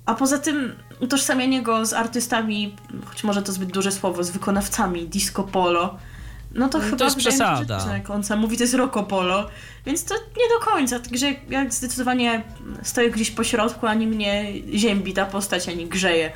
A 0.06 0.14
poza 0.16 0.38
tym 0.38 0.76
utożsamianie 1.00 1.62
go 1.62 1.86
z 1.86 1.94
artystami, 1.94 2.76
choć 3.06 3.24
może 3.24 3.42
to 3.42 3.52
zbyt 3.52 3.72
duże 3.72 3.92
słowo, 3.92 4.24
z 4.24 4.30
wykonawcami 4.30 5.08
disco 5.08 5.44
polo, 5.44 5.98
no 6.56 6.70
to 6.70 6.78
No 6.78 6.84
to 6.84 6.90
chyba 6.90 7.06
jest 7.06 7.18
mi 7.18 7.24
się, 7.24 7.30
przesada. 7.30 7.80
że 7.80 7.90
jak 7.90 8.10
on 8.10 8.24
sam 8.24 8.40
mówi, 8.40 8.58
to 8.58 8.64
jest 8.64 8.74
rock 8.74 9.08
polo, 9.08 9.50
więc 9.86 10.04
to 10.06 10.16
nie 10.16 10.50
do 10.60 10.66
końca. 10.66 11.00
Także 11.00 11.34
jak 11.50 11.74
zdecydowanie 11.74 12.44
stoję 12.84 13.12
gdzieś 13.12 13.32
po 13.32 13.44
środku, 13.44 13.88
ani 13.88 14.08
mnie 14.08 14.46
ziębi 14.74 15.14
ta 15.14 15.26
postać, 15.26 15.70
ani 15.70 15.86
grzeje. 15.88 16.32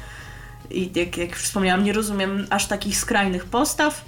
I 0.72 0.92
jak, 0.96 1.18
jak 1.18 1.36
wspomniałam, 1.36 1.84
nie 1.84 1.94
rozumiem 1.94 2.48
aż 2.50 2.66
takich 2.68 2.98
skrajnych 2.98 3.46
postaw. 3.46 4.06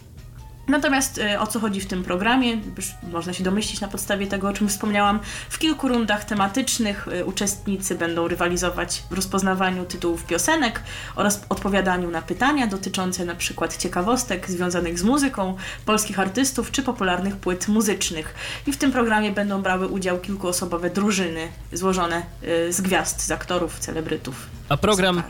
Natomiast 0.72 1.18
y, 1.18 1.40
o 1.40 1.48
co 1.48 1.60
chodzi 1.60 1.82
w 1.82 1.86
tym 1.86 2.04
programie, 2.04 2.58
już 2.78 2.92
można 3.12 3.34
się 3.34 3.44
domyślić 3.44 3.82
na 3.82 3.88
podstawie 3.88 4.28
tego, 4.28 4.50
o 4.50 4.54
czym 4.54 4.70
wspomniałam. 4.70 5.20
W 5.50 5.60
kilku 5.60 5.88
rundach 5.88 6.26
tematycznych 6.26 7.08
y, 7.08 7.26
uczestnicy 7.26 7.96
będą 7.96 8.28
rywalizować 8.28 9.04
w 9.10 9.14
rozpoznawaniu 9.14 9.86
tytułów 9.86 10.26
piosenek 10.26 10.84
oraz 11.16 11.42
odpowiadaniu 11.50 12.12
na 12.12 12.22
pytania 12.22 12.68
dotyczące 12.68 13.26
na 13.26 13.36
przykład 13.36 13.78
ciekawostek 13.78 14.50
związanych 14.50 15.00
z 15.00 15.04
muzyką, 15.04 15.58
polskich 15.86 16.20
artystów 16.20 16.72
czy 16.72 16.84
popularnych 16.84 17.36
płyt 17.36 17.68
muzycznych. 17.68 18.36
I 18.68 18.72
w 18.72 18.78
tym 18.78 18.92
programie 18.92 19.32
będą 19.32 19.62
brały 19.62 19.88
udział 19.88 20.20
kilkuosobowe 20.20 20.90
drużyny 20.90 21.48
złożone 21.74 22.24
y, 22.44 22.74
z 22.74 22.82
gwiazd, 22.82 23.22
z 23.22 23.32
aktorów, 23.32 23.80
celebrytów. 23.80 24.50
A 24.72 24.78
program, 24.78 25.24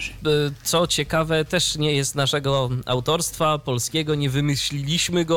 co 0.64 0.88
ciekawe, 0.88 1.46
też 1.46 1.76
nie 1.76 1.94
jest 1.94 2.16
naszego 2.16 2.70
autorstwa 2.86 3.58
polskiego, 3.60 4.16
nie 4.16 4.30
wymyśliliśmy 4.30 5.26
go. 5.26 5.31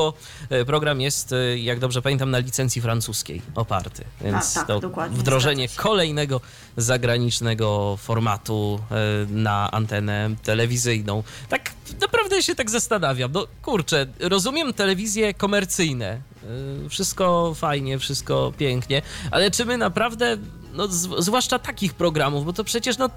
E, 0.49 0.65
Program 0.65 1.01
jest, 1.01 1.33
e, 1.33 1.57
jak 1.57 1.79
dobrze 1.79 2.01
pamiętam, 2.01 2.31
na 2.31 2.37
licencji 2.37 2.81
francuskiej 2.81 3.41
oparty. 3.55 4.03
Więc 4.21 4.53
tak, 4.53 4.67
to 4.67 4.81
wdrożenie 5.11 5.67
kolejnego 5.75 6.41
zagranicznego 6.77 7.97
formatu 7.97 8.79
e, 8.91 8.95
na 9.29 9.71
antenę 9.71 10.29
telewizyjną. 10.43 11.23
Tak 11.49 11.71
naprawdę 12.01 12.43
się 12.43 12.55
tak 12.55 12.69
zastanawiam. 12.69 13.31
No 13.31 13.47
kurczę, 13.61 14.07
rozumiem 14.19 14.73
telewizje 14.73 15.33
komercyjne. 15.33 16.21
Wszystko 16.89 17.53
fajnie, 17.55 17.99
wszystko 17.99 18.53
pięknie, 18.57 19.01
ale 19.31 19.51
czy 19.51 19.65
my 19.65 19.77
naprawdę, 19.77 20.37
no, 20.73 20.87
zwłaszcza 21.19 21.59
takich 21.59 21.93
programów, 21.93 22.45
bo 22.45 22.53
to 22.53 22.63
przecież 22.63 22.97
no, 22.97 23.09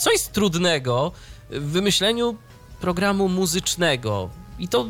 co 0.00 0.12
jest 0.12 0.32
trudnego 0.32 1.12
w 1.50 1.70
wymyśleniu 1.70 2.36
programu 2.80 3.28
muzycznego? 3.28 4.28
I 4.58 4.68
to 4.68 4.86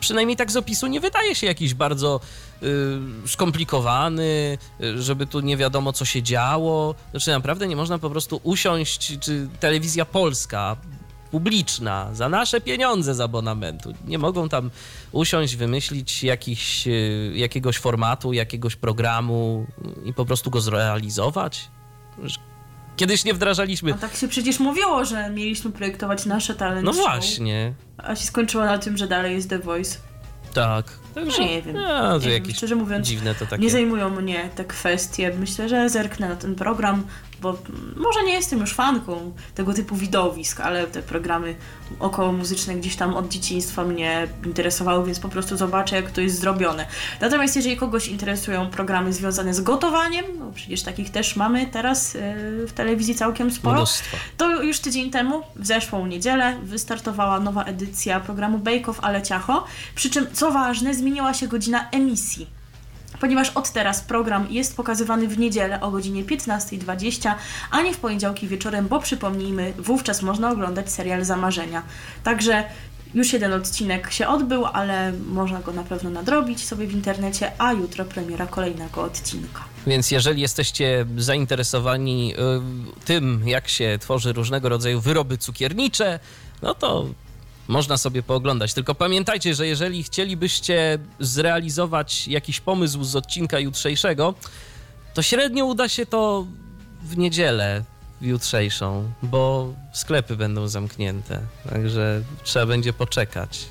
przynajmniej 0.00 0.36
tak 0.36 0.50
z 0.50 0.56
opisu 0.56 0.86
nie 0.86 1.00
wydaje 1.00 1.34
się 1.34 1.46
jakiś 1.46 1.74
bardzo 1.74 2.20
y, 2.62 2.66
skomplikowany, 3.26 4.58
y, 4.80 5.02
żeby 5.02 5.26
tu 5.26 5.40
nie 5.40 5.56
wiadomo 5.56 5.92
co 5.92 6.04
się 6.04 6.22
działo. 6.22 6.94
Znaczy 7.10 7.30
naprawdę 7.30 7.66
nie 7.66 7.76
można 7.76 7.98
po 7.98 8.10
prostu 8.10 8.40
usiąść, 8.42 9.18
czy 9.20 9.48
telewizja 9.60 10.04
polska 10.04 10.76
publiczna, 11.30 12.14
za 12.14 12.28
nasze 12.28 12.60
pieniądze 12.60 13.14
z 13.14 13.20
abonamentu. 13.20 13.92
Nie 14.06 14.18
mogą 14.18 14.48
tam 14.48 14.70
usiąść, 15.12 15.56
wymyślić 15.56 16.24
y, 16.24 17.32
jakiegoś 17.34 17.78
formatu, 17.78 18.32
jakiegoś 18.32 18.76
programu 18.76 19.66
i 20.04 20.14
po 20.14 20.24
prostu 20.24 20.50
go 20.50 20.60
zrealizować. 20.60 21.70
Kiedyś 23.00 23.24
nie 23.24 23.34
wdrażaliśmy. 23.34 23.94
A 23.94 23.98
tak 23.98 24.16
się 24.16 24.28
przecież 24.28 24.60
mówiło, 24.60 25.04
że 25.04 25.30
mieliśmy 25.30 25.70
projektować 25.72 26.26
nasze 26.26 26.54
talenty. 26.54 26.82
No 26.82 26.92
właśnie, 26.92 27.72
A 27.98 28.16
się 28.16 28.24
skończyło 28.26 28.64
na 28.64 28.78
tym, 28.78 28.96
że 28.96 29.06
dalej 29.08 29.34
jest 29.34 29.50
The 29.50 29.58
Voice. 29.58 29.98
tak. 30.54 30.84
Także, 31.14 31.44
nie 31.44 31.62
wiem. 31.62 31.76
No, 31.76 32.12
Nie 32.18 32.20
wiem, 32.20 32.32
jakieś 32.32 32.56
szczerze 32.56 32.74
mówiąc, 32.74 33.06
dziwne 33.06 33.34
to 33.34 33.46
takie. 33.46 33.62
Nie 33.62 33.70
zajmują 33.70 34.10
mnie 34.10 34.50
te 34.54 34.64
kwestie. 34.64 35.32
Myślę, 35.40 35.68
że 35.68 35.88
zerknę 35.88 36.28
na 36.28 36.36
ten 36.36 36.54
program, 36.54 37.04
bo 37.40 37.58
może 37.96 38.22
nie 38.24 38.32
jestem 38.32 38.58
już 38.58 38.74
fanką 38.74 39.32
tego 39.54 39.74
typu 39.74 39.96
widowisk, 39.96 40.60
ale 40.60 40.86
te 40.86 41.02
programy 41.02 41.54
około 42.00 42.32
muzyczne 42.32 42.74
gdzieś 42.74 42.96
tam 42.96 43.14
od 43.14 43.28
dzieciństwa 43.28 43.84
mnie 43.84 44.28
interesowały, 44.46 45.06
więc 45.06 45.20
po 45.20 45.28
prostu 45.28 45.56
zobaczę, 45.56 45.96
jak 45.96 46.10
to 46.10 46.20
jest 46.20 46.40
zrobione. 46.40 46.86
Natomiast 47.20 47.56
jeżeli 47.56 47.76
kogoś 47.76 48.08
interesują 48.08 48.70
programy 48.70 49.12
związane 49.12 49.54
z 49.54 49.60
gotowaniem, 49.60 50.24
no 50.38 50.52
przecież 50.54 50.82
takich 50.82 51.10
też 51.10 51.36
mamy 51.36 51.66
teraz 51.66 52.14
yy, 52.14 52.20
w 52.66 52.72
telewizji 52.72 53.14
całkiem 53.14 53.50
sporo, 53.50 53.76
Mnóstwo. 53.76 54.16
to 54.36 54.62
już 54.62 54.80
tydzień 54.80 55.10
temu, 55.10 55.42
w 55.56 55.66
zeszłą 55.66 56.06
niedzielę, 56.06 56.58
wystartowała 56.62 57.40
nowa 57.40 57.64
edycja 57.64 58.20
programu 58.20 58.58
Bake 58.58 58.90
Off 58.90 58.98
Ale 59.02 59.22
Ciacho. 59.22 59.64
Przy 59.94 60.10
czym, 60.10 60.26
co 60.32 60.50
ważne, 60.50 60.94
zmieniła 60.94 61.34
się 61.34 61.48
godzina 61.48 61.88
emisji. 61.90 62.59
Ponieważ 63.20 63.50
od 63.50 63.70
teraz 63.70 64.00
program 64.00 64.46
jest 64.50 64.76
pokazywany 64.76 65.28
w 65.28 65.38
niedzielę 65.38 65.80
o 65.80 65.90
godzinie 65.90 66.24
15.20, 66.24 67.34
a 67.70 67.82
nie 67.82 67.94
w 67.94 67.98
poniedziałki 67.98 68.48
wieczorem, 68.48 68.88
bo 68.88 69.00
przypomnijmy, 69.00 69.72
wówczas 69.78 70.22
można 70.22 70.50
oglądać 70.50 70.92
serial 70.92 71.24
Zamarzenia. 71.24 71.82
Także 72.24 72.64
już 73.14 73.32
jeden 73.32 73.52
odcinek 73.52 74.12
się 74.12 74.28
odbył, 74.28 74.66
ale 74.66 75.12
można 75.12 75.60
go 75.60 75.72
na 75.72 75.82
pewno 75.82 76.10
nadrobić 76.10 76.64
sobie 76.64 76.86
w 76.86 76.92
internecie, 76.92 77.52
a 77.58 77.72
jutro 77.72 78.04
premiera 78.04 78.46
kolejnego 78.46 79.02
odcinka. 79.02 79.64
Więc 79.86 80.10
jeżeli 80.10 80.42
jesteście 80.42 81.06
zainteresowani 81.16 82.34
y, 82.34 83.04
tym, 83.04 83.42
jak 83.46 83.68
się 83.68 83.98
tworzy 84.00 84.32
różnego 84.32 84.68
rodzaju 84.68 85.00
wyroby 85.00 85.38
cukiernicze, 85.38 86.20
no 86.62 86.74
to 86.74 87.06
można 87.70 87.96
sobie 87.96 88.22
pooglądać. 88.22 88.74
Tylko 88.74 88.94
pamiętajcie, 88.94 89.54
że 89.54 89.66
jeżeli 89.66 90.02
chcielibyście 90.02 90.98
zrealizować 91.20 92.28
jakiś 92.28 92.60
pomysł 92.60 93.04
z 93.04 93.16
odcinka 93.16 93.58
jutrzejszego, 93.58 94.34
to 95.14 95.22
średnio 95.22 95.64
uda 95.64 95.88
się 95.88 96.06
to 96.06 96.46
w 97.02 97.18
niedzielę 97.18 97.84
jutrzejszą, 98.20 99.12
bo 99.22 99.72
sklepy 99.92 100.36
będą 100.36 100.68
zamknięte. 100.68 101.40
Także 101.70 102.22
trzeba 102.42 102.66
będzie 102.66 102.92
poczekać, 102.92 103.66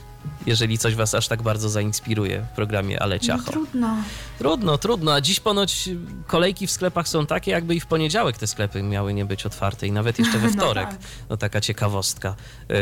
jeżeli 0.45 0.77
coś 0.77 0.95
was 0.95 1.15
aż 1.15 1.27
tak 1.27 1.41
bardzo 1.41 1.69
zainspiruje 1.69 2.41
w 2.51 2.55
programie 2.55 3.01
Ale 3.03 3.15
No, 3.15 3.19
Ciacho. 3.21 3.51
trudno. 3.51 3.95
Trudno, 4.37 4.77
trudno. 4.77 5.13
A 5.13 5.21
dziś 5.21 5.39
ponoć 5.39 5.89
kolejki 6.27 6.67
w 6.67 6.71
sklepach 6.71 7.07
są 7.07 7.25
takie, 7.25 7.51
jakby 7.51 7.75
i 7.75 7.79
w 7.79 7.85
poniedziałek 7.85 8.37
te 8.37 8.47
sklepy 8.47 8.83
miały 8.83 9.13
nie 9.13 9.25
być 9.25 9.45
otwarte 9.45 9.87
i 9.87 9.91
nawet 9.91 10.19
jeszcze 10.19 10.39
we 10.39 10.47
No 10.55 10.63
wtorek. 10.63 10.89
tak. 10.89 10.97
No 11.29 11.37
taka 11.37 11.61
ciekawostka. 11.61 12.35
Yy, 12.69 12.75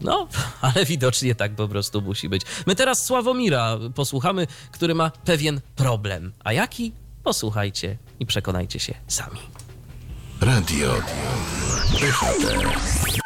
no, 0.00 0.28
ale 0.74 0.84
widocznie 0.84 1.34
tak 1.34 1.52
po 1.54 1.68
prostu 1.68 2.02
musi 2.02 2.28
być. 2.28 2.42
My 2.66 2.74
teraz 2.74 3.04
Sławomira 3.04 3.78
posłuchamy, 3.94 4.46
który 4.72 4.94
ma 4.94 5.10
pewien 5.10 5.60
problem. 5.76 6.32
A 6.44 6.52
jaki? 6.52 6.92
Posłuchajcie 7.24 7.96
i 8.20 8.26
przekonajcie 8.26 8.80
się 8.80 8.94
sami. 9.08 9.40
Radio 10.40 10.94
DHT. 12.00 13.23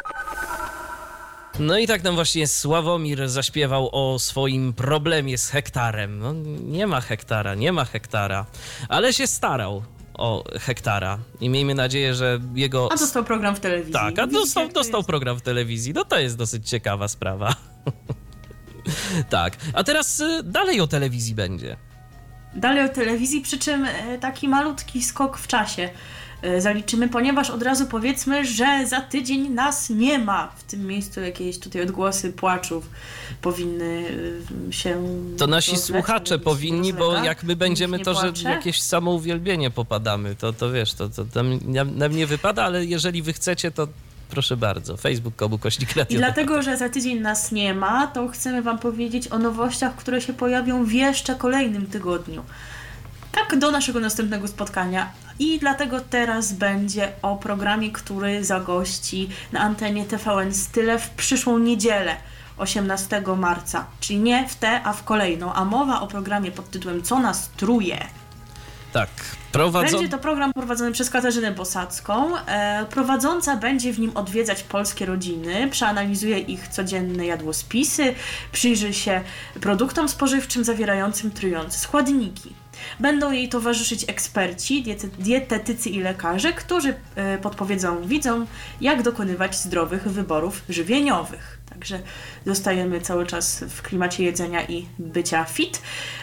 No 1.58 1.78
i 1.78 1.86
tak 1.86 2.02
nam 2.04 2.14
właśnie 2.14 2.48
Sławomir 2.48 3.28
zaśpiewał 3.28 3.88
o 3.92 4.18
swoim 4.18 4.72
problemie 4.72 5.38
z 5.38 5.48
hektarem. 5.48 6.18
No, 6.18 6.32
nie 6.62 6.86
ma 6.86 7.00
hektara, 7.00 7.54
nie 7.54 7.72
ma 7.72 7.84
hektara, 7.84 8.46
ale 8.88 9.12
się 9.12 9.26
starał 9.26 9.82
o 10.14 10.44
hektara 10.60 11.18
i 11.40 11.48
miejmy 11.48 11.74
nadzieję, 11.74 12.14
że 12.14 12.40
jego... 12.54 12.92
A 12.92 12.96
dostał 12.96 13.24
program 13.24 13.56
w 13.56 13.60
telewizji. 13.60 13.92
Tak, 13.92 14.18
a 14.18 14.26
dostał, 14.26 14.68
dostał 14.68 15.04
program 15.04 15.38
w 15.38 15.42
telewizji. 15.42 15.92
No 15.92 16.04
to 16.04 16.18
jest 16.18 16.36
dosyć 16.36 16.68
ciekawa 16.68 17.08
sprawa. 17.08 17.54
tak, 19.30 19.56
a 19.72 19.84
teraz 19.84 20.20
y, 20.20 20.42
dalej 20.42 20.80
o 20.80 20.86
telewizji 20.86 21.34
będzie. 21.34 21.76
Dalej 22.54 22.84
o 22.84 22.88
telewizji, 22.88 23.40
przy 23.40 23.58
czym 23.58 23.84
e, 23.84 24.18
taki 24.18 24.48
malutki 24.48 25.02
skok 25.02 25.38
w 25.38 25.46
czasie. 25.46 25.90
E, 26.42 26.60
zaliczymy, 26.60 27.08
ponieważ 27.08 27.50
od 27.50 27.62
razu 27.62 27.86
powiedzmy, 27.86 28.44
że 28.44 28.86
za 28.86 29.00
tydzień 29.00 29.50
nas 29.50 29.90
nie 29.90 30.18
ma. 30.18 30.52
W 30.56 30.62
tym 30.62 30.86
miejscu 30.86 31.20
jakieś 31.20 31.58
tutaj 31.58 31.82
odgłosy 31.82 32.32
płaczów 32.32 32.90
powinny 33.42 34.04
e, 34.68 34.72
się. 34.72 35.02
To 35.38 35.46
nasi 35.46 35.76
słuchacze 35.76 36.38
powinni, 36.38 36.92
bo 36.92 37.24
jak 37.24 37.44
my 37.44 37.56
będziemy, 37.56 37.98
to 37.98 38.12
nie 38.12 38.20
że 38.20 38.26
płacze. 38.26 38.50
jakieś 38.50 38.82
samouwielbienie 38.82 39.70
popadamy. 39.70 40.34
To, 40.34 40.52
to 40.52 40.72
wiesz, 40.72 40.94
to, 40.94 41.08
to 41.08 41.42
nam, 41.64 41.98
nam, 41.98 42.16
nie 42.16 42.26
wypada, 42.26 42.64
ale 42.64 42.84
jeżeli 42.84 43.22
wy 43.22 43.32
chcecie, 43.32 43.70
to 43.70 43.88
proszę 44.30 44.56
bardzo. 44.56 44.96
Facebook, 44.96 45.36
komu 45.36 45.58
kośnik 45.58 45.96
I 45.96 45.98
radio. 45.98 46.18
dlatego, 46.18 46.62
że 46.62 46.76
za 46.76 46.88
tydzień 46.88 47.20
nas 47.20 47.52
nie 47.52 47.74
ma, 47.74 48.06
to 48.06 48.28
chcemy 48.28 48.62
Wam 48.62 48.78
powiedzieć 48.78 49.28
o 49.28 49.38
nowościach, 49.38 49.96
które 49.96 50.20
się 50.20 50.32
pojawią 50.32 50.84
w 50.84 50.92
jeszcze 50.92 51.34
kolejnym 51.34 51.86
tygodniu. 51.86 52.44
Tak, 53.32 53.58
do 53.58 53.70
naszego 53.70 54.00
następnego 54.00 54.48
spotkania. 54.48 55.12
I 55.38 55.58
dlatego 55.58 56.00
teraz 56.00 56.52
będzie 56.52 57.12
o 57.22 57.36
programie, 57.36 57.92
który 57.92 58.44
zagości 58.44 59.28
na 59.52 59.60
antenie 59.60 60.04
TVN 60.04 60.54
Style 60.54 60.98
w 60.98 61.10
przyszłą 61.10 61.58
niedzielę. 61.58 62.16
18 62.58 63.22
marca, 63.36 63.86
czyli 64.00 64.18
nie 64.18 64.48
w 64.48 64.54
tę, 64.54 64.80
a 64.84 64.92
w 64.92 65.04
kolejną. 65.04 65.52
A 65.52 65.64
mowa 65.64 66.00
o 66.00 66.06
programie 66.06 66.52
pod 66.52 66.70
tytułem 66.70 67.02
Co 67.02 67.18
nas 67.18 67.50
truje. 67.56 68.06
Tak, 68.92 69.08
prowadzą... 69.52 69.96
Będzie 69.96 70.08
to 70.08 70.18
program 70.18 70.52
prowadzony 70.52 70.92
przez 70.92 71.10
Katarzynę 71.10 71.52
Bosacką. 71.52 72.36
E, 72.36 72.86
prowadząca 72.90 73.56
będzie 73.56 73.92
w 73.92 73.98
nim 73.98 74.16
odwiedzać 74.16 74.62
polskie 74.62 75.06
rodziny, 75.06 75.68
przeanalizuje 75.70 76.38
ich 76.38 76.68
codzienne 76.68 77.26
jadłospisy, 77.26 78.14
przyjrzy 78.52 78.94
się 78.94 79.20
produktom 79.60 80.08
spożywczym 80.08 80.64
zawierającym 80.64 81.30
trujące 81.30 81.78
składniki. 81.78 82.54
Będą 83.00 83.32
jej 83.32 83.48
towarzyszyć 83.48 84.04
eksperci, 84.08 84.84
dietetycy 85.18 85.90
i 85.90 86.00
lekarze, 86.00 86.52
którzy 86.52 86.94
e, 87.14 87.38
podpowiedzą 87.38 88.06
widzom, 88.06 88.46
jak 88.80 89.02
dokonywać 89.02 89.58
zdrowych 89.58 90.02
wyborów 90.02 90.62
żywieniowych. 90.68 91.58
Także 91.70 92.00
zostajemy 92.46 93.00
cały 93.00 93.26
czas 93.26 93.64
w 93.68 93.82
klimacie 93.82 94.24
jedzenia 94.24 94.64
i 94.64 94.86
bycia 94.98 95.44
fit. 95.44 95.82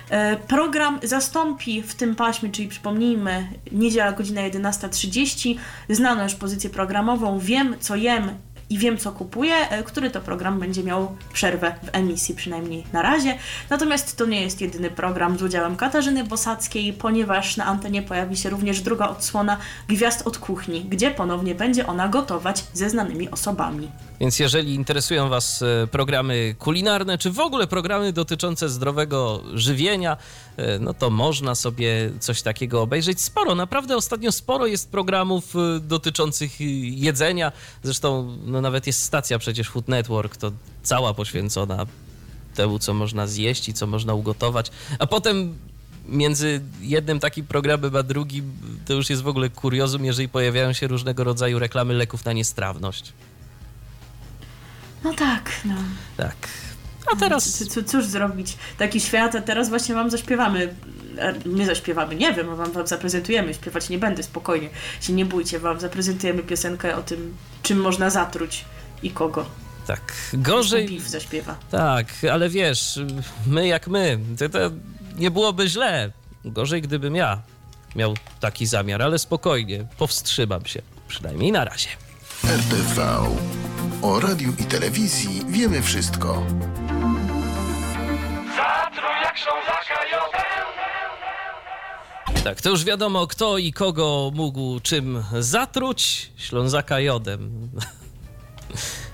E, 0.09 0.37
Program 0.37 0.99
zastąpi 1.03 1.81
w 1.81 1.95
tym 1.95 2.15
paśmie, 2.15 2.51
czyli 2.51 2.67
przypomnijmy, 2.67 3.47
niedziela 3.71 4.11
godzina 4.11 4.41
11.30, 4.41 5.55
znaną 5.89 6.23
już 6.23 6.35
pozycję 6.35 6.69
programową 6.69 7.39
Wiem 7.39 7.75
co 7.79 7.95
jem 7.95 8.29
i 8.69 8.77
wiem 8.77 8.97
co 8.97 9.11
kupuję, 9.11 9.55
e, 9.69 9.83
który 9.83 10.09
to 10.09 10.21
program 10.21 10.59
będzie 10.59 10.83
miał 10.83 11.15
przerwę 11.33 11.75
w 11.83 11.89
emisji, 11.95 12.35
przynajmniej 12.35 12.83
na 12.93 13.01
razie. 13.01 13.37
Natomiast 13.69 14.17
to 14.17 14.25
nie 14.25 14.41
jest 14.41 14.61
jedyny 14.61 14.89
program 14.89 15.37
z 15.37 15.41
udziałem 15.41 15.75
Katarzyny 15.75 16.23
Bosackiej, 16.23 16.93
ponieważ 16.93 17.57
na 17.57 17.65
antenie 17.65 18.01
pojawi 18.01 18.37
się 18.37 18.49
również 18.49 18.81
druga 18.81 19.07
odsłona 19.07 19.57
Gwiazd 19.87 20.27
od 20.27 20.37
kuchni, 20.37 20.81
gdzie 20.81 21.11
ponownie 21.11 21.55
będzie 21.55 21.87
ona 21.87 22.07
gotować 22.07 22.63
ze 22.73 22.89
znanymi 22.89 23.29
osobami. 23.29 23.91
Więc 24.19 24.39
jeżeli 24.39 24.73
interesują 24.73 25.29
Was 25.29 25.61
e, 25.61 25.87
programy 25.87 26.55
kulinarne, 26.59 27.17
czy 27.17 27.31
w 27.31 27.39
ogóle 27.39 27.67
programy 27.67 28.13
dotyczące 28.13 28.69
zdrowego 28.69 29.43
żywienia, 29.53 30.17
e, 30.57 30.79
no 30.79 30.93
to 30.93 31.09
można 31.09 31.55
sobie 31.55 32.11
coś 32.19 32.41
takiego 32.41 32.81
obejrzeć. 32.81 33.21
Sporo, 33.21 33.55
naprawdę 33.55 33.97
ostatnio 33.97 34.31
sporo 34.31 34.67
jest 34.67 34.91
programów 34.91 35.55
e, 35.55 35.79
dotyczących 35.79 36.51
jedzenia. 36.81 37.51
Zresztą 37.83 38.37
no 38.45 38.61
nawet 38.61 38.87
jest 38.87 39.03
stacja 39.03 39.39
przecież 39.39 39.69
Food 39.69 39.87
Network, 39.87 40.37
to 40.37 40.51
cała 40.83 41.13
poświęcona 41.13 41.85
temu, 42.55 42.79
co 42.79 42.93
można 42.93 43.27
zjeść 43.27 43.69
i 43.69 43.73
co 43.73 43.87
można 43.87 44.13
ugotować. 44.13 44.71
A 44.99 45.07
potem 45.07 45.57
między 46.07 46.61
jednym 46.81 47.19
takim 47.19 47.45
programem 47.45 47.95
a 47.95 48.03
drugim 48.03 48.51
to 48.85 48.93
już 48.93 49.09
jest 49.09 49.21
w 49.21 49.27
ogóle 49.27 49.49
kuriozum, 49.49 50.05
jeżeli 50.05 50.29
pojawiają 50.29 50.73
się 50.73 50.87
różnego 50.87 51.23
rodzaju 51.23 51.59
reklamy 51.59 51.93
leków 51.93 52.25
na 52.25 52.33
niestrawność. 52.33 53.13
No 55.05 55.13
tak, 55.13 55.51
no. 55.65 55.75
Tak. 56.17 56.35
A 57.13 57.15
teraz 57.15 57.53
C- 57.53 57.65
c- 57.65 57.83
cóż 57.83 58.05
zrobić? 58.05 58.57
Taki 58.77 58.99
świat, 59.01 59.35
a 59.35 59.41
teraz 59.41 59.69
właśnie 59.69 59.95
wam 59.95 60.09
zaśpiewamy. 60.09 60.75
E, 61.17 61.33
My 61.45 61.65
zaśpiewamy, 61.65 62.15
nie 62.15 62.33
wiem, 62.33 62.55
wam, 62.55 62.71
wam 62.71 62.87
zaprezentujemy. 62.87 63.53
Śpiewać 63.53 63.89
nie 63.89 63.97
będę, 63.97 64.23
spokojnie. 64.23 64.69
Się 65.01 65.13
nie 65.13 65.25
bójcie, 65.25 65.59
wam 65.59 65.79
zaprezentujemy 65.79 66.43
piosenkę 66.43 66.95
o 66.95 67.01
tym, 67.03 67.35
czym 67.63 67.79
można 67.81 68.09
zatruć 68.09 68.65
i 69.03 69.11
kogo. 69.11 69.45
tak, 69.87 70.13
gorzej. 70.33 70.89
Beef 70.89 71.07
zaśpiewa. 71.09 71.55
Tak, 71.71 72.07
ale 72.31 72.49
wiesz, 72.49 72.99
my 73.47 73.67
jak 73.67 73.87
my, 73.87 74.19
to, 74.39 74.49
to 74.49 74.59
nie 75.17 75.31
byłoby 75.31 75.69
źle. 75.69 76.11
Gorzej, 76.45 76.81
gdybym 76.81 77.15
ja 77.15 77.41
miał 77.95 78.13
taki 78.39 78.65
zamiar, 78.65 79.01
ale 79.01 79.19
spokojnie, 79.19 79.85
powstrzymam 79.97 80.65
się. 80.65 80.81
Przynajmniej 81.07 81.51
na 81.51 81.65
razie. 81.65 81.89
RTV. 82.43 83.25
O 84.01 84.19
radiu 84.19 84.53
i 84.59 84.63
telewizji 84.63 85.41
wiemy 85.49 85.81
wszystko. 85.81 86.45
Zatruj 88.55 89.21
jak 89.23 89.37
Ślązaka 89.37 90.05
jodem. 90.11 90.45
Tak, 92.43 92.61
to 92.61 92.69
już 92.69 92.83
wiadomo, 92.83 93.27
kto 93.27 93.57
i 93.57 93.73
kogo 93.73 94.31
mógł 94.33 94.79
czym 94.79 95.23
zatruć. 95.39 96.31
Ślązaka 96.37 96.99
jodem. 96.99 97.69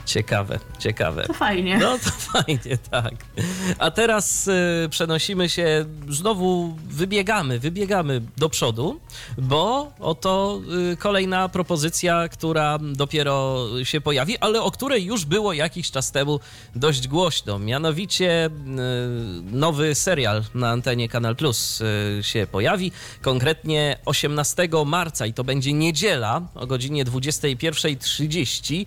Ciekawe, 0.06 0.60
ciekawe. 0.80 1.24
To 1.24 1.34
fajnie. 1.34 1.78
No 1.78 1.98
to 1.98 2.12
fajnie, 2.34 2.78
tak. 2.92 3.14
A 3.80 3.92
teraz 3.92 4.48
y, 4.48 4.88
przenosimy 4.90 5.50
się, 5.50 5.86
znowu 6.10 6.78
wybiegamy, 6.90 7.60
wybiegamy 7.60 8.22
do 8.38 8.50
przodu, 8.50 9.00
bo 9.38 9.92
oto 10.00 10.62
y, 10.94 10.98
kolejna 10.98 11.50
propozycja, 11.50 12.30
która 12.30 12.80
dopiero 12.82 13.68
się 13.84 14.02
pojawi, 14.02 14.38
ale 14.38 14.62
o 14.62 14.72
której 14.72 15.06
już 15.06 15.26
było 15.26 15.54
jakiś 15.54 15.92
czas 15.92 16.12
temu 16.12 16.40
dość 16.76 17.08
głośno. 17.08 17.60
Mianowicie 17.60 18.46
y, 18.46 18.50
nowy 19.52 19.96
serial 19.96 20.44
na 20.54 20.70
antenie 20.70 21.10
Kanal 21.10 21.36
Plus 21.36 21.82
y, 21.82 22.20
się 22.22 22.48
pojawi, 22.52 22.92
konkretnie 23.22 23.98
18 24.06 24.70
marca 24.86 25.26
i 25.26 25.34
to 25.34 25.44
będzie 25.44 25.74
niedziela 25.74 26.42
o 26.56 26.68
godzinie 26.68 27.06
21.30 27.06 28.86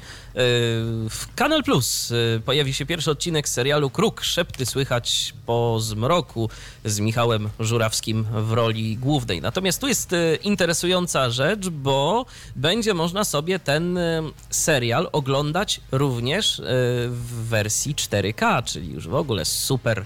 y, 1.04 1.04
w 1.11 1.35
Kanal 1.35 1.63
Plus 1.63 2.11
y, 2.11 2.43
pojawi 2.45 2.75
się 2.75 2.87
pierwszy 2.87 3.11
odcinek 3.11 3.49
serialu 3.49 3.91
Kruk. 3.91 4.21
Szepty 4.21 4.67
słychać 4.67 5.35
po 5.47 5.81
zmroku 5.81 6.51
z 6.85 7.01
Michałem 7.01 7.51
Żurawskim 7.61 8.27
w 8.33 8.53
roli 8.53 8.97
głównej. 8.97 9.41
Natomiast 9.41 9.81
tu 9.81 9.89
jest 9.89 10.13
y, 10.13 10.39
interesująca 10.43 11.31
rzecz, 11.31 11.69
bo 11.69 12.27
będzie 12.57 12.95
można 12.95 13.25
sobie 13.25 13.59
ten 13.59 13.99
y, 13.99 14.23
serial 14.51 15.09
oglądać 15.13 15.81
również 15.93 16.63
w 17.09 17.49
wersji 17.49 17.95
4K, 17.95 18.65
czyli 18.65 18.93
już 18.93 19.09
w 19.09 19.15
ogóle 19.15 19.45
super 19.45 20.05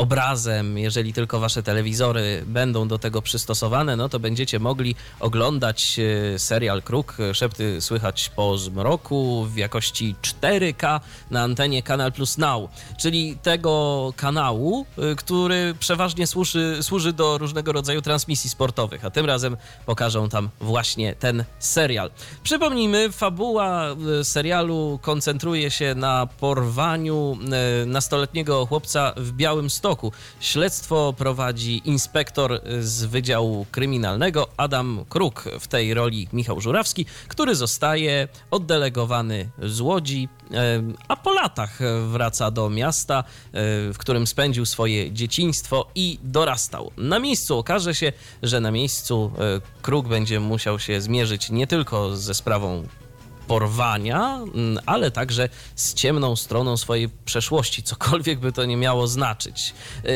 obrazem, 0.00 0.78
jeżeli 0.78 1.12
tylko 1.12 1.40
wasze 1.40 1.62
telewizory 1.62 2.42
będą 2.46 2.88
do 2.88 2.98
tego 2.98 3.22
przystosowane, 3.22 3.96
no 3.96 4.08
to 4.08 4.18
będziecie 4.18 4.58
mogli 4.58 4.94
oglądać 5.20 5.96
e, 6.34 6.38
serial 6.38 6.82
Kruk, 6.82 7.16
e, 7.20 7.34
szepty 7.34 7.80
słychać 7.80 8.30
po 8.36 8.58
zmroku 8.58 9.46
w 9.50 9.56
jakości 9.56 10.14
4K 10.22 11.00
na 11.30 11.42
antenie 11.42 11.82
Kanal 11.82 12.12
Plus 12.12 12.38
Now, 12.38 12.70
czyli 12.98 13.36
tego 13.42 14.12
kanału, 14.16 14.86
e, 14.98 15.14
który 15.14 15.74
przeważnie 15.78 16.26
służy, 16.26 16.78
służy 16.82 17.12
do 17.12 17.38
różnego 17.38 17.72
rodzaju 17.72 18.02
transmisji 18.02 18.50
sportowych, 18.50 19.04
a 19.04 19.10
tym 19.10 19.26
razem 19.26 19.56
pokażą 19.86 20.28
tam 20.28 20.48
właśnie 20.60 21.14
ten 21.14 21.44
serial. 21.58 22.10
Przypomnijmy, 22.42 23.12
fabuła 23.12 23.86
serialu 24.22 24.98
koncentruje 25.02 25.70
się 25.70 25.94
na 25.94 26.26
porwaniu 26.26 27.38
nastoletniego 27.86 28.66
chłopca 28.66 29.12
w 29.16 29.32
Białym 29.32 29.70
Śledztwo 30.40 31.14
prowadzi 31.18 31.82
inspektor 31.84 32.60
z 32.80 33.04
Wydziału 33.04 33.66
Kryminalnego 33.70 34.48
Adam 34.56 35.04
Kruk, 35.08 35.44
w 35.60 35.68
tej 35.68 35.94
roli 35.94 36.28
Michał 36.32 36.60
Żurawski, 36.60 37.06
który 37.28 37.54
zostaje 37.54 38.28
oddelegowany 38.50 39.50
z 39.62 39.80
Łodzi, 39.80 40.28
a 41.08 41.16
po 41.16 41.32
latach 41.32 41.78
wraca 42.06 42.50
do 42.50 42.70
miasta, 42.70 43.24
w 43.92 43.94
którym 43.98 44.26
spędził 44.26 44.66
swoje 44.66 45.12
dzieciństwo 45.12 45.90
i 45.94 46.18
dorastał. 46.22 46.90
Na 46.96 47.18
miejscu 47.18 47.58
okaże 47.58 47.94
się, 47.94 48.12
że 48.42 48.60
na 48.60 48.70
miejscu 48.70 49.32
e, 49.38 49.60
Kruk 49.82 50.08
będzie 50.08 50.40
musiał 50.40 50.78
się 50.78 51.00
zmierzyć 51.00 51.50
nie 51.50 51.66
tylko 51.66 52.16
ze 52.16 52.34
sprawą 52.34 52.86
porwania, 53.50 54.40
mm, 54.54 54.78
ale 54.86 55.10
także 55.10 55.48
z 55.74 55.94
ciemną 55.94 56.36
stroną 56.36 56.76
swojej 56.76 57.08
przeszłości, 57.24 57.82
cokolwiek 57.82 58.38
by 58.38 58.52
to 58.52 58.64
nie 58.64 58.76
miało 58.76 59.06
znaczyć. 59.06 59.74
Yy, 60.04 60.10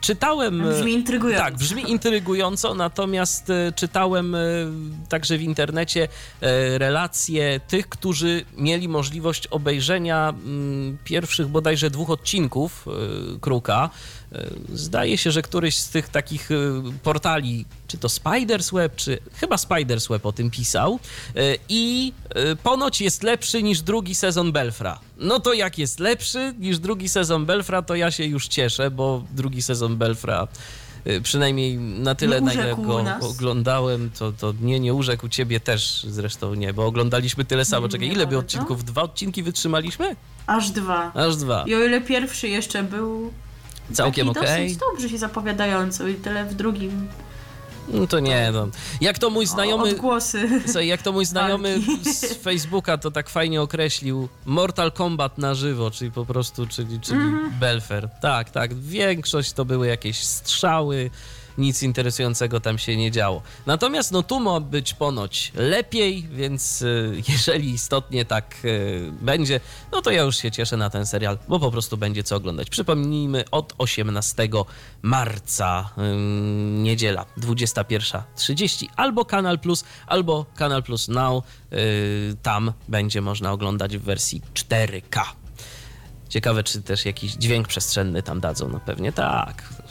Czytałem. 0.00 0.62
Brzmi 0.62 0.92
intrygująco. 0.92 1.44
Tak, 1.44 1.56
brzmi 1.56 1.90
intrygująco, 1.90 2.74
natomiast 2.74 3.50
e, 3.50 3.72
czytałem 3.76 4.36
także 5.08 5.38
w 5.38 5.42
internecie 5.42 6.08
relacje 6.78 7.60
tych, 7.68 7.88
którzy 7.88 8.44
mieli 8.56 8.88
możliwość 8.88 9.46
obejrzenia 9.46 10.28
mm, 10.28 10.98
pierwszych 11.04 11.48
bodajże 11.48 11.90
dwóch 11.90 12.10
odcinków 12.10 12.86
Kruka. 13.40 13.90
E, 14.34 14.46
Zdaje 14.74 15.18
się, 15.18 15.30
że 15.30 15.42
któryś 15.42 15.76
z 15.78 15.88
tych 15.88 16.08
takich 16.08 16.50
e, 16.50 16.54
portali, 17.02 17.64
czy 17.88 17.98
to 17.98 18.08
Spiders 18.08 18.70
Web, 18.70 18.96
czy 18.96 19.18
chyba 19.34 19.58
Spiders 19.58 20.08
Web 20.08 20.26
o 20.26 20.32
tym 20.32 20.50
pisał 20.50 20.98
e, 21.36 21.38
i 21.68 22.12
ponoć 22.62 23.00
jest 23.00 23.22
lepszy 23.22 23.62
niż 23.62 23.80
drugi 23.80 24.14
sezon 24.14 24.52
Belfra. 24.52 24.98
No 25.18 25.40
to 25.40 25.52
jak 25.52 25.78
jest 25.78 26.00
lepszy 26.00 26.54
niż 26.58 26.78
drugi 26.78 27.08
sezon 27.08 27.46
Belfra, 27.46 27.82
to 27.82 27.94
ja 27.94 28.10
się 28.10 28.24
już 28.24 28.48
cieszę, 28.48 28.90
bo 28.90 29.24
drugi 29.30 29.62
sezon 29.62 29.96
Belfra 29.96 30.48
przynajmniej 31.22 31.78
na 31.78 32.14
tyle, 32.14 32.40
na 32.40 32.52
ile 32.54 32.76
go 32.76 33.02
nas? 33.02 33.24
oglądałem, 33.24 34.10
to, 34.18 34.32
to 34.32 34.54
nie, 34.60 34.80
nie 34.80 34.94
urzekł 34.94 35.28
ciebie 35.28 35.60
też 35.60 36.06
zresztą 36.08 36.54
nie, 36.54 36.72
bo 36.72 36.86
oglądaliśmy 36.86 37.44
tyle 37.44 37.64
samo. 37.64 37.88
Czekaj, 37.88 38.08
Nie 38.08 38.14
ile 38.14 38.26
by 38.26 38.38
odcinków? 38.38 38.84
Dwa 38.84 39.02
odcinki 39.02 39.42
wytrzymaliśmy? 39.42 40.16
Aż 40.46 40.70
dwa. 40.70 41.12
Aż 41.14 41.36
dwa. 41.36 41.64
I 41.66 41.74
o 41.74 41.84
ile 41.84 42.00
pierwszy 42.00 42.48
jeszcze 42.48 42.82
był 42.82 43.32
Całkiem 43.92 44.28
okej. 44.28 44.42
dosyć 44.66 44.76
dobrze 44.76 45.08
się 45.08 45.18
zapowiadający, 45.18 46.10
i 46.10 46.14
tyle 46.14 46.44
w 46.44 46.54
drugim 46.54 47.08
No 47.88 48.06
to 48.06 48.20
nie, 48.20 48.50
no. 48.52 48.68
Jak 49.00 49.18
to 49.18 49.30
mój 49.30 49.46
znajomy... 49.46 49.90
odgłosy. 49.90 50.60
Słuchaj, 50.64 50.86
jak 50.86 51.02
to 51.02 51.12
mój 51.12 51.24
znajomy 51.26 51.80
Walki. 51.86 52.14
z 52.14 52.34
Facebooka 52.34 52.98
to 52.98 53.10
tak 53.10 53.28
fajnie 53.28 53.62
określił, 53.62 54.28
Mortal 54.46 54.92
Kombat 54.92 55.38
na 55.38 55.54
żywo, 55.54 55.90
czyli 55.90 56.10
po 56.10 56.26
prostu, 56.26 56.66
czyli, 56.66 57.00
czyli 57.00 57.20
Mhm. 57.20 57.52
Belfer. 57.60 58.08
Tak, 58.20 58.50
tak, 58.50 58.74
większość 58.74 59.52
to 59.52 59.64
były 59.64 59.86
jakieś 59.86 60.24
strzały, 60.24 61.10
nic 61.58 61.82
interesującego 61.82 62.60
tam 62.60 62.78
się 62.78 62.96
nie 62.96 63.10
działo. 63.10 63.42
Natomiast 63.66 64.12
no 64.12 64.22
tu 64.22 64.40
ma 64.40 64.60
być 64.60 64.94
ponoć 64.94 65.52
lepiej, 65.54 66.28
więc 66.30 66.82
y, 66.82 67.22
jeżeli 67.28 67.70
istotnie 67.70 68.24
tak 68.24 68.56
y, 68.64 69.12
będzie, 69.20 69.60
no 69.92 70.02
to 70.02 70.10
ja 70.10 70.22
już 70.22 70.36
się 70.36 70.50
cieszę 70.50 70.76
na 70.76 70.90
ten 70.90 71.06
serial, 71.06 71.38
bo 71.48 71.60
po 71.60 71.70
prostu 71.70 71.96
będzie 71.96 72.22
co 72.22 72.36
oglądać. 72.36 72.70
Przypomnijmy, 72.70 73.44
od 73.50 73.74
18 73.78 74.48
marca, 75.02 75.90
niedziela, 76.72 77.26
21.30, 77.38 78.86
albo 78.96 79.24
Kanal 79.24 79.58
Plus, 79.58 79.84
albo 80.06 80.46
Kanal 80.56 80.82
Plus 80.82 81.08
Now. 81.08 81.44
Y, 81.72 82.36
tam 82.42 82.72
będzie 82.88 83.20
można 83.20 83.52
oglądać 83.52 83.96
w 83.98 84.02
wersji 84.02 84.42
4K. 84.54 85.22
Ciekawe, 86.28 86.64
czy 86.64 86.82
też 86.82 87.04
jakiś 87.04 87.32
dźwięk 87.32 87.68
przestrzenny 87.68 88.22
tam 88.22 88.40
dadzą. 88.40 88.68
No 88.68 88.80
pewnie 88.80 89.12
tak. 89.12 89.81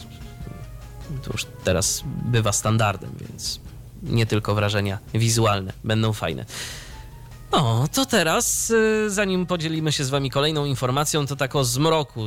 Już 1.32 1.46
teraz 1.64 2.04
bywa 2.06 2.52
standardem, 2.52 3.12
więc 3.20 3.60
nie 4.04 4.26
tylko 4.26 4.56
wrażenia 4.56 5.00
wizualne 5.14 5.74
będą 5.84 6.14
fajne. 6.14 6.46
No, 7.52 7.88
to 7.94 8.06
teraz, 8.06 8.70
y, 8.70 9.10
zanim 9.10 9.46
podzielimy 9.46 9.92
się 9.92 10.04
z 10.04 10.10
wami 10.10 10.30
kolejną 10.30 10.66
informacją, 10.66 11.28
to 11.28 11.36
tak 11.36 11.56
o 11.56 11.64
zmroku. 11.64 12.26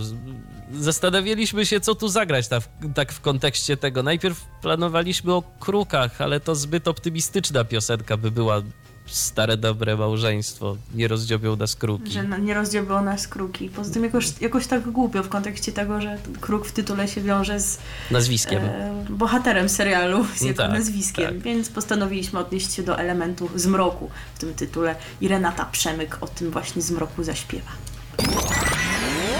Zastanawialiśmy 0.72 1.66
się, 1.66 1.80
co 1.80 1.94
tu 1.94 2.08
zagrać 2.08 2.48
ta, 2.48 2.58
tak 2.94 3.12
w 3.12 3.20
kontekście 3.20 3.76
tego. 3.76 4.02
Najpierw 4.02 4.44
planowaliśmy 4.62 5.32
o 5.32 5.42
krukach, 5.60 6.20
ale 6.20 6.40
to 6.40 6.54
zbyt 6.54 6.88
optymistyczna 6.88 7.64
piosenka 7.64 8.16
by 8.16 8.30
była. 8.30 8.62
Stare, 9.06 9.56
dobre 9.56 9.96
małżeństwo, 9.96 10.76
nie 10.94 11.08
rozdziobią 11.08 11.56
nas 11.56 11.76
kruki. 11.76 12.10
Że 12.12 12.24
nie 12.38 12.54
rozdzielbyło 12.54 13.00
nas 13.02 13.28
kruki. 13.28 13.68
Poza 13.68 13.94
tym 13.94 14.04
jakoś, 14.04 14.26
jakoś 14.40 14.66
tak 14.66 14.90
głupio 14.90 15.22
w 15.22 15.28
kontekście 15.28 15.72
tego, 15.72 16.00
że 16.00 16.18
kruk 16.40 16.66
w 16.66 16.72
tytule 16.72 17.08
się 17.08 17.20
wiąże 17.20 17.60
z 17.60 17.78
Nazwiskiem. 18.10 18.64
e, 18.64 19.04
bohaterem 19.10 19.68
serialu, 19.68 20.24
z 20.36 20.40
No 20.40 20.46
jego 20.46 20.62
tak, 20.62 20.72
nazwiskiem, 20.72 21.24
tak. 21.26 21.38
więc 21.38 21.68
postanowiliśmy 21.68 22.38
odnieść 22.38 22.72
się 22.72 22.82
do 22.82 22.98
elementu 22.98 23.50
zmroku 23.54 24.10
w 24.34 24.38
tym 24.38 24.54
tytule 24.54 24.96
i 25.20 25.28
Renata 25.28 25.64
Przemyk 25.64 26.18
o 26.20 26.26
tym 26.26 26.50
właśnie 26.50 26.82
zmroku 26.82 27.24
zaśpiewa. 27.24 27.70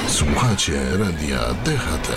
Słuchacie 0.09 0.81
radia 0.99 1.39
DHT. 1.65 2.09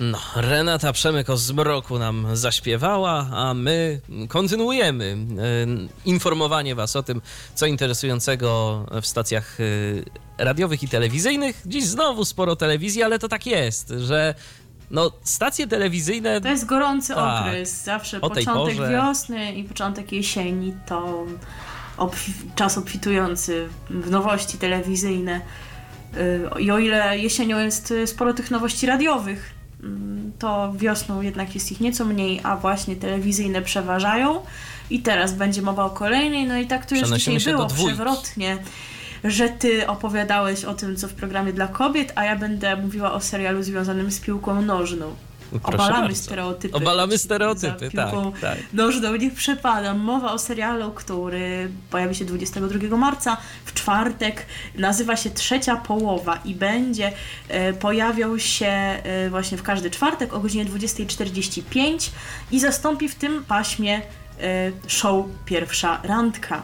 No, 0.00 0.18
Renata 0.36 0.92
Przemyk 0.92 1.30
o 1.30 1.36
zmroku 1.36 1.98
nam 1.98 2.36
zaśpiewała, 2.36 3.26
a 3.32 3.54
my 3.54 4.00
kontynuujemy 4.28 5.04
e, 5.06 6.08
informowanie 6.08 6.74
Was 6.74 6.96
o 6.96 7.02
tym, 7.02 7.20
co 7.54 7.66
interesującego 7.66 8.84
w 9.02 9.06
stacjach 9.06 9.58
e, 9.60 9.64
radiowych 10.44 10.82
i 10.82 10.88
telewizyjnych. 10.88 11.62
Dziś 11.66 11.84
znowu 11.84 12.24
sporo 12.24 12.56
telewizji, 12.56 13.02
ale 13.02 13.18
to 13.18 13.28
tak 13.28 13.46
jest, 13.46 13.88
że 13.98 14.34
no, 14.90 15.12
stacje 15.22 15.66
telewizyjne 15.66 16.40
To 16.40 16.48
jest 16.48 16.66
gorący 16.66 17.14
Tak. 17.14 17.46
okres, 17.46 17.84
zawsze 17.84 18.20
początek 18.20 18.76
porze. 18.76 18.90
wiosny 18.90 19.52
i 19.52 19.64
początek 19.64 20.12
jesieni 20.12 20.74
to 20.86 21.26
czas 22.54 22.78
obfitujący 22.78 23.68
w 23.90 24.10
nowości 24.10 24.58
telewizyjne. 24.58 25.40
Y, 26.16 26.60
I 26.60 26.70
o 26.70 26.78
ile 26.78 27.18
jesienią 27.18 27.58
jest 27.58 27.90
y, 27.90 28.06
sporo 28.06 28.34
tych 28.34 28.50
nowości 28.50 28.86
radiowych, 28.86 29.59
to 30.38 30.72
wiosną 30.76 31.22
jednak 31.22 31.54
jest 31.54 31.72
ich 31.72 31.80
nieco 31.80 32.04
mniej, 32.04 32.40
a 32.42 32.56
właśnie 32.56 32.96
telewizyjne 32.96 33.62
przeważają. 33.62 34.40
I 34.90 35.00
teraz 35.02 35.32
będzie 35.32 35.62
mowa 35.62 35.84
o 35.84 35.90
kolejnej, 35.90 36.46
no 36.46 36.56
i 36.56 36.66
tak 36.66 36.86
to 36.86 36.94
już 36.94 37.08
dzisiaj 37.08 37.54
było 37.54 37.66
przewrotnie, 37.66 38.58
że 39.24 39.48
ty 39.48 39.86
opowiadałeś 39.86 40.64
o 40.64 40.74
tym, 40.74 40.96
co 40.96 41.08
w 41.08 41.12
programie 41.12 41.52
dla 41.52 41.68
kobiet, 41.68 42.12
a 42.14 42.24
ja 42.24 42.36
będę 42.36 42.76
mówiła 42.76 43.12
o 43.12 43.20
serialu 43.20 43.62
związanym 43.62 44.10
z 44.10 44.20
piłką 44.20 44.62
nożną. 44.62 45.14
Obalamy 45.62 45.92
bardzo. 45.92 46.22
stereotypy. 46.22 46.76
Obalamy 46.76 47.18
stereotypy, 47.18 47.90
tak, 47.90 48.14
tak. 48.40 48.58
Nożną 48.72 49.16
nie 49.16 49.30
przepadam. 49.30 49.98
Mowa 49.98 50.32
o 50.32 50.38
serialu, 50.38 50.90
który 50.90 51.70
pojawi 51.90 52.14
się 52.14 52.24
22 52.24 52.96
marca 52.96 53.36
w 53.64 53.74
czwartek. 53.74 54.46
Nazywa 54.74 55.16
się 55.16 55.30
Trzecia 55.30 55.76
Połowa 55.76 56.38
i 56.44 56.54
będzie 56.54 57.12
e, 57.48 57.72
pojawiał 57.72 58.38
się 58.38 58.66
e, 58.66 59.30
właśnie 59.30 59.58
w 59.58 59.62
każdy 59.62 59.90
czwartek 59.90 60.32
o 60.32 60.40
godzinie 60.40 60.64
20.45 60.64 62.10
i 62.52 62.60
zastąpi 62.60 63.08
w 63.08 63.14
tym 63.14 63.44
paśmie 63.44 64.02
e, 64.40 64.72
show 64.86 65.26
Pierwsza 65.44 66.00
Randka. 66.02 66.62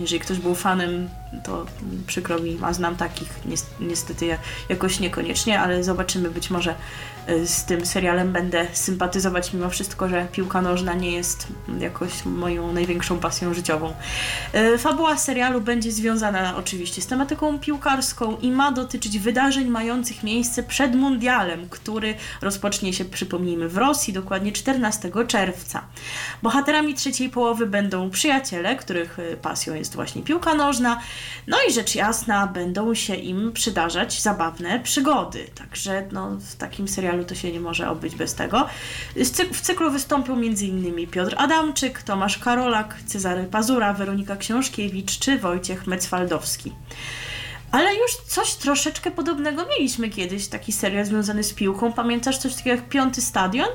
Jeżeli 0.00 0.20
ktoś 0.20 0.38
był 0.38 0.54
fanem, 0.54 1.08
to 1.44 1.66
przykro 2.06 2.38
mi, 2.38 2.58
a 2.62 2.72
znam 2.72 2.96
takich, 2.96 3.28
nies- 3.46 3.64
niestety 3.80 4.26
ja 4.26 4.38
jakoś 4.68 5.00
niekoniecznie, 5.00 5.60
ale 5.60 5.84
zobaczymy, 5.84 6.30
być 6.30 6.50
może 6.50 6.74
y, 7.28 7.46
z 7.46 7.64
tym 7.64 7.86
serialem 7.86 8.32
będę 8.32 8.66
sympatyzować 8.72 9.52
mimo 9.52 9.70
wszystko, 9.70 10.08
że 10.08 10.26
piłka 10.32 10.62
nożna 10.62 10.94
nie 10.94 11.12
jest 11.12 11.46
jakoś 11.80 12.24
moją 12.24 12.72
największą 12.72 13.18
pasją 13.18 13.54
życiową. 13.54 13.92
Y, 14.54 14.78
Fabuła 14.78 15.18
serialu 15.18 15.60
będzie 15.60 15.92
związana 15.92 16.56
oczywiście 16.56 17.02
z 17.02 17.06
tematyką 17.06 17.58
piłkarską 17.58 18.36
i 18.36 18.50
ma 18.50 18.72
dotyczyć 18.72 19.18
wydarzeń 19.18 19.68
mających 19.68 20.22
miejsce 20.22 20.62
przed 20.62 20.94
mundialem, 20.94 21.68
który 21.68 22.14
rozpocznie 22.42 22.92
się, 22.92 23.04
przypomnijmy, 23.04 23.68
w 23.68 23.76
Rosji, 23.76 24.12
dokładnie 24.12 24.52
14 24.52 25.10
czerwca. 25.26 25.82
Bohaterami 26.42 26.94
trzeciej 26.94 27.28
połowy 27.28 27.66
będą 27.66 28.10
przyjaciele, 28.10 28.76
których 28.76 29.18
y, 29.18 29.36
pasją 29.42 29.74
jest 29.74 29.94
właśnie 29.94 30.22
piłka 30.22 30.54
nożna, 30.54 31.00
no 31.46 31.56
i 31.68 31.72
rzecz 31.72 31.94
jasna, 31.94 32.46
będą 32.46 32.94
się 32.94 33.14
im 33.14 33.52
przydarzać 33.52 34.20
zabawne 34.20 34.80
przygody. 34.80 35.46
Także 35.54 36.08
no, 36.12 36.30
w 36.30 36.56
takim 36.56 36.88
serialu 36.88 37.24
to 37.24 37.34
się 37.34 37.52
nie 37.52 37.60
może 37.60 37.90
obyć 37.90 38.16
bez 38.16 38.34
tego. 38.34 38.66
W 39.52 39.60
cyklu 39.60 39.90
wystąpią 39.90 40.32
m.in. 40.32 41.06
Piotr 41.06 41.34
Adamczyk, 41.38 42.02
Tomasz 42.02 42.38
Karolak, 42.38 42.96
Cezary 43.06 43.44
Pazura, 43.44 43.92
Weronika 43.92 44.36
Książkiewicz 44.36 45.18
czy 45.18 45.38
Wojciech 45.38 45.86
Mecwaldowski. 45.86 46.72
Ale 47.72 47.94
już 47.94 48.16
coś 48.16 48.54
troszeczkę 48.54 49.10
podobnego 49.10 49.66
mieliśmy 49.66 50.10
kiedyś, 50.10 50.48
taki 50.48 50.72
serial 50.72 51.04
związany 51.04 51.44
z 51.44 51.52
piłką. 51.52 51.92
Pamiętasz 51.92 52.38
coś 52.38 52.54
takiego 52.54 52.76
jak 52.76 52.88
Piąty 52.88 53.20
Stadion 53.20 53.68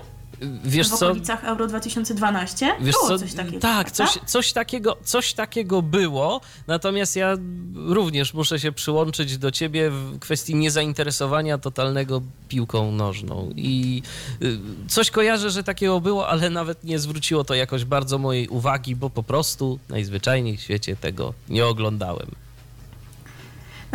Wiesz 0.63 0.87
w 0.89 0.97
co? 0.97 1.05
okolicach 1.05 1.43
Euro 1.43 1.67
2012? 1.67 2.75
Wiesz 2.81 2.95
Było 2.95 3.07
co, 3.07 3.19
coś 3.19 3.33
takiego. 3.33 3.59
tak, 3.59 3.91
prawda? 3.91 4.13
coś, 4.13 4.29
coś, 4.31 4.53
takiego, 4.53 4.97
coś 5.03 5.33
takiego 5.33 5.81
było, 5.81 6.41
natomiast 6.67 7.15
ja 7.15 7.37
również 7.75 8.33
muszę 8.33 8.59
się 8.59 8.71
przyłączyć 8.71 9.37
do 9.37 9.51
ciebie 9.51 9.89
w 9.89 10.19
kwestii 10.19 10.55
niezainteresowania 10.55 11.57
totalnego 11.57 12.21
piłką 12.47 12.91
nożną 12.91 13.49
i 13.55 14.01
y, 14.41 14.59
coś 14.87 15.11
kojarzę, 15.11 15.49
że 15.49 15.63
takiego 15.63 16.01
było, 16.01 16.27
ale 16.27 16.49
nawet 16.49 16.83
nie 16.83 16.99
zwróciło 16.99 17.43
to 17.43 17.53
jakoś 17.53 17.85
bardzo 17.85 18.17
mojej 18.17 18.47
uwagi, 18.47 18.95
bo 18.95 19.09
po 19.09 19.23
prostu 19.23 19.79
najzwyczajniej 19.89 20.57
w 20.57 20.61
świecie 20.61 20.95
tego 20.95 21.33
nie 21.49 21.65
oglądałem. 21.65 22.27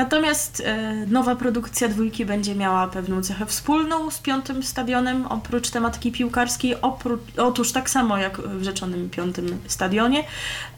Natomiast 0.00 0.60
e, 0.60 0.92
nowa 1.06 1.36
produkcja 1.36 1.88
dwójki 1.88 2.26
będzie 2.26 2.54
miała 2.54 2.86
pewną 2.86 3.22
cechę 3.22 3.46
wspólną 3.46 4.10
z 4.10 4.18
piątym 4.18 4.62
stadionem, 4.62 5.26
oprócz 5.26 5.70
tematyki 5.70 6.12
piłkarskiej. 6.12 6.76
Opró- 6.76 7.18
otóż 7.36 7.72
tak 7.72 7.90
samo 7.90 8.18
jak 8.18 8.40
w 8.40 8.62
rzeczonym 8.62 9.10
piątym 9.10 9.60
stadionie, 9.66 10.24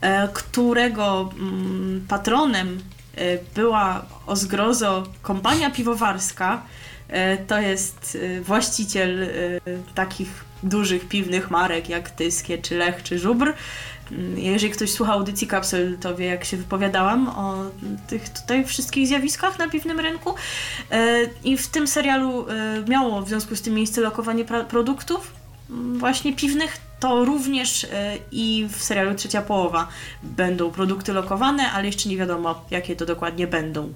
e, 0.00 0.28
którego 0.28 1.30
mm, 1.38 2.04
patronem 2.08 2.80
e, 3.16 3.38
była 3.54 4.04
o 4.26 4.36
zgrozo 4.36 5.06
kompania 5.22 5.70
piwowarska, 5.70 6.62
To 7.46 7.60
jest 7.60 8.18
właściciel 8.42 9.28
takich 9.94 10.44
dużych 10.62 11.08
piwnych 11.08 11.50
marek 11.50 11.88
jak 11.88 12.10
Tyskie, 12.10 12.58
czy 12.58 12.74
Lech, 12.78 13.02
czy 13.02 13.18
Żubr. 13.18 13.52
Jeżeli 14.36 14.72
ktoś 14.72 14.90
słucha 14.90 15.12
audycji 15.12 15.46
Kapsel, 15.46 15.98
to 15.98 16.16
wie 16.16 16.26
jak 16.26 16.44
się 16.44 16.56
wypowiadałam 16.56 17.28
o 17.28 17.64
tych 18.08 18.28
tutaj 18.28 18.64
wszystkich 18.64 19.06
zjawiskach 19.06 19.58
na 19.58 19.68
piwnym 19.68 20.00
rynku. 20.00 20.34
E, 20.90 21.18
I 21.44 21.56
w 21.56 21.68
tym 21.68 21.86
serialu 21.86 22.48
e, 22.48 22.84
miało 22.88 23.22
w 23.22 23.28
związku 23.28 23.56
z 23.56 23.62
tym 23.62 23.74
miejsce 23.74 24.00
lokowanie 24.00 24.44
produktów 24.44 25.32
mm, 25.70 25.98
właśnie 25.98 26.32
piwnych. 26.32 26.76
To 27.00 27.24
również 27.24 27.84
e, 27.84 28.18
i 28.32 28.68
w 28.72 28.82
serialu 28.82 29.14
Trzecia 29.14 29.42
Połowa 29.42 29.88
będą 30.22 30.70
produkty 30.70 31.12
lokowane, 31.12 31.72
ale 31.72 31.86
jeszcze 31.86 32.08
nie 32.08 32.16
wiadomo 32.16 32.64
jakie 32.70 32.96
to 32.96 33.06
dokładnie 33.06 33.46
będą. 33.46 33.92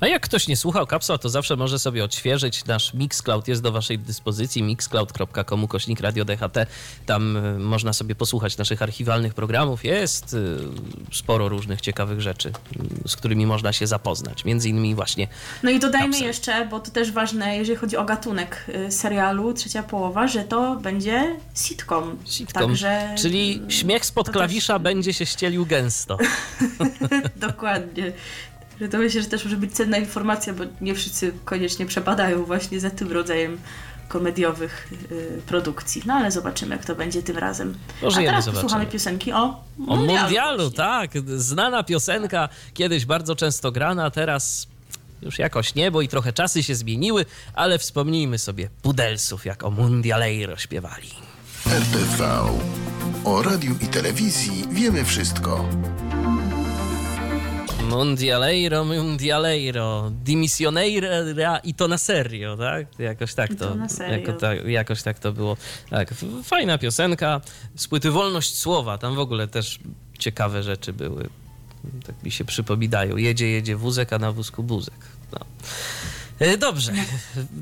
A 0.00 0.06
jak 0.06 0.22
ktoś 0.22 0.48
nie 0.48 0.56
słuchał 0.56 0.86
kapsuła, 0.86 1.18
to 1.18 1.28
zawsze 1.28 1.56
może 1.56 1.78
sobie 1.78 2.04
odświeżyć. 2.04 2.64
Nasz 2.64 2.94
Mixcloud 2.94 3.48
jest 3.48 3.62
do 3.62 3.72
waszej 3.72 3.98
dyspozycji. 3.98 4.62
mixcloud.com 4.62 5.66
kośnik 5.68 6.00
radio 6.00 6.24
DHT. 6.24 6.66
Tam 7.06 7.36
y, 7.36 7.58
można 7.58 7.92
sobie 7.92 8.14
posłuchać 8.14 8.56
naszych 8.56 8.82
archiwalnych 8.82 9.34
programów. 9.34 9.84
Jest 9.84 10.34
y, 10.34 10.56
sporo 11.12 11.48
różnych 11.48 11.80
ciekawych 11.80 12.20
rzeczy, 12.20 12.52
y, 13.04 13.08
z 13.08 13.16
którymi 13.16 13.46
można 13.46 13.72
się 13.72 13.86
zapoznać. 13.86 14.44
Między 14.44 14.68
innymi 14.68 14.94
właśnie 14.94 15.28
No 15.62 15.70
i 15.70 15.78
dodajmy 15.78 16.08
Kapsel. 16.08 16.26
jeszcze, 16.26 16.66
bo 16.70 16.80
to 16.80 16.90
też 16.90 17.12
ważne, 17.12 17.56
jeżeli 17.56 17.76
chodzi 17.78 17.96
o 17.96 18.04
gatunek 18.04 18.64
y, 18.88 18.92
serialu 18.92 19.52
Trzecia 19.54 19.82
Połowa, 19.82 20.28
że 20.28 20.44
to 20.44 20.76
będzie 20.76 21.36
sitcom. 21.54 22.16
sitcom. 22.26 22.62
Także, 22.68 23.14
Czyli 23.18 23.62
śmiech 23.68 24.04
spod 24.06 24.30
klawisza 24.30 24.72
też- 24.74 24.82
będzie 24.82 25.14
się 25.14 25.26
ścielił 25.26 25.66
gęsto. 25.66 26.18
Dokładnie. 27.36 28.12
Że 28.80 28.88
to 28.88 28.98
myślę, 28.98 29.22
że 29.22 29.28
też 29.28 29.44
może 29.44 29.56
być 29.56 29.72
cenna 29.74 29.98
informacja, 29.98 30.52
bo 30.54 30.64
nie 30.80 30.94
wszyscy 30.94 31.32
koniecznie 31.44 31.86
przepadają 31.86 32.44
właśnie 32.44 32.80
za 32.80 32.90
tym 32.90 33.12
rodzajem 33.12 33.58
komediowych 34.08 34.88
y, 35.12 35.42
produkcji. 35.46 36.02
No 36.06 36.14
ale 36.14 36.30
zobaczymy, 36.30 36.74
jak 36.76 36.84
to 36.84 36.94
będzie 36.94 37.22
tym 37.22 37.38
razem. 37.38 37.74
Pożyjemy, 38.00 38.28
A 38.28 38.30
teraz 38.32 38.44
zobaczymy. 38.44 38.62
posłuchamy 38.62 38.90
piosenki 38.92 39.32
o 39.32 39.36
O 39.38 39.64
mundialu. 39.96 40.20
mundialu, 40.22 40.58
właśnie. 40.58 40.76
tak. 40.76 41.10
Znana 41.36 41.82
piosenka, 41.82 42.48
kiedyś 42.74 43.06
bardzo 43.06 43.36
często 43.36 43.72
grana, 43.72 44.10
teraz 44.10 44.66
już 45.22 45.38
jakoś 45.38 45.74
nie, 45.74 45.90
bo 45.90 46.02
i 46.02 46.08
trochę 46.08 46.32
czasy 46.32 46.62
się 46.62 46.74
zmieniły, 46.74 47.24
ale 47.54 47.78
wspomnijmy 47.78 48.38
sobie 48.38 48.68
Pudelsów, 48.82 49.44
jak 49.46 49.64
o 49.64 49.70
Mundialeiro 49.70 50.56
śpiewali. 50.56 51.08
RTV. 51.66 52.40
O 53.24 53.42
radiu 53.42 53.74
i 53.82 53.86
telewizji 53.86 54.64
wiemy 54.70 55.04
wszystko. 55.04 55.68
Mundialeiro, 57.86 58.84
Mundialeiro, 58.84 60.10
Dimissioneira 60.24 61.58
i 61.64 61.74
to 61.74 61.88
na 61.88 61.98
serio, 61.98 62.56
tak? 62.56 62.86
Jakoś 62.98 63.34
tak 63.34 63.54
to, 63.54 63.74
to 63.74 63.88
serio. 63.88 64.28
Jako 64.28 64.68
jakoś 64.68 65.02
tak 65.02 65.18
to 65.18 65.32
było. 65.32 65.56
Tak, 65.90 66.14
fajna 66.44 66.78
piosenka, 66.78 67.40
z 67.76 67.88
płyty 67.88 68.10
Wolność 68.10 68.58
Słowa, 68.58 68.98
tam 68.98 69.14
w 69.14 69.18
ogóle 69.18 69.48
też 69.48 69.78
ciekawe 70.18 70.62
rzeczy 70.62 70.92
były. 70.92 71.28
Tak 72.06 72.22
mi 72.22 72.30
się 72.30 72.44
przypominają. 72.44 73.16
Jedzie, 73.16 73.48
jedzie 73.50 73.76
wózek, 73.76 74.12
a 74.12 74.18
na 74.18 74.32
wózku 74.32 74.62
buzek. 74.62 74.98
No. 75.32 75.38
E, 76.38 76.56
Dobrze, 76.58 76.92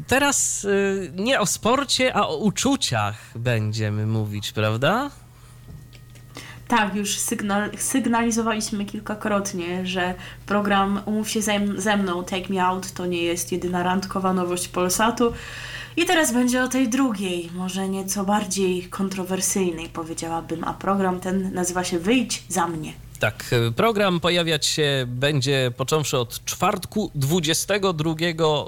teraz 0.07 0.64
e, 0.64 1.22
nie 1.22 1.41
o 1.41 1.47
sporcie, 1.47 2.14
a 2.14 2.27
o 2.27 2.37
uczuciach 2.37 3.16
będziemy 3.35 4.07
mówić, 4.07 4.53
prawda? 4.53 5.11
Tak, 6.77 6.95
już 6.95 7.18
sygnal, 7.18 7.70
sygnalizowaliśmy 7.79 8.85
kilkakrotnie, 8.85 9.87
że 9.87 10.14
program 10.47 11.01
Umów 11.05 11.31
się 11.31 11.43
ze, 11.43 11.61
ze 11.77 11.97
mną, 11.97 12.25
Take 12.25 12.49
Me 12.49 12.64
Out, 12.64 12.93
to 12.93 13.07
nie 13.07 13.22
jest 13.22 13.53
jedyna 13.53 13.83
randkowa 13.83 14.33
nowość 14.33 14.68
Polsatu. 14.68 15.33
I 15.97 16.05
teraz 16.05 16.33
będzie 16.33 16.64
o 16.64 16.68
tej 16.68 16.89
drugiej, 16.89 17.51
może 17.55 17.89
nieco 17.89 18.25
bardziej 18.25 18.83
kontrowersyjnej, 18.83 19.89
powiedziałabym, 19.89 20.64
a 20.64 20.75
program 20.75 21.20
ten 21.20 21.55
nazywa 21.55 21.85
się 21.85 21.99
Wyjdź 21.99 22.43
za 22.49 22.66
mnie. 22.66 22.93
Tak, 23.20 23.45
program 23.77 24.20
pojawiać 24.20 24.66
się 24.66 25.05
będzie 25.09 25.72
począwszy 25.77 26.18
od 26.18 26.45
czwartku 26.45 27.11
22 27.14 28.14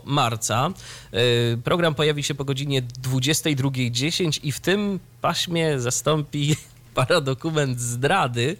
marca. 0.04 0.70
Y, 1.14 1.58
Program 1.64 1.94
pojawi 1.94 2.22
się 2.22 2.34
po 2.34 2.44
godzinie 2.44 2.82
22.10 2.82 4.40
i 4.42 4.52
w 4.52 4.60
tym 4.60 5.00
paśmie 5.20 5.80
zastąpi 5.80 6.56
paradokument 6.96 7.80
zdrady. 7.80 8.56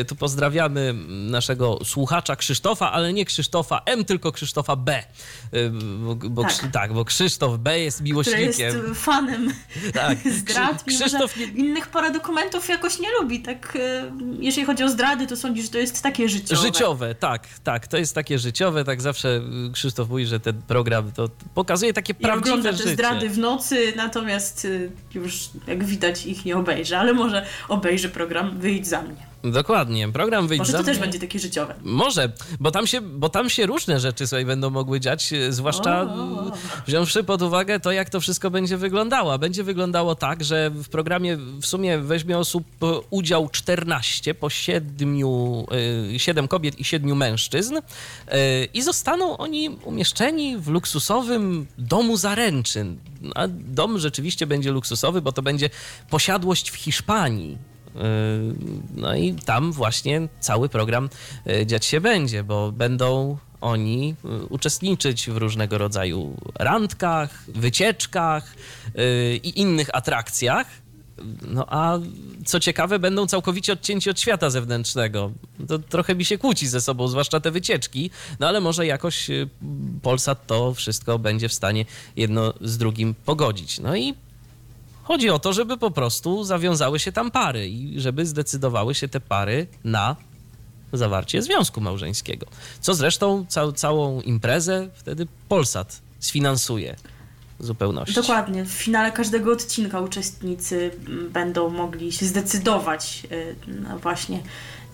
Y, 0.00 0.04
Tu 0.04 0.16
pozdrawiamy 0.16 0.94
naszego 1.08 1.78
słuchacza 1.84 2.36
Krzysztofa, 2.36 2.92
ale 2.92 3.12
nie 3.12 3.24
Krzysztofa 3.24 3.82
M, 3.86 4.04
tylko 4.04 4.32
Krzysztofa 4.32 4.76
B. 4.76 5.02
Y, 5.54 5.70
Bo, 6.04 6.14
bo, 6.16 6.42
Tak. 6.42 6.52
Krzy- 6.52 6.70
tak, 6.70 6.92
bo 6.92 7.04
Krzysztof 7.04 7.58
B 7.58 7.80
jest 7.80 7.98
Który 7.98 8.18
jest 8.18 8.30
miłośnikiem. 8.58 8.94
fanem 8.94 9.52
Tak, 9.94 10.18
zdrad, 10.32 10.82
Krzy- 10.82 10.84
mimo 10.86 10.98
Krzysztof 11.00 11.34
że 11.36 11.42
innych 11.44 11.86
paradokumentów 11.88 12.68
jakoś 12.68 12.98
nie 12.98 13.08
lubi. 13.20 13.40
Tak, 13.42 13.76
e, 13.80 14.10
jeżeli 14.40 14.66
chodzi 14.66 14.84
o 14.84 14.88
zdrady, 14.88 15.26
to 15.26 15.36
sądzi, 15.36 15.62
że 15.62 15.68
to 15.68 15.78
jest 15.78 16.02
takie 16.02 16.28
życiowe. 16.28 16.62
Życiowe, 16.62 17.14
tak, 17.14 17.48
tak. 17.64 17.86
To 17.86 17.96
jest 17.96 18.14
takie 18.14 18.38
życiowe. 18.38 18.84
Tak 18.84 19.02
zawsze 19.02 19.40
Krzysztof 19.72 20.08
mówi, 20.08 20.26
że 20.26 20.40
ten 20.40 20.62
program 20.62 21.12
to 21.12 21.28
pokazuje 21.54 21.92
takie 21.92 22.12
I 22.12 22.16
prawdziwe 22.16 22.54
ogląda 22.54 22.70
te 22.70 22.76
życie. 22.76 22.94
zdrady 22.94 23.28
w 23.30 23.38
nocy, 23.38 23.92
natomiast 23.96 24.64
y, 24.64 24.90
już 25.14 25.34
jak 25.66 25.84
widać 25.84 26.26
ich 26.26 26.44
nie 26.44 26.56
obejrzy, 26.56 26.96
ale 26.96 27.12
może 27.12 27.46
obejrzy 27.74 28.08
program 28.08 28.58
Wyjdź 28.58 28.86
za 28.86 29.02
mnie. 29.02 29.33
Dokładnie. 29.44 30.12
Program 30.12 30.48
wyjdzie 30.48 30.60
Może 30.60 30.72
za 30.72 30.78
to 30.78 30.84
też 30.84 30.98
będzie 30.98 31.18
takie 31.18 31.38
życiowe. 31.38 31.74
Może, 31.82 32.32
bo 32.60 32.70
tam, 32.70 32.86
się, 32.86 33.00
bo 33.00 33.28
tam 33.28 33.50
się 33.50 33.66
różne 33.66 34.00
rzeczy 34.00 34.26
sobie 34.26 34.44
będą 34.44 34.70
mogły 34.70 35.00
dziać, 35.00 35.32
e, 35.32 35.52
zwłaszcza 35.52 36.02
O, 36.02 36.04
o, 36.04 36.40
o. 36.40 36.48
e, 36.48 36.52
wziąwszy 36.86 37.24
pod 37.24 37.42
uwagę 37.42 37.80
to, 37.80 37.92
jak 37.92 38.10
to 38.10 38.20
wszystko 38.20 38.50
będzie 38.50 38.76
wyglądało. 38.76 39.38
Będzie 39.38 39.64
wyglądało 39.64 40.14
tak, 40.14 40.44
że 40.44 40.70
w 40.70 40.88
programie 40.88 41.36
w 41.36 41.66
sumie 41.66 41.98
weźmie 41.98 42.38
osób 42.38 42.64
e, 42.82 42.86
udział 43.10 43.48
14 43.48 44.34
po 44.34 44.50
7, 44.50 45.18
7 46.16 46.48
kobiet 46.48 46.78
i 46.78 46.84
7 46.84 47.16
mężczyzn 47.16 47.76
e, 48.28 48.64
i 48.64 48.82
zostaną 48.82 49.36
oni 49.36 49.68
umieszczeni 49.84 50.56
w 50.58 50.68
luksusowym 50.68 51.66
domu 51.78 52.16
zaręczyn. 52.16 52.96
A 53.34 53.48
dom 53.48 53.98
rzeczywiście 53.98 54.46
będzie 54.46 54.72
luksusowy, 54.72 55.22
bo 55.22 55.32
to 55.32 55.42
będzie 55.42 55.70
posiadłość 56.10 56.70
w 56.70 56.74
Hiszpanii. 56.74 57.73
No 58.96 59.16
i 59.16 59.34
tam 59.34 59.72
właśnie 59.72 60.28
cały 60.40 60.68
program 60.68 61.08
yy, 61.46 61.66
dziać 61.66 61.84
się 61.84 62.00
będzie, 62.00 62.44
bo 62.44 62.72
będą 62.72 63.36
oni 63.60 64.14
yy, 64.24 64.46
uczestniczyć 64.46 65.30
w 65.30 65.36
różnego 65.36 65.78
rodzaju 65.78 66.36
randkach, 66.58 67.44
wycieczkach 67.48 68.54
yy, 68.94 69.36
i 69.36 69.60
innych 69.60 69.90
atrakcjach. 69.92 70.66
No 71.48 71.66
a 71.68 71.98
co 72.44 72.60
ciekawe, 72.60 72.98
będą 72.98 73.26
całkowicie 73.26 73.72
odcięci 73.72 74.10
od 74.10 74.20
świata 74.20 74.50
zewnętrznego. 74.50 75.32
To 75.68 75.78
trochę 75.78 76.14
mi 76.14 76.24
się 76.24 76.38
kłóci 76.38 76.68
ze 76.68 76.80
sobą, 76.80 77.08
zwłaszcza 77.08 77.40
te 77.40 77.50
wycieczki, 77.50 78.10
no 78.40 78.48
ale 78.48 78.60
może 78.60 78.86
jakoś 78.86 79.30
Polsat 80.02 80.46
to 80.46 80.74
wszystko 80.74 81.18
będzie 81.18 81.48
w 81.48 81.54
stanie 81.54 81.84
jedno 82.16 82.54
z 82.60 82.78
drugim 82.78 83.14
pogodzić. 83.24 83.80
No 83.80 83.96
i 83.96 84.14
Chodzi 85.04 85.30
o 85.30 85.38
to, 85.38 85.52
żeby 85.52 85.76
po 85.78 85.90
prostu 85.90 86.44
zawiązały 86.44 86.98
się 86.98 87.12
tam 87.12 87.30
pary 87.30 87.68
i 87.68 88.00
żeby 88.00 88.26
zdecydowały 88.26 88.94
się 88.94 89.08
te 89.08 89.20
pary 89.20 89.66
na 89.84 90.16
zawarcie 90.92 91.42
związku 91.42 91.80
małżeńskiego. 91.80 92.46
Co 92.80 92.94
zresztą 92.94 93.46
cał, 93.48 93.72
całą 93.72 94.20
imprezę 94.20 94.88
wtedy 94.94 95.26
Polsat 95.48 96.00
sfinansuje 96.20 96.96
w 97.60 97.66
zupełności. 97.66 98.14
Dokładnie. 98.14 98.64
W 98.64 98.72
finale 98.72 99.12
każdego 99.12 99.52
odcinka 99.52 100.00
uczestnicy 100.00 100.90
m, 101.06 101.30
będą 101.32 101.70
mogli 101.70 102.12
się 102.12 102.26
zdecydować 102.26 103.26
y, 103.32 103.56
na 103.66 103.98
właśnie 103.98 104.42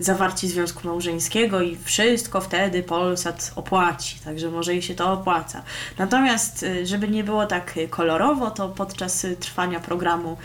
zawarcie 0.03 0.47
związku 0.47 0.87
małżeńskiego 0.87 1.61
i 1.61 1.77
wszystko 1.83 2.41
wtedy 2.41 2.83
Polsat 2.83 3.51
opłaci, 3.55 4.19
także 4.25 4.49
może 4.49 4.73
jej 4.73 4.81
się 4.81 4.95
to 4.95 5.13
opłaca. 5.13 5.63
Natomiast, 5.97 6.63
y, 6.63 6.85
żeby 6.85 7.07
nie 7.07 7.23
było 7.23 7.45
tak 7.45 7.79
kolorowo, 7.89 8.51
to 8.51 8.69
podczas 8.69 9.25
y, 9.25 9.35
trwania 9.35 9.79
programu 9.79 10.37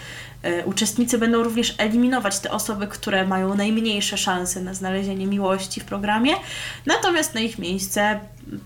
y, 0.45 0.65
uczestnicy 0.65 1.19
będą 1.19 1.43
również 1.43 1.75
eliminować 1.79 2.39
te 2.39 2.51
osoby, 2.51 2.87
które 2.87 3.27
mają 3.27 3.55
najmniejsze 3.55 4.19
szanse 4.19 4.61
na 4.61 4.75
znalezienie 4.75 5.27
miłości 5.27 5.81
w 5.81 5.85
programie, 5.85 6.33
natomiast 6.87 7.35
na 7.35 7.41
ich 7.41 7.59
miejsce 7.59 8.21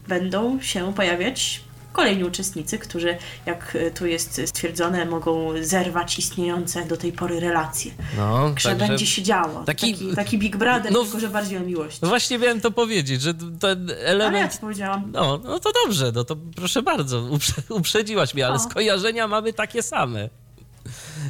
będą 0.09 0.61
się 0.61 0.95
pojawiać 0.95 1.69
kolejni 1.93 2.24
uczestnicy, 2.24 2.78
którzy, 2.78 3.16
jak 3.47 3.74
y, 3.74 3.91
tu 3.95 4.07
jest 4.07 4.41
stwierdzone, 4.47 5.05
mogą 5.05 5.53
zerwać 5.61 6.18
istniejące 6.18 6.84
do 6.86 6.97
tej 6.97 7.12
pory 7.12 7.41
relacje. 7.41 7.91
No, 8.16 8.49
Także 8.49 8.68
także 8.68 8.86
będzie 8.88 9.07
się 9.07 9.22
działo. 9.22 9.62
taki- 9.66 9.93
Taki, 9.95 10.14
taki, 10.16 10.38
Big 10.38 10.57
Brother, 10.57 10.93
no, 10.93 11.03
tylko 11.03 11.20
że 11.20 11.28
bardziej 11.28 11.59
o 11.59 11.61
miłości. 11.61 11.99
no 12.03 12.09
właśnie 12.09 12.38
miałem 12.38 12.61
to 12.61 12.70
powiedzieć, 12.70 13.22
że 13.22 13.34
ten 13.61 13.91
Ale 13.91 13.99
ja 14.01 14.07
element... 14.09 14.53
ci 14.53 14.59
powiedziałam. 14.59 15.11
No, 15.12 15.41
no 15.45 15.59
to 15.61 15.70
dobrze, 15.84 16.12
no 16.14 16.24
to 16.24 16.36
proszę 16.57 16.82
bardzo, 16.82 17.20
uprze, 17.22 17.53
uprzedziłaś 17.68 18.34
mnie, 18.34 18.47
ale 18.47 18.57
O. 18.57 18.59
skojarzenia 18.59 19.28
mamy 19.28 19.53
takie 19.53 19.82
same. 19.82 20.28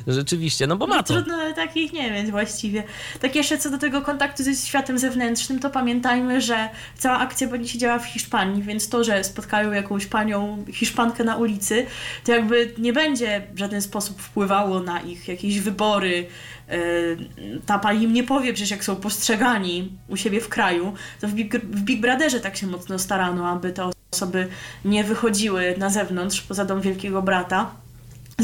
Rzeczywiście, 0.07 0.67
no 0.67 0.77
bo 0.77 0.87
ma 0.87 1.03
to. 1.03 1.15
Trudno 1.15 1.37
takich 1.57 1.93
nie 1.93 2.11
mieć 2.11 2.31
właściwie. 2.31 2.83
Tak 3.21 3.35
jeszcze 3.35 3.59
co 3.59 3.71
do 3.71 3.79
tego 3.79 4.03
kontaktu 4.03 4.43
ze 4.43 4.55
światem 4.55 4.99
zewnętrznym, 4.99 5.59
to 5.59 5.71
pamiętajmy, 5.71 6.41
że 6.41 6.69
cała 6.99 7.19
akcja 7.19 7.49
będzie 7.49 7.69
się 7.69 7.79
działa 7.79 7.99
w 7.99 8.07
Hiszpanii, 8.07 8.63
więc 8.63 8.89
to, 8.89 9.05
że 9.05 9.25
spotkają 9.25 9.73
jakąś 9.73 10.07
panią 10.07 10.65
Hiszpankę 10.73 11.25
na 11.25 11.37
ulicy, 11.37 11.87
to 12.25 12.33
jakby 12.33 12.75
nie 12.79 12.93
będzie 12.93 13.43
w 13.55 13.59
żaden 13.59 13.83
sposób 13.83 14.23
wpływało 14.23 14.81
na 14.81 15.01
ich 15.01 15.29
jakieś 15.29 15.61
wybory. 15.61 16.27
Yy, 16.69 17.61
Ta 17.67 17.79
pani 17.79 18.03
im 18.03 18.13
nie 18.13 18.25
powie 18.25 18.53
przecież, 18.53 18.71
jak 18.71 18.85
są 18.85 18.97
postrzegani 18.97 19.93
u 20.09 20.17
siebie 20.17 20.41
w 20.41 20.49
kraju. 20.49 20.95
To 21.21 21.29
w 21.29 21.33
Big, 21.33 21.55
w 21.55 21.81
Big 21.81 22.01
Brotherze 22.01 22.41
tak 22.41 22.57
się 22.57 22.67
mocno 22.67 22.99
starano, 22.99 23.49
aby 23.49 23.73
te 23.73 23.91
osoby 24.13 24.49
nie 24.85 25.05
wychodziły 25.05 25.75
na 25.79 25.91
zewnątrz, 25.91 26.41
poza 26.41 26.65
dom 26.65 26.81
Wielkiego 26.81 27.23
Brata 27.23 27.71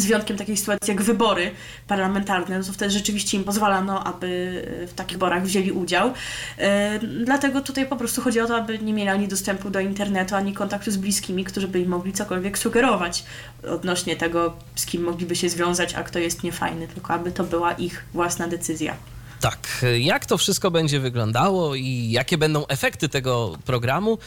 z 0.01 0.07
wyjątkiem 0.07 0.37
takiej 0.37 0.57
sytuacji 0.57 0.91
jak 0.91 1.03
wybory 1.03 1.51
parlamentarne, 1.89 2.59
no 2.59 2.65
to 2.65 2.73
wtedy 2.73 2.91
rzeczywiście 2.91 3.37
im 3.37 3.45
pozwalano, 3.45 4.05
aby 4.05 4.63
w 4.89 4.95
takich 4.95 5.13
wyborach 5.13 5.45
wzięli 5.45 5.73
udział. 5.73 6.13
E, 6.59 6.99
Dlatego 7.25 7.61
tutaj 7.61 7.87
po 7.87 7.97
prostu 7.97 8.23
chodzi 8.23 8.41
o 8.41 8.47
to, 8.47 8.57
aby 8.57 8.79
nie 8.79 8.93
mieli 8.93 9.09
ani 9.09 9.29
dostępu 9.29 9.71
do 9.71 9.81
internetu, 9.81 10.35
ani 10.35 10.53
kontaktu 10.53 10.91
z 10.91 10.97
bliskimi, 10.97 11.45
którzy 11.45 11.69
by 11.69 11.81
im 11.81 11.89
mogli 11.89 12.13
cokolwiek 12.13 12.59
sugerować 12.59 13.25
odnośnie 13.71 14.17
tego, 14.17 14.57
z 14.75 14.87
kim 14.87 15.03
mogliby 15.03 15.37
się 15.37 15.49
związać, 15.49 15.95
a 15.95 16.03
kto 16.03 16.19
jest 16.19 16.43
niefajny, 16.43 16.89
tylko 16.89 17.15
aby 17.15 17.33
to 17.33 17.45
była 17.45 17.73
ich 17.73 18.05
własna 18.13 18.49
decyzja. 18.49 18.97
Tak, 19.41 19.85
jak 19.99 20.27
to 20.27 20.39
wszystko 20.39 20.71
będzie 20.71 21.01
wyglądało 21.01 21.75
i 21.75 22.11
jakie 22.11 22.39
będą 22.39 22.67
efekty 22.67 23.09
tego 23.09 23.59
programu, 23.65 24.19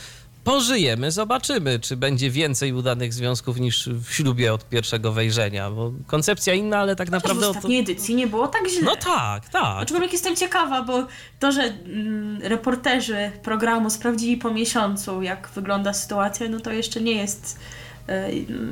pożyjemy, 0.49 1.11
zobaczymy, 1.11 1.79
czy 1.79 1.97
będzie 1.97 2.31
więcej 2.31 2.73
udanych 2.73 3.13
związków 3.13 3.59
niż 3.59 3.89
w 3.89 4.13
ślubie 4.13 4.53
od 4.53 4.69
pierwszego 4.69 5.11
wejrzenia, 5.11 5.71
bo 5.71 5.91
koncepcja 6.07 6.53
inna, 6.53 6.77
ale 6.79 6.95
tak 6.95 7.07
W 7.07 7.11
naprawdę... 7.11 7.41
to... 7.41 7.49
ostatniej 7.49 7.79
edycji 7.79 8.15
nie 8.15 8.27
było 8.27 8.47
tak 8.47 8.69
źle. 8.69 8.81
No 8.81 8.95
tak, 8.95 9.49
tak. 9.49 9.83
Aczkolwiek 9.83 10.13
jestem 10.13 10.35
ciekawa, 10.35 10.81
bo 10.81 11.07
to, 11.39 11.51
że 11.51 11.61
mm, 11.61 12.41
reporterzy 12.41 13.31
programu 13.43 13.89
sprawdzili 13.89 14.37
po 14.37 14.51
miesiącu, 14.51 15.21
jak 15.21 15.49
wygląda 15.55 15.93
sytuacja, 15.93 16.49
no 16.49 16.59
to 16.59 16.71
jeszcze 16.71 17.01
nie 17.01 17.13
jest 17.13 17.59
e, 18.07 18.29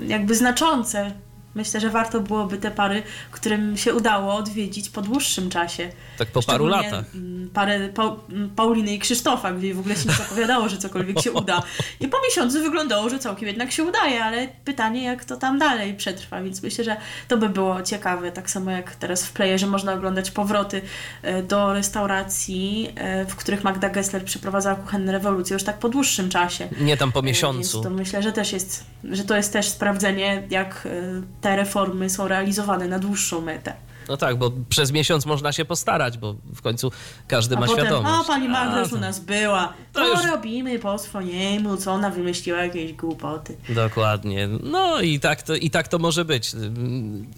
jakby 0.07 0.35
znaczące. 0.35 1.11
Myślę, 1.57 1.79
że 1.79 1.89
warto 1.89 2.19
byłoby 2.19 2.57
te 2.57 2.71
pary, 2.71 3.03
którym 3.31 3.77
się 3.77 3.93
udało 3.95 4.35
odwiedzić 4.35 4.89
po 4.89 5.01
dłuższym 5.01 5.49
czasie. 5.49 5.89
Tak 6.17 6.27
po 6.27 6.43
paru 6.43 6.65
latach. 6.67 7.05
mm, 7.15 7.49
Parę 7.53 7.89
pa, 7.89 8.15
mm, 8.29 8.49
Pauliny 8.49 8.93
i 8.93 8.99
Krzysztofa, 8.99 9.51
gdzie 9.51 9.73
w 9.73 9.79
ogóle 9.79 9.95
się 9.95 10.09
nie 10.09 10.15
zapowiadało, 10.15 10.69
że 10.69 10.77
cokolwiek 10.77 11.21
się 11.21 11.31
uda. 11.31 11.63
I 11.99 12.07
po 12.07 12.17
miesiącu 12.27 12.61
wyglądało, 12.63 13.09
że 13.09 13.19
całkiem 13.19 13.47
jednak 13.47 13.71
się 13.71 13.83
udaje, 13.83 14.23
ale 14.23 14.47
pytanie, 14.65 15.03
jak 15.03 15.25
to 15.25 15.37
tam 15.37 15.59
dalej 15.59 15.93
przetrwa, 15.93 16.41
więc 16.41 16.63
myślę, 16.63 16.83
że 16.83 16.97
to 17.27 17.37
by 17.37 17.49
było 17.49 17.81
ciekawe. 17.81 18.31
Tak 18.31 18.49
samo 18.49 18.71
jak 18.71 18.95
teraz 18.95 19.25
w 19.25 19.31
playerze 19.31 19.67
można 19.67 19.93
oglądać 19.93 20.31
powroty 20.31 20.81
e, 21.21 21.43
do 21.43 21.73
restauracji, 21.73 22.89
e, 22.95 23.25
w 23.25 23.35
których 23.35 23.63
Magda 23.63 23.89
Gessler 23.89 24.25
przeprowadzała 24.25 24.75
kuchenne 24.75 25.11
rewolucje 25.11 25.53
już 25.53 25.63
tak 25.63 25.79
po 25.79 25.89
dłuższym 25.89 26.29
czasie. 26.29 26.67
Nie 26.79 26.97
tam 26.97 27.11
po 27.11 27.19
E, 27.19 27.23
miesiącu. 27.23 27.77
Więc 27.77 27.83
to 27.83 27.89
myślę, 27.89 28.23
że 28.23 28.31
też 28.31 28.53
jest, 28.53 28.83
że 29.03 29.23
to 29.23 29.35
jest 29.35 29.53
też 29.53 29.69
sprawdzenie, 29.69 30.43
jak 30.49 30.83
e, 30.85 31.21
te 31.47 31.55
reformy 31.55 32.09
są 32.09 32.27
realizowane 32.27 32.87
na 32.87 32.99
dłuższą 32.99 33.41
metę. 33.41 33.73
No 34.09 34.17
tak, 34.17 34.37
bo 34.37 34.51
przez 34.69 34.91
miesiąc 34.91 35.25
można 35.25 35.51
się 35.51 35.65
postarać, 35.65 36.17
bo 36.17 36.35
w 36.55 36.61
końcu 36.61 36.91
każdy 37.27 37.55
A 37.55 37.59
ma 37.59 37.65
potem, 37.67 37.85
świadomość. 37.85 38.21
o 38.21 38.23
pani 38.23 38.49
Magda 38.49 38.75
A, 38.75 38.79
już 38.79 38.93
u 38.93 38.99
nas 38.99 39.19
była, 39.19 39.73
to 39.93 39.99
to 39.99 40.07
już- 40.13 40.25
robimy 40.31 40.79
po 40.79 40.97
swojemu, 40.97 41.77
co 41.77 41.91
ona 41.91 42.09
wymyśliła 42.09 42.57
jakieś 42.63 42.93
głupoty. 42.93 43.57
Dokładnie. 43.69 44.47
No 44.63 45.01
i 45.01 45.19
tak, 45.19 45.41
to, 45.41 45.55
i 45.55 45.69
tak 45.69 45.87
to 45.87 45.99
może 45.99 46.25
być. 46.25 46.51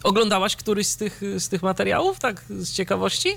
Oglądałaś 0.03 0.55
któryś 0.55 0.87
z 0.87 0.97
tych, 0.97 1.21
z 1.37 1.49
tych 1.49 1.63
materiałów, 1.63 2.19
tak 2.19 2.41
z 2.49 2.71
ciekawości? 2.73 3.29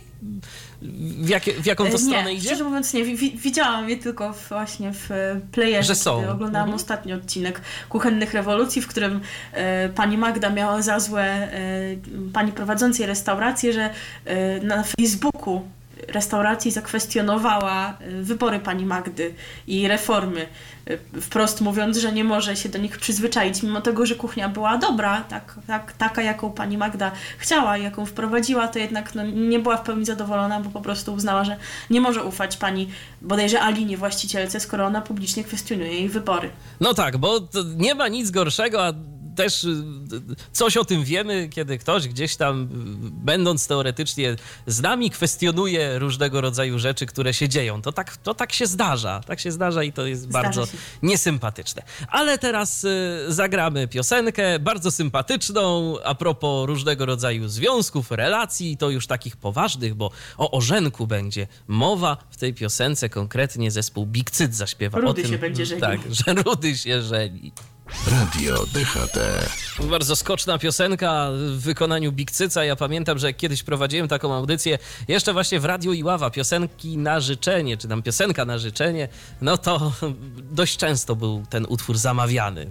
W, 1.23 1.29
jakie, 1.29 1.53
w 1.53 1.67
jaką 1.67 1.85
to 1.85 1.91
E, 1.95 1.99
stronę 1.99 2.25
nie, 2.25 2.33
idzie? 2.35 2.47
szczerze 2.49 2.65
mówiąc 2.65 2.93
nie, 2.95 3.05
wi- 3.05 3.39
widziałam 3.39 3.91
je 3.91 3.97
tylko 3.97 4.35
właśnie 4.49 4.93
w 4.93 5.11
e, 5.11 5.41
playerze, 5.53 5.83
Że 5.83 5.95
są. 5.95 6.13
oglądałam 6.31 6.69
Mhm. 6.69 6.75
ostatni 6.75 7.13
odcinek 7.13 7.61
Kuchennych 7.89 8.35
Rewolucji, 8.35 8.83
w 8.83 8.87
którym 8.87 9.21
e, 9.53 9.89
pani 9.89 10.19
Magda 10.19 10.51
miała 10.51 10.83
za 10.83 11.01
złe 11.01 11.25
e, 11.25 11.51
pani 12.33 12.53
prowadzącej 12.53 13.07
restaurację, 13.07 13.73
że 13.73 13.91
e, 14.25 14.61
na 14.61 14.83
Facebooku 14.83 15.63
restauracji 16.09 16.71
zakwestionowała 16.71 17.99
e, 18.01 18.23
wybory 18.23 18.59
pani 18.59 18.87
Magdy 18.87 19.35
i 19.67 19.89
reformy, 19.89 20.47
e, 20.87 21.21
wprost 21.21 21.61
mówiąc, 21.61 21.97
że 21.97 22.13
nie 22.13 22.25
może 22.25 22.57
się 22.57 22.69
do 22.69 22.79
nich 22.79 22.99
przyzwyczaić, 22.99 23.63
mimo 23.63 23.81
tego, 23.81 24.07
że 24.07 24.15
kuchnia 24.15 24.49
była 24.49 24.79
dobra, 24.79 25.21
tak, 25.29 25.55
tak, 25.67 25.93
taka 25.93 26.23
jaką 26.23 26.51
pani 26.51 26.79
Magda 26.79 27.13
chciała 27.39 27.79
jaką 27.79 28.07
wprowadziła, 28.07 28.69
to 28.69 28.79
jednak 28.79 29.15
no, 29.15 29.27
nie 29.27 29.59
była 29.59 29.77
w 29.77 29.83
pełni 29.83 30.05
zadowolona, 30.05 30.61
bo 30.61 30.71
po 30.71 30.81
prostu 30.81 31.15
uznała, 31.15 31.45
że 31.45 31.57
nie 31.91 32.01
może 32.01 32.25
ufać 32.25 32.57
pani 32.57 32.89
bodajże 33.23 33.63
Alinie, 33.63 33.97
właścicielce, 33.97 34.61
skoro 34.61 34.87
ona 34.87 35.01
publicznie 35.01 35.45
kwestionuje 35.45 35.93
jej 35.93 36.09
wybory. 36.09 36.51
No 36.81 36.95
tak, 36.95 37.19
bo 37.19 37.41
nie 37.77 37.95
ma 37.95 38.09
nic 38.09 38.31
gorszego, 38.31 38.87
a 38.87 38.93
też 39.37 39.65
y, 39.65 39.83
coś 40.53 40.77
o 40.77 40.85
tym 40.85 41.05
wiemy, 41.05 41.49
kiedy 41.49 41.79
ktoś 41.79 42.09
gdzieś 42.09 42.37
tam, 42.37 42.63
y, 42.63 42.67
będąc 43.11 43.67
teoretycznie 43.67 44.37
z 44.67 44.81
nami, 44.81 45.11
kwestionuje 45.11 45.99
różnego 45.99 46.41
rodzaju 46.41 46.79
rzeczy, 46.79 47.07
które 47.07 47.35
się 47.35 47.49
dzieją. 47.49 47.83
To 47.83 47.93
tak, 47.93 48.17
to 48.17 48.35
tak 48.35 48.53
się 48.53 48.67
zdarza. 48.67 49.21
Tak 49.27 49.41
się 49.41 49.53
zdarza 49.53 49.83
i 49.83 49.93
to 49.93 50.07
jest 50.07 50.23
Zdarza 50.23 50.43
bardzo 50.43 50.67
się. 50.67 50.79
niesympatyczne. 51.03 51.83
Ale 52.09 52.39
teraz 52.39 52.85
y, 52.85 53.25
zagramy 53.29 53.89
piosenkę 53.89 54.59
bardzo 54.59 54.91
sympatyczną 54.91 55.97
a 56.05 56.15
propos 56.15 56.67
różnego 56.67 57.07
rodzaju 57.07 57.49
związków, 57.49 58.11
relacji, 58.11 58.77
to 58.77 58.91
już 58.91 59.07
takich 59.07 59.37
poważnych, 59.37 59.95
bo 59.95 60.11
o 60.39 60.51
orzenku 60.51 61.07
będzie 61.07 61.47
mowa 61.69 62.17
w 62.31 62.37
tej 62.37 62.55
piosence, 62.55 63.09
konkretnie 63.09 63.71
zespół 63.71 64.07
Big 64.07 64.31
Cyt 64.31 64.55
zaśpiewa 64.55 64.99
o 64.99 65.01
Rudy 65.01 65.23
tym. 65.23 65.31
się 65.31 65.39
będzie 65.39 65.67
żenił. 65.67 65.81
Tak, 65.81 66.01
że 66.11 66.35
Rudy 66.43 66.77
się 66.79 67.03
żeni. 67.03 67.53
Radio 68.11 68.65
DHT. 68.67 69.19
Bardzo 69.91 70.17
skoczna 70.17 70.59
piosenka 70.59 71.31
w 71.33 71.61
wykonaniu 71.61 72.13
Big 72.13 72.31
Cyca. 72.31 72.65
Ja 72.65 72.77
pamiętam, 72.77 73.19
że 73.19 73.33
kiedyś 73.33 73.63
prowadziłem 73.63 74.09
taką 74.09 74.35
audycję, 74.35 74.79
jeszcze 75.09 75.33
właśnie 75.33 75.61
w 75.61 75.65
Radiu 75.65 75.93
Iława, 75.93 76.31
piosenki 76.31 76.99
na 76.99 77.21
życzenie, 77.21 77.77
czy 77.77 77.89
tam 77.89 78.03
piosenka 78.03 78.45
na 78.45 78.59
życzenie, 78.59 79.09
no 79.41 79.59
to 79.59 79.93
dość 80.51 80.77
często 80.77 81.17
był 81.17 81.43
ten 81.51 81.67
utwór 81.69 81.99
zamawiany. 81.99 82.71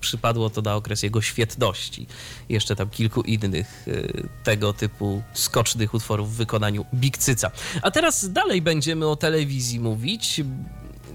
Przypadło 0.00 0.50
to 0.50 0.62
na 0.62 0.74
okres 0.74 1.02
jego 1.02 1.22
świetności. 1.22 2.06
Jeszcze 2.48 2.76
tam 2.76 2.90
kilku 2.90 3.22
innych 3.22 3.88
y, 3.88 4.28
tego 4.44 4.72
typu 4.72 5.22
skocznych 5.34 5.94
utworów 5.94 6.34
w 6.34 6.36
wykonaniu 6.36 6.84
Big 6.94 7.18
Cyca. 7.18 7.50
A 7.82 7.90
teraz 7.90 8.32
dalej 8.32 8.62
będziemy 8.62 9.06
o 9.06 9.16
telewizji 9.16 9.80
mówić. 9.80 10.40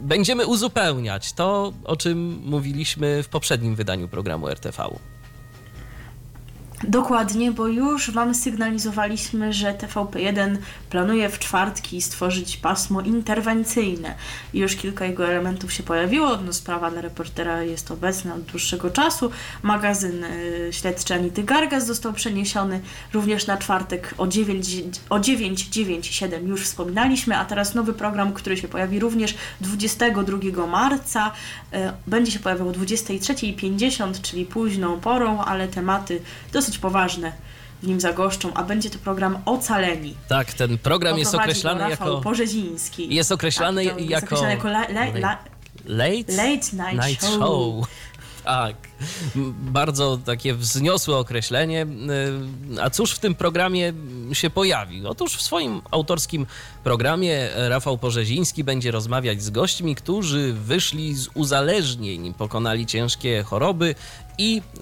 Będziemy 0.06 0.48
uzupełniać 0.48 1.34
to, 1.34 1.74
o 1.84 1.96
czym 1.96 2.42
mówiliśmy 2.46 3.24
w 3.24 3.30
poprzednim 3.30 3.76
wydaniu 3.76 4.08
programu 4.08 4.50
RTV. 4.50 4.84
Dokładnie, 6.88 7.52
bo 7.52 7.68
już 7.68 8.12
Wam 8.12 8.36
sygnalizowaliśmy, 8.36 9.54
że 9.54 9.74
TVP1 9.74 10.58
planuje 10.90 11.30
w 11.30 11.40
czwartki 11.40 12.02
stworzyć 12.02 12.58
pasmo 12.58 13.02
interwencyjne. 13.02 14.16
Już 14.54 14.76
kilka 14.76 15.06
jego 15.06 15.28
elementów 15.28 15.74
się 15.74 15.84
pojawiło. 15.84 16.38
No, 16.38 16.54
sprawa 16.54 16.92
dla 16.92 17.02
reportera 17.02 17.64
jest 17.64 17.92
obecna 17.92 18.36
od 18.36 18.42
dłuższego 18.42 18.90
czasu. 18.90 19.32
Magazyn 19.64 20.24
y, 20.24 20.70
śledczy 20.72 21.14
Anity 21.14 21.44
Gargas 21.44 21.86
został 21.86 22.14
przeniesiony 22.14 22.82
również 23.14 23.48
na 23.48 23.58
czwartek 23.58 24.14
o 24.18 24.28
9, 24.28 24.82
o 25.10 25.20
9.97 25.20 26.48
już 26.48 26.62
wspominaliśmy, 26.62 27.38
a 27.38 27.46
teraz 27.46 27.76
nowy 27.76 27.94
program, 27.94 28.34
który 28.34 28.58
się 28.58 28.68
pojawi 28.68 29.00
również 29.00 29.36
22 29.62 30.68
marca. 30.68 31.32
Y, 31.74 31.78
Będzie 32.08 32.32
się 32.32 32.40
pojawiał 32.40 32.70
o 32.70 32.72
23.50, 32.72 34.22
czyli 34.22 34.46
późną 34.46 35.00
porą, 35.00 35.40
ale 35.40 35.68
tematy 35.68 36.22
dosyć 36.54 36.75
poważne 36.78 37.32
w 37.84 37.88
nim 37.88 38.00
zagoszczą, 38.00 38.54
a 38.54 38.64
będzie 38.64 38.90
to 38.90 39.00
program 39.00 39.38
Ocaleni. 39.46 40.16
Tak, 40.28 40.54
ten 40.54 40.78
program 40.78 41.18
jest 41.18 41.36
określany 41.36 41.90
jako. 41.90 42.22
Porzeziński. 42.22 43.16
Jest 43.16 43.32
określany 43.32 43.86
tak, 43.86 43.94
to 43.94 44.00
jest 44.00 44.12
jako- 44.12 44.26
określany 44.26 44.54
jako 44.56 44.68
la, 44.68 44.82
la, 44.90 45.06
la, 45.06 45.38
Late, 45.86 46.34
Late 46.36 46.96
Night 47.08 47.26
Show. 47.26 47.88
Tak. 48.46 48.76
Bardzo 49.60 50.18
takie 50.26 50.54
wzniosłe 50.54 51.18
określenie. 51.18 51.88
Y, 52.76 52.82
A 52.82 52.90
cóż 52.90 53.12
w 53.12 53.20
tym 53.20 53.36
programie 53.36 53.94
się 54.34 54.50
pojawi? 54.50 55.06
Otóż 55.06 55.36
w 55.36 55.42
swoim 55.42 55.82
autorskim 55.92 56.46
programie 56.84 57.50
Rafał 57.56 57.98
Porzeziński 57.98 58.64
będzie 58.64 58.92
rozmawiać 58.92 59.44
z 59.44 59.50
gośćmi, 59.50 59.96
którzy 59.96 60.54
wyszli 60.54 61.16
z 61.16 61.28
uzależnień, 61.34 62.34
pokonali 62.34 62.86
ciężkie 62.86 63.44
choroby 63.44 63.96
i 64.38 64.62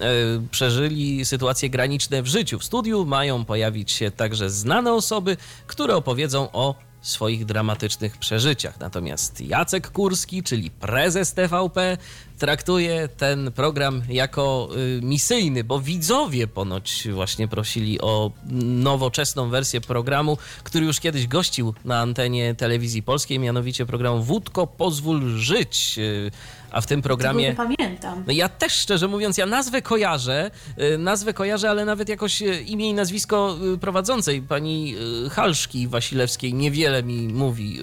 przeżyli 0.50 1.24
sytuacje 1.24 1.70
graniczne 1.70 2.22
w 2.22 2.26
życiu. 2.26 2.58
W 2.58 2.64
studiu 2.64 3.04
mają 3.06 3.44
pojawić 3.44 3.92
się 3.92 4.10
także 4.10 4.50
znane 4.50 4.92
osoby, 4.92 5.36
które 5.66 5.96
opowiedzą 5.96 6.48
o 6.52 6.74
swoich 7.04 7.44
dramatycznych 7.44 8.18
przeżyciach. 8.18 8.80
Natomiast 8.80 9.40
Jacek 9.40 9.90
Kurski, 9.90 10.42
czyli 10.42 10.70
prezes 10.70 11.34
TVP, 11.34 11.98
traktuje 12.38 13.08
ten 13.08 13.52
program 13.52 14.02
jako 14.08 14.68
y, 14.76 15.00
misyjny, 15.02 15.64
bo 15.64 15.80
widzowie 15.80 16.46
ponoć 16.46 17.08
właśnie 17.12 17.48
prosili 17.48 18.00
o 18.00 18.30
nowoczesną 18.74 19.50
wersję 19.50 19.80
programu, 19.80 20.38
który 20.64 20.86
już 20.86 21.00
kiedyś 21.00 21.26
gościł 21.26 21.74
na 21.84 22.00
antenie 22.00 22.54
telewizji 22.54 23.02
polskiej, 23.02 23.38
mianowicie 23.38 23.86
programu 23.86 24.22
Wódko 24.22 24.66
pozwól 24.66 25.22
żyć. 25.38 25.94
Y, 25.98 26.30
A 26.70 26.80
w 26.80 26.86
tym 26.86 27.02
programie. 27.02 27.50
Tego 27.54 27.64
nie 27.64 27.76
pamiętam. 27.76 28.24
No 28.26 28.32
ja 28.32 28.48
też 28.48 28.72
szczerze 28.72 29.08
mówiąc, 29.08 29.38
ja 29.38 29.46
nazwę 29.46 29.82
kojarzę, 29.82 30.50
y, 30.94 30.98
nazwę 30.98 31.34
kojarzę, 31.34 31.70
ale 31.70 31.84
nawet 31.84 32.08
jakoś 32.08 32.40
imię 32.66 32.88
i 32.90 32.94
nazwisko 32.94 33.56
prowadzącej, 33.80 34.42
pani 34.42 34.94
Halszki 35.30 35.88
Wasilewskiej, 35.88 36.54
niewiele 36.54 37.02
mi 37.02 37.28
mówi, 37.28 37.80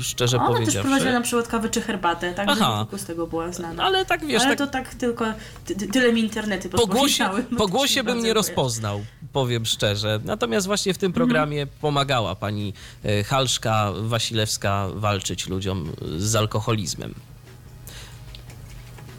szczerze 0.00 0.36
Ona 0.36 0.46
też 0.46 0.54
powiedziawszy. 0.56 0.88
prowadziła 0.88 1.12
na 1.12 1.20
przykład 1.20 1.48
kawę 1.48 1.68
czy 1.68 1.80
herbatę, 1.80 2.34
także 2.34 2.64
z 2.96 3.04
tego 3.04 3.26
była 3.26 3.52
znana. 3.52 3.82
Ale 3.84 3.93
tak 4.04 4.26
wiesz, 4.26 4.42
Ale 4.42 4.56
tak 4.56 4.66
to 4.66 4.72
tak 4.72 4.94
tylko, 4.94 5.24
ty, 5.66 5.74
ty- 5.76 5.88
tyle 5.88 6.12
mi 6.12 6.20
internety 6.20 6.68
po 6.68 6.86
głosie, 6.86 7.24
po 7.58 7.68
głosie 7.68 8.04
bym 8.04 8.22
nie 8.22 8.34
rozpoznał, 8.34 9.04
powiem 9.32 9.66
szczerze. 9.66 10.20
Natomiast 10.24 10.66
właśnie 10.66 10.94
w 10.94 10.98
tym 10.98 11.12
programie 11.12 11.66
pomagała 11.66 12.34
pani 12.34 12.74
y, 13.04 13.24
Halszka 13.24 13.92
Wasilewska 14.00 14.88
walczyć 14.94 15.48
ludziom 15.48 15.92
z 16.18 16.34
alkoholizmem. 16.36 17.14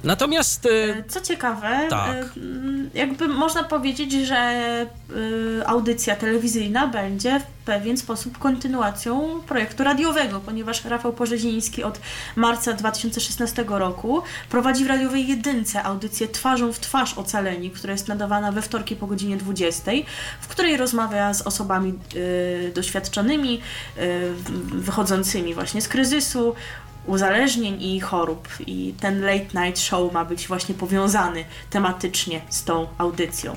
Natomiast... 0.05 0.65
y, 0.65 1.03
Co 1.07 1.21
ciekawe, 1.21 1.87
Tak. 1.89 2.15
y, 2.37 2.39
mm, 2.39 2.89
jakby 2.93 3.27
można 3.27 3.63
powiedzieć, 3.63 4.11
że 4.13 4.51
y, 5.61 5.67
audycja 5.67 6.15
telewizyjna 6.15 6.87
będzie 6.87 7.39
w 7.39 7.65
pewien 7.65 7.97
sposób 7.97 8.37
kontynuacją 8.37 9.41
projektu 9.47 9.83
radiowego, 9.83 10.39
ponieważ 10.39 10.85
Rafał 10.85 11.13
Porzeziński 11.13 11.83
od 11.83 11.99
marca 12.35 12.73
2016 12.73 13.65
roku 13.79 14.21
prowadzi 14.49 14.85
w 14.85 14.87
radiowej 14.87 15.27
jedynce 15.27 15.83
audycję 15.83 16.27
Twarzą 16.27 16.73
w 16.73 16.79
twarz 16.79 17.17
Ocaleni, 17.17 17.71
która 17.71 17.93
jest 17.93 18.07
nadawana 18.07 18.51
we 18.51 18.61
wtorki 18.61 18.95
po 18.95 19.07
godzinie 19.07 19.37
20, 19.37 19.91
w 20.41 20.47
której 20.47 20.77
rozmawia 20.77 21.33
z 21.33 21.41
osobami 21.41 21.93
doświadczonymi, 22.75 23.61
wychodzącymi 24.65 25.53
właśnie 25.53 25.81
z 25.81 25.87
kryzysu, 25.87 26.55
uzależnień 27.07 27.83
i 27.83 27.99
chorób. 27.99 28.47
I 28.67 28.93
ten 28.99 29.21
late 29.21 29.65
night 29.65 29.79
show 29.81 30.13
ma 30.13 30.25
być 30.25 30.47
właśnie 30.47 30.75
powiązany 30.75 31.45
tematycznie 31.69 32.41
z 32.49 32.63
tą 32.63 32.87
audycją. 32.97 33.55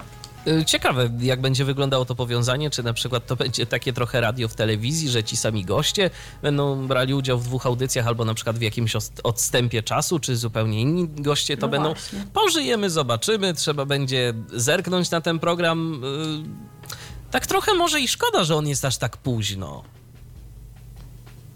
Y, 0.48 0.64
Ciekawe, 0.64 1.10
jak 1.20 1.40
będzie 1.40 1.64
wyglądało 1.64 2.04
to 2.04 2.14
powiązanie, 2.14 2.70
czy 2.70 2.82
na 2.82 2.92
przykład 2.92 3.26
to 3.26 3.36
będzie 3.46 3.66
takie 3.66 3.92
trochę 3.92 4.20
radio 4.20 4.48
w 4.48 4.54
telewizji, 4.54 5.08
że 5.10 5.24
ci 5.24 5.36
sami 5.36 5.64
goście 5.64 6.10
będą 6.42 6.86
brali 6.86 7.14
udział 7.14 7.38
w 7.38 7.44
dwóch 7.44 7.66
audycjach, 7.66 8.06
albo 8.06 8.24
na 8.24 8.34
przykład 8.34 8.58
w 8.58 8.62
jakimś 8.62 8.92
odstępie 9.22 9.82
czasu, 9.82 10.18
czy 10.18 10.36
zupełnie 10.36 10.80
inni 10.80 11.08
goście 11.08 11.56
to 11.56 11.66
No 11.66 11.70
będą. 11.70 11.88
właśnie. 11.94 12.26
Pożyjemy, 12.32 12.90
zobaczymy, 12.90 13.54
trzeba 13.54 13.84
będzie 13.84 14.34
zerknąć 14.52 15.10
na 15.10 15.20
ten 15.20 15.38
program. 15.38 16.04
Y, 16.04 17.28
Tak 17.30 17.46
trochę 17.46 17.74
może 17.74 18.00
i 18.00 18.08
szkoda, 18.08 18.44
że 18.44 18.56
on 18.56 18.66
jest 18.68 18.84
aż 18.84 18.96
tak 18.98 19.16
późno. 19.16 19.82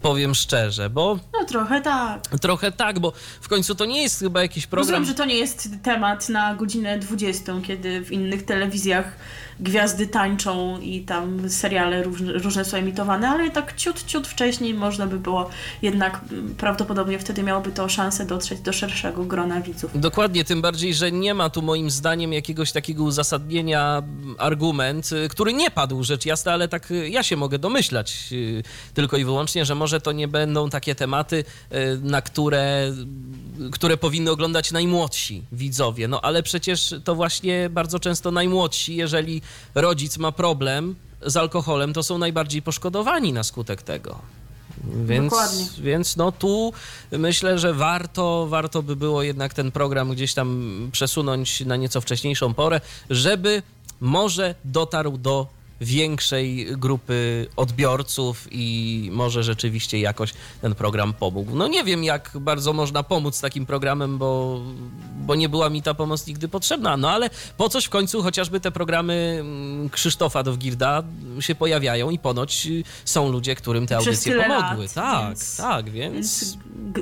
Powiem 0.03 0.35
szczerze, 0.35 0.91
bo 0.91 1.19
No 1.41 1.45
trochę 1.45 1.81
tak. 1.81 2.29
trochę 2.41 2.73
tak, 2.73 3.01
bo 3.01 3.13
w 3.41 3.49
końcu 3.49 3.75
to 3.75 3.85
nie 3.85 4.03
jest 4.03 4.19
chyba 4.19 4.43
jakiś 4.43 4.67
program. 4.67 4.89
Rozumiem, 4.89 5.05
że 5.05 5.15
to 5.15 5.25
nie 5.25 5.35
jest 5.35 5.69
temat 5.83 6.29
na 6.29 6.55
godzinę 6.55 6.99
20, 6.99 7.53
kiedy 7.67 8.05
w 8.05 8.13
innych 8.13 8.45
telewizjach 8.45 9.17
gwiazdy 9.61 10.07
tańczą 10.07 10.81
i 10.81 11.01
tam 11.01 11.51
seriale 11.51 12.03
różne, 12.03 12.33
różne 12.33 12.65
są 12.65 12.77
emitowane, 12.77 13.29
ale 13.29 13.51
tak 13.51 13.77
ciut, 13.77 14.05
ciut 14.05 14.29
wcześniej 14.29 14.75
można 14.75 15.07
by 15.07 15.19
było 15.19 15.51
jednak 15.83 16.21
mm, 16.33 16.55
prawdopodobnie 16.55 17.19
wtedy 17.19 17.43
miałoby 17.43 17.73
to 17.73 17.89
szansę 17.89 18.27
dotrzeć 18.27 18.61
do 18.61 18.73
szerszego 18.73 19.25
grona 19.25 19.61
widzów. 19.61 19.91
Dokładnie, 19.95 20.45
tym 20.45 20.63
bardziej, 20.63 20.95
że 20.95 21.13
nie 21.13 21.35
ma 21.35 21.51
tu 21.51 21.63
moim 21.63 21.91
zdaniem 21.91 22.33
jakiegoś 22.33 22.73
takiego 22.73 23.05
uzasadnienia 23.05 23.99
m, 23.99 24.35
argument, 24.39 25.13
y, 25.13 25.29
który 25.29 25.53
nie 25.53 25.71
padł 25.71 26.05
rzecz 26.05 26.27
jasna, 26.27 26.53
ale 26.53 26.69
tak 26.69 26.91
y, 26.91 27.09
ja 27.09 27.23
się 27.23 27.37
mogę 27.37 27.59
domyślać 27.59 28.29
y, 28.33 28.63
tylko 28.95 29.17
i 29.17 29.25
wyłącznie, 29.25 29.65
że 29.65 29.75
może 29.75 30.01
to 30.01 30.13
nie 30.13 30.29
będą 30.29 30.71
takie 30.71 30.95
tematy, 30.95 31.45
na 32.03 32.23
które, 32.23 32.93
które 33.73 33.97
powinny 33.97 34.31
oglądać 34.31 34.73
najmłodsi 34.73 35.43
widzowie. 35.53 36.09
No 36.09 36.21
ale 36.21 36.43
przecież 36.43 36.95
to 37.05 37.15
właśnie 37.15 37.71
bardzo 37.71 37.99
często 37.99 38.31
najmłodsi, 38.31 38.97
jeżeli 38.97 39.43
rodzic 39.75 40.19
ma 40.19 40.33
problem 40.33 40.95
z 41.27 41.37
alkoholem, 41.37 41.93
to 41.93 42.03
są 42.03 42.19
najbardziej 42.19 42.63
poszkodowani 42.63 43.33
na 43.33 43.43
skutek 43.43 43.83
tego. 43.83 44.19
Więc, 45.05 45.31
Dokładnie. 45.31 45.67
więc 45.79 46.17
no 46.17 46.33
tu 46.33 46.73
myślę, 47.13 47.59
że 47.59 47.75
warto, 47.75 48.47
warto 48.47 48.83
by 48.83 48.97
było 48.97 49.23
jednak 49.23 49.55
ten 49.55 49.73
program 49.73 50.11
gdzieś 50.11 50.35
tam 50.35 50.89
przesunąć 50.93 51.61
na 51.61 51.77
nieco 51.77 52.01
wcześniejszą 52.01 52.55
porę, 52.55 52.81
żeby 53.11 53.63
może 54.01 54.55
dotarł 54.65 55.19
do 55.19 55.47
większej 55.85 56.67
grupy 56.77 57.47
odbiorców 57.57 58.49
i 58.51 59.09
może 59.13 59.43
rzeczywiście 59.43 60.01
jakoś 60.01 60.35
ten 60.61 60.75
program 60.75 61.13
pomógł. 61.13 61.57
No 61.57 61.69
nie 61.69 61.85
wiem, 61.85 62.05
jak 62.05 62.31
bardzo 62.35 62.73
można 62.73 63.03
pomóc 63.03 63.41
takim 63.41 63.67
programem, 63.67 64.19
bo, 64.19 64.61
bo 65.17 65.35
nie 65.35 65.49
była 65.49 65.71
mi 65.71 65.83
ta 65.83 65.95
pomoc 65.95 66.27
nigdy 66.27 66.49
potrzebna, 66.49 66.97
no 66.97 67.11
ale 67.11 67.31
po 67.57 67.69
coś 67.69 67.85
w 67.85 67.89
końcu 67.91 68.23
chociażby 68.23 68.61
te 68.61 68.71
programy 68.71 69.37
mm, 69.41 69.91
Krzysztofa 69.91 70.43
Dowgirda 70.43 71.03
się 71.41 71.55
pojawiają 71.55 72.11
i 72.11 72.19
ponoć 72.19 72.67
y, 72.67 72.85
są 73.05 73.33
ludzie, 73.33 73.55
którym 73.55 73.87
te 73.87 73.97
audycje 73.97 74.43
pomogły. 74.43 74.85
lat, 74.85 74.95
tak, 74.95 75.29
więc- 75.29 75.57
tak, 75.57 75.91
więc... 75.91 76.15
Więc 76.15 76.57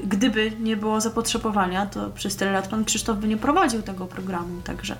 gdyby 0.05 0.53
nie 0.61 0.77
było 0.77 1.01
zapotrzebowania, 1.01 1.87
to 1.87 2.11
przez 2.11 2.37
tyle 2.37 2.53
lat 2.53 2.69
pan 2.69 2.85
Krzysztof 2.85 3.19
by 3.19 3.29
nie 3.29 3.37
prowadził 3.37 3.83
tego 3.83 4.07
programu, 4.07 4.63
także 4.63 4.97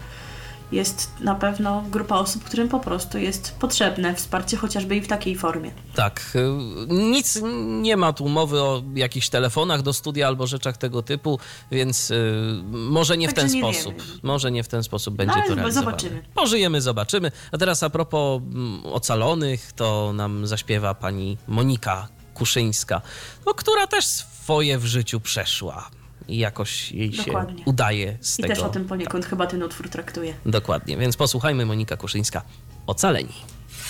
jest 0.73 1.11
na 1.21 1.35
pewno 1.35 1.83
grupa 1.91 2.17
osób, 2.17 2.45
którym 2.45 2.69
po 2.69 2.81
prostu 2.81 3.19
jest 3.19 3.55
potrzebne 3.59 4.15
wsparcie 4.15 4.57
chociażby 4.57 4.97
i 4.97 5.01
w 5.01 5.09
takiej 5.09 5.37
formie. 5.37 5.71
Tak, 5.95 6.33
y, 6.35 6.49
nic 6.89 7.41
nie 7.81 7.97
ma 7.97 8.13
tu 8.13 8.29
mowy 8.29 8.61
o 8.63 8.83
jakichś 8.95 9.29
telefonach 9.29 9.83
do 9.83 9.93
studia 9.93 10.27
albo 10.27 10.47
rzeczach 10.47 10.77
tego 10.77 11.03
typu, 11.03 11.39
więc 11.71 12.11
y, 12.11 12.63
może 12.73 13.17
nie 13.19 13.29
w 13.29 13.35
Także 13.35 13.53
ten 13.53 13.63
nie 13.63 13.75
sposób. 13.75 13.95
wiemy. 14.03 14.19
Może 14.23 14.51
nie 14.51 14.63
w 14.63 14.69
ten 14.69 14.83
sposób 14.83 15.15
będzie 15.15 15.35
ale 15.35 15.49
to 15.49 15.55
realizowane. 15.55 15.87
zobaczymy. 15.87 16.23
Pożyjemy, 16.35 16.81
zobaczymy. 16.81 17.33
A 17.53 17.59
teraz 17.59 17.83
a 17.83 17.91
propos 17.91 18.43
mm, 18.43 18.87
ocalonych, 18.87 19.73
to 19.73 20.13
nam 20.13 20.47
zaśpiewa 20.47 20.95
pani 20.95 21.37
Monika 21.49 22.09
Kuszyńska, 22.35 23.03
no, 23.47 23.55
która 23.55 23.87
też 23.87 24.05
swoje 24.07 24.79
w 24.79 24.87
życiu 24.87 25.21
przeszła 25.21 25.91
i 26.31 26.39
jakoś 26.39 26.93
jej 26.93 27.13
się 27.13 27.25
Dokładnie. 27.25 27.63
udaje 27.67 28.19
z 28.21 28.39
I 28.39 28.43
tego. 28.43 28.55
też 28.55 28.65
o 28.65 28.69
tym 28.69 28.85
poniekąd 28.85 29.27
chyba 29.27 29.47
ten 29.47 29.63
utwór 29.63 29.89
traktuje. 29.89 30.35
Dokładnie, 30.47 30.97
więc 30.97 31.17
posłuchajmy 31.17 31.67
Monika 31.67 31.97
Kuszyńska. 31.97 32.43
Ocaleni. 32.87 33.33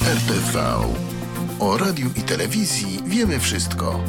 RTV. 0.03 0.77
O 1.61 1.79
radiu 1.79 2.11
i 2.17 2.23
telewizji 2.23 2.99
wiemy 3.07 3.41
wszystko. 3.41 4.01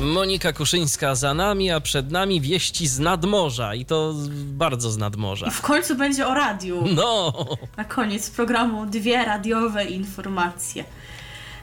Monika 0.00 0.52
Kuszyńska 0.52 1.14
za 1.14 1.34
nami, 1.34 1.70
a 1.70 1.80
przed 1.80 2.10
nami 2.10 2.40
wieści 2.40 2.86
z 2.86 2.98
nadmorza 2.98 3.74
i 3.74 3.84
to 3.84 4.14
bardzo 4.46 4.90
z 4.90 4.96
nadmorza. 4.98 5.46
I 5.46 5.50
w 5.50 5.60
końcu 5.60 5.94
będzie 5.96 6.26
o 6.26 6.34
radiu. 6.34 6.84
No, 6.94 7.32
Na 7.76 7.84
koniec 7.84 8.30
programu 8.30 8.86
dwie 8.86 9.24
radiowe 9.24 9.84
informacje. 9.84 10.84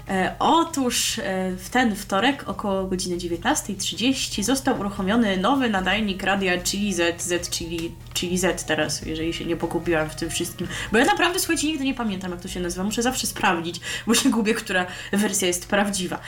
E, 0.09 0.35
otóż 0.39 1.19
e, 1.19 1.51
w 1.51 1.69
ten 1.69 1.95
wtorek 1.95 2.49
około 2.49 2.83
godziny 2.83 3.17
19.30 3.17 4.43
został 4.43 4.79
uruchomiony 4.79 5.37
nowy 5.37 5.69
nadajnik 5.69 6.23
radia 6.23 6.61
Chili 6.61 6.93
Z, 6.93 7.21
Z 7.21 7.49
Chili, 7.49 7.91
Chili 8.13 8.37
Z 8.37 8.65
teraz, 8.65 9.01
jeżeli 9.01 9.33
się 9.33 9.45
nie 9.45 9.55
pogubiłam 9.55 10.09
w 10.09 10.15
tym 10.15 10.29
wszystkim. 10.29 10.67
Bo 10.91 10.97
ja 10.97 11.05
naprawdę, 11.05 11.39
słuchajcie, 11.39 11.67
nigdy 11.67 11.85
nie 11.85 11.93
pamiętam, 11.93 12.31
jak 12.31 12.41
to 12.41 12.47
się 12.47 12.59
nazywa. 12.59 12.83
Muszę 12.83 13.01
zawsze 13.01 13.27
sprawdzić, 13.27 13.79
bo 14.07 14.13
się 14.13 14.29
gubię, 14.29 14.53
która 14.53 14.85
wersja 15.11 15.47
jest 15.47 15.69
prawdziwa. 15.69 16.19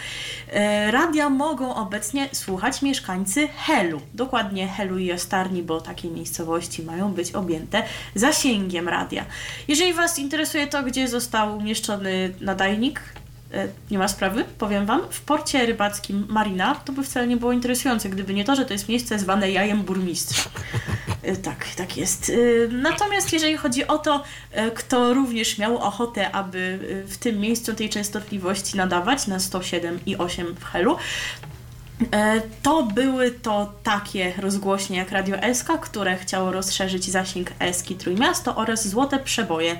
E, 0.52 0.92
radia 0.92 1.30
mogą 1.30 1.76
obecnie 1.76 2.30
słuchać 2.34 2.82
mieszkańcy 2.82 3.48
Helu. 3.48 4.02
Dokładnie 4.14 4.68
Helu 4.68 4.98
i 4.98 5.06
Jastarni, 5.06 5.64
bo 5.64 5.82
takie 5.82 6.10
miejscowości 6.10 6.84
mają 6.84 7.14
być 7.14 7.32
objęte 7.32 7.84
zasięgiem 8.16 8.90
radia. 8.90 9.26
Jeżeli 9.68 9.94
Was 9.94 10.20
interesuje 10.20 10.68
to, 10.68 10.84
gdzie 10.84 11.08
został 11.08 11.58
umieszczony 11.58 12.34
nadajnik, 12.42 13.02
nie 13.92 13.98
ma 13.98 14.08
sprawy, 14.08 14.46
powiem 14.58 14.86
Wam, 14.86 15.02
w 15.10 15.22
porcie 15.22 15.66
rybackim 15.66 16.26
Marina, 16.30 16.76
to 16.76 16.94
by 16.94 17.04
wcale 17.04 17.28
nie 17.28 17.38
było 17.38 17.52
interesujące, 17.52 18.10
gdyby 18.10 18.34
nie 18.34 18.46
to, 18.46 18.56
że 18.56 18.66
to 18.66 18.74
jest 18.74 18.90
miejsce 18.90 19.20
zwane 19.20 19.52
jajem 19.52 19.82
burmistrza. 19.84 20.50
E, 21.24 21.36
Tak, 21.36 21.66
tak 21.76 21.98
jest. 21.98 22.30
E, 22.30 22.34
Natomiast 22.72 23.34
jeżeli 23.34 23.58
chodzi 23.58 23.88
o 23.88 23.98
to, 23.98 24.24
e, 24.52 24.72
kto 24.72 25.14
również 25.14 25.58
miał 25.58 25.78
ochotę, 25.78 26.32
aby 26.32 26.80
e, 27.04 27.08
w 27.08 27.18
tym 27.18 27.40
miejscu 27.40 27.74
tej 27.74 27.90
częstotliwości 27.90 28.78
nadawać 28.78 29.28
na 29.28 29.40
107 29.40 30.00
i 30.06 30.18
8 30.18 30.56
w 30.56 30.64
Helu, 30.64 30.98
E, 30.98 31.59
To 32.64 32.84
były 32.84 33.32
to 33.32 33.74
takie 33.84 34.34
rozgłośnie 34.38 34.98
jak 34.98 35.12
Radio 35.12 35.38
SK, 35.54 35.68
które 35.82 36.18
chciało 36.18 36.52
rozszerzyć 36.52 37.12
zasięg 37.12 37.52
Eski 37.60 37.96
Trójmiasto 37.96 38.56
oraz 38.56 38.88
Złote 38.88 39.20
Przeboje. 39.20 39.78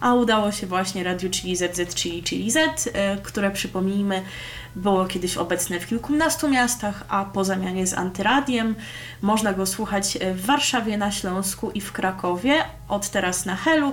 A 0.00 0.14
udało 0.14 0.52
się 0.52 0.66
właśnie 0.66 1.04
radiu 1.04 1.30
czyli 1.30 1.56
ZZ, 1.56 1.94
czyli, 1.94 2.22
czyli 2.22 2.50
Z, 2.50 2.58
e, 2.92 3.16
które 3.16 3.50
przypomnijmy 3.50 4.22
było 4.76 5.06
kiedyś 5.06 5.36
obecne 5.36 5.80
w 5.80 5.86
kilkunastu 5.86 6.48
miastach, 6.48 7.04
a 7.08 7.24
po 7.24 7.44
zamianie 7.44 7.86
z 7.86 7.94
antyradiem 7.94 8.74
można 9.22 9.52
go 9.52 9.66
słuchać 9.66 10.16
e, 10.20 10.34
w 10.34 10.46
Warszawie, 10.46 10.98
na 10.98 11.12
Śląsku 11.12 11.70
i 11.70 11.80
w 11.80 11.92
Krakowie, 11.92 12.64
od 12.88 13.10
teraz 13.10 13.46
na 13.46 13.56
Helu, 13.56 13.92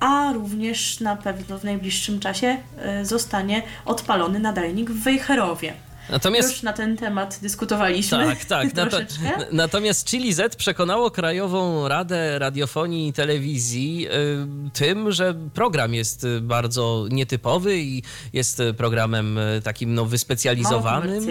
a 0.00 0.32
również 0.32 1.00
na 1.00 1.16
pewno 1.16 1.58
w 1.58 1.64
najbliższym 1.64 2.20
czasie 2.20 2.56
e, 2.78 3.04
zostanie 3.04 3.62
odpalony 3.84 4.38
nadajnik 4.38 4.90
w 4.90 5.02
Wejherowie. 5.02 5.74
Natomiast 6.10 6.50
Już 6.50 6.62
na 6.62 6.72
ten 6.72 6.96
temat 6.96 7.38
dyskutowaliśmy. 7.42 8.18
Tak, 8.18 8.44
tak. 8.44 8.74
Nato, 8.82 8.96
natomiast 9.52 10.08
Chili 10.08 10.32
Z 10.32 10.56
przekonało 10.56 11.10
Krajową 11.10 11.88
Radę 11.88 12.38
Radiofonii 12.38 13.08
i 13.08 13.12
Telewizji 13.12 14.08
y, 14.08 14.70
tym, 14.72 15.12
że 15.12 15.34
program 15.54 15.94
jest 15.94 16.26
bardzo 16.40 17.06
nietypowy 17.10 17.78
i 17.78 18.02
jest 18.32 18.62
programem 18.76 19.38
y, 19.38 19.60
takim 19.64 19.94
no, 19.94 20.04
wyspecjalizowanym. 20.04 21.26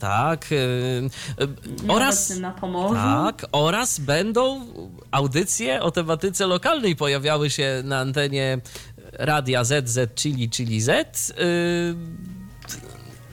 Tak. 0.00 0.52
Y, 0.52 1.08
oraz, 1.88 2.38
na 2.38 2.50
Pomorzu. 2.50 2.94
tak, 2.94 3.46
oraz 3.52 4.00
będą 4.00 4.66
audycje 5.10 5.82
o 5.82 5.90
tematyce 5.90 6.46
lokalnej 6.46 6.96
pojawiały 6.96 7.50
się 7.50 7.82
na 7.84 7.98
antenie 7.98 8.58
Radia 9.12 9.64
ZZ 9.64 9.98
Chili 10.14 10.50
Chili 10.50 10.80
Z. 10.80 11.30
Y, 11.30 11.94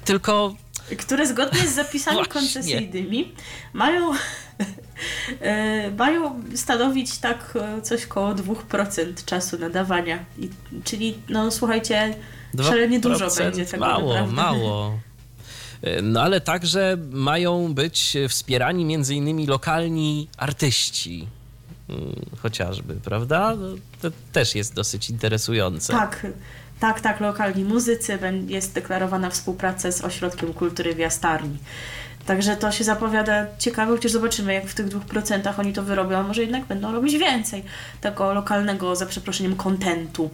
tylko 0.06 0.56
które 0.98 1.28
zgodnie 1.28 1.68
z 1.68 1.76
zapisami 1.76 2.16
Właśnie. 2.18 2.34
koncesyjnymi 2.34 3.32
mają, 3.74 4.12
e, 5.42 5.92
mają 5.92 6.44
stanowić 6.56 7.18
tak 7.18 7.54
e, 7.56 7.82
coś 7.82 8.06
koło 8.06 8.34
2% 8.34 9.26
czasu 9.26 9.60
nadawania. 9.60 10.26
I, 10.38 10.50
czyli, 10.84 11.18
no 11.30 11.52
słuchajcie, 11.52 12.16
szalenie 12.64 13.00
dużo 13.00 13.28
2% 13.28 13.38
będzie 13.40 13.66
tego 13.66 13.86
Mało, 13.86 14.14
naprawdę. 14.14 14.36
mało. 14.36 15.00
No 16.04 16.22
ale 16.22 16.42
także 16.42 16.98
mają 17.12 17.74
być 17.74 18.18
wspierani 18.30 18.86
między 18.86 19.16
innymi 19.16 19.48
lokalni 19.48 20.28
artyści. 20.38 21.28
Mm, 21.90 22.16
Chociażby, 22.42 22.96
prawda? 22.96 23.56
No, 23.56 23.68
To 24.02 24.12
też 24.32 24.56
jest 24.56 24.74
dosyć 24.74 25.10
interesujące. 25.10 25.94
Tak, 25.94 26.28
tak, 26.80 27.02
tak, 27.02 27.20
lokalni 27.20 27.64
muzycy, 27.64 28.20
jest 28.48 28.74
deklarowana 28.74 29.30
współpraca 29.30 29.92
z 29.92 30.02
Ośrodkiem 30.02 30.54
Kultury 30.54 30.96
w 30.96 30.98
Jastarni. 30.98 31.58
Także 32.26 32.56
to 32.56 32.72
się 32.72 32.84
zapowiada 32.84 33.46
ciekawe, 33.58 33.92
chociaż 33.92 34.12
zobaczymy, 34.12 34.54
jak 34.54 34.68
w 34.68 34.74
tych 34.74 34.88
dwóch 34.88 35.06
procentach 35.06 35.60
oni 35.60 35.74
to 35.74 35.84
wyrobią, 35.84 36.18
a 36.18 36.24
może 36.24 36.42
jednak 36.42 36.66
będą 36.66 36.92
robić 36.92 37.18
więcej 37.18 37.64
tego 38.02 38.34
lokalnego, 38.34 38.96
za 38.96 39.06
przeproszeniem, 39.06 39.56
kontentu. 39.56 40.30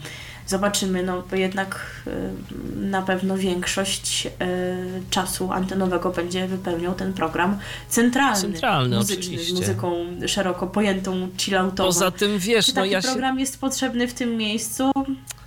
Zobaczymy, 0.47 1.03
no 1.03 1.23
bo 1.31 1.35
jednak 1.35 1.79
y, 2.07 2.11
na 2.75 3.01
pewno 3.01 3.37
większość 3.37 4.25
y, 4.25 4.29
czasu 5.09 5.51
antenowego 5.51 6.09
będzie 6.09 6.47
wypełniał 6.47 6.93
ten 6.95 7.13
program 7.13 7.57
centralny, 7.89 8.41
Centralny, 8.41 8.97
muzyczny, 8.97 9.23
oczywiście. 9.23 9.55
z 9.55 9.59
muzyką 9.59 9.95
szeroko 10.27 10.67
pojętą, 10.67 11.29
chilloutową. 11.37 11.87
Poza 11.89 12.11
tym 12.11 12.39
wiesz, 12.39 12.65
Czy 12.65 12.75
no 12.75 12.81
taki 12.81 12.91
ja 12.93 13.01
się... 13.01 13.07
program 13.07 13.39
jest 13.39 13.59
potrzebny 13.59 14.07
w 14.07 14.13
tym 14.13 14.37
miejscu? 14.37 14.91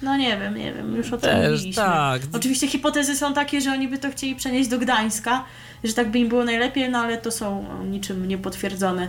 No 0.03 0.17
nie 0.17 0.39
wiem, 0.39 0.55
nie 0.57 0.75
wiem, 0.75 0.97
już 0.97 1.07
o 1.13 1.19
tym 1.19 1.31
Też, 1.31 1.51
mówiliśmy. 1.53 1.83
tak. 1.83 2.23
Oczywiście 2.33 2.69
hipotezy 2.69 3.17
są 3.17 3.35
takie, 3.35 3.61
że 3.61 3.71
oni 3.73 3.89
by 3.89 3.99
to 3.99 4.11
chcieli 4.11 4.37
przenieść 4.37 4.69
do 4.71 4.79
Gdańska, 4.79 5.45
że 5.85 5.93
tak 5.93 6.11
by 6.11 6.19
im 6.19 6.29
było 6.29 6.45
najlepiej, 6.45 6.91
no 6.91 6.99
ale 6.99 7.19
to 7.19 7.31
są 7.31 7.65
niczym 7.91 8.29
niepotwierdzone. 8.29 9.09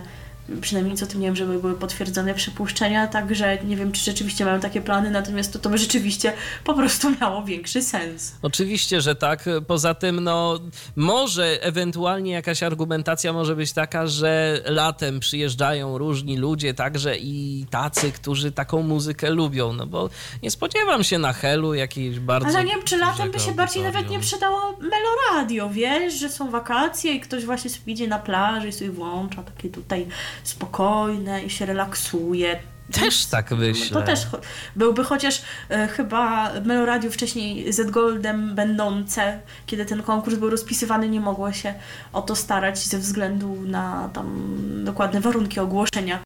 Przynajmniej 0.60 0.92
nic 0.92 1.02
o 1.02 1.06
tym 1.06 1.20
nie 1.20 1.26
wiem, 1.26 1.36
żeby 1.36 1.58
były 1.58 1.74
potwierdzone 1.74 2.34
przypuszczenia, 2.34 3.06
także 3.06 3.58
nie 3.64 3.76
wiem, 3.76 3.92
czy 3.92 4.04
rzeczywiście 4.04 4.44
mają 4.44 4.60
takie 4.60 4.80
plany, 4.80 5.10
natomiast 5.10 5.52
to, 5.52 5.58
to 5.58 5.70
by 5.70 5.78
rzeczywiście 5.78 6.32
po 6.64 6.74
prostu 6.74 7.10
miało 7.20 7.42
większy 7.42 7.82
sens. 7.82 8.34
Oczywiście, 8.42 9.00
że 9.00 9.14
tak. 9.14 9.44
Poza 9.66 9.94
tym, 9.94 10.20
no, 10.20 10.60
może 10.96 11.62
ewentualnie 11.62 12.32
jakaś 12.32 12.62
argumentacja 12.62 13.32
może 13.32 13.56
być 13.56 13.72
taka, 13.72 14.06
że 14.06 14.60
latem 14.66 15.20
przyjeżdżają 15.20 15.98
różni 15.98 16.36
ludzie, 16.36 16.74
także 16.74 17.18
i 17.18 17.66
tacy, 17.70 18.12
którzy 18.12 18.52
taką 18.52 18.82
muzykę 18.82 19.30
lubią, 19.30 19.72
no 19.72 19.86
bo 19.86 20.10
nie 20.42 20.50
spodziewam 20.50 21.04
się 21.04 21.18
na 21.18 21.32
Helu 21.32 21.74
jakiejś 21.74 22.20
bardzo. 22.20 22.48
Ale 22.48 22.64
nie 22.64 22.74
wiem, 22.74 22.84
czy 22.84 22.96
latem 22.96 23.30
by 23.30 23.38
się 23.38 23.52
bardziej 23.52 23.82
nawet 23.82 24.10
nie 24.10 24.20
przydało 24.20 24.60
meloradio, 24.80 25.70
wiesz, 25.70 26.14
że 26.14 26.28
są 26.28 26.50
wakacje 26.50 27.12
i 27.12 27.20
ktoś 27.20 27.44
właśnie 27.44 27.70
sobie 27.70 27.92
idzie 27.92 28.08
na 28.08 28.18
plaży 28.18 28.68
i 28.68 28.72
sobie 28.72 28.90
włącza 28.90 29.42
takie 29.42 29.68
tutaj 29.68 30.06
spokojne 30.44 31.44
i 31.44 31.50
się 31.50 31.66
relaksuje. 31.66 32.60
Też 32.92 33.26
tak 33.26 33.50
myślę. 33.50 34.00
To 34.00 34.06
też 34.06 34.26
byłby 34.76 35.04
chociaż 35.04 35.42
e, 35.68 35.88
chyba 35.88 36.52
Meloradio 36.64 37.10
wcześniej 37.10 37.72
Z 37.72 37.90
Goldem 37.90 38.54
będące, 38.54 39.40
kiedy 39.66 39.86
ten 39.86 40.02
konkurs 40.02 40.36
był 40.36 40.50
rozpisywany, 40.50 41.08
nie 41.08 41.20
mogło 41.20 41.52
się 41.52 41.74
o 42.12 42.22
to 42.22 42.36
starać 42.36 42.78
ze 42.78 42.98
względu 42.98 43.56
na 43.66 44.10
tam 44.12 44.54
dokładne 44.84 45.20
warunki 45.20 45.60
ogłoszenia 45.60 46.20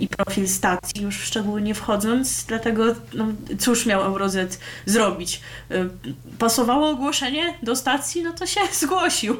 i 0.00 0.08
profil 0.08 0.48
stacji, 0.48 1.02
już 1.02 1.20
szczególnie 1.20 1.74
wchodząc, 1.74 2.44
dlatego 2.44 2.84
no, 3.14 3.26
cóż 3.58 3.86
miał 3.86 4.02
Eurozet 4.02 4.60
zrobić? 4.86 5.40
E, 5.70 5.88
Pasowało 6.38 6.88
ogłoszenie 6.90 7.54
do 7.62 7.76
stacji, 7.76 8.22
no 8.22 8.32
to 8.32 8.46
się 8.46 8.60
zgłosił. 8.80 9.36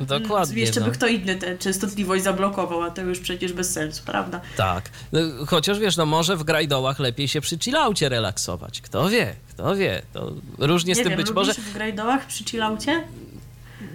Dokładnie, 0.00 0.60
Jeszcze 0.60 0.80
no. 0.80 0.86
by 0.86 0.92
kto 0.92 1.06
inny 1.06 1.36
tę 1.36 1.58
częstotliwość 1.58 2.24
zablokował, 2.24 2.82
a 2.82 2.90
to 2.90 3.02
już 3.02 3.18
przecież 3.18 3.52
bez 3.52 3.72
sensu, 3.72 4.02
prawda? 4.06 4.40
Tak. 4.56 4.90
No, 5.12 5.20
chociaż 5.46 5.78
wiesz, 5.78 5.96
no 5.96 6.06
może 6.06 6.36
w 6.36 6.44
grajdołach 6.44 6.98
lepiej 6.98 7.28
się 7.28 7.40
przy 7.40 7.58
chillaucie 7.58 8.08
relaksować. 8.08 8.80
Kto 8.80 9.08
wie, 9.08 9.34
kto 9.48 9.76
wie. 9.76 10.02
To 10.12 10.32
różnie 10.58 10.94
z 10.94 10.98
nie 10.98 11.04
tym 11.04 11.10
wiem, 11.10 11.20
być 11.20 11.30
może. 11.30 11.54
w 11.54 11.72
grajdołach 11.72 12.26
przy 12.26 12.44
chillaucie? 12.44 13.04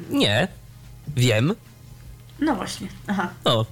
Nie. 0.09 0.47
Wiem. 1.15 1.55
No 2.39 2.55
właśnie, 2.55 2.87
aha. 3.07 3.29
No. 3.45 3.65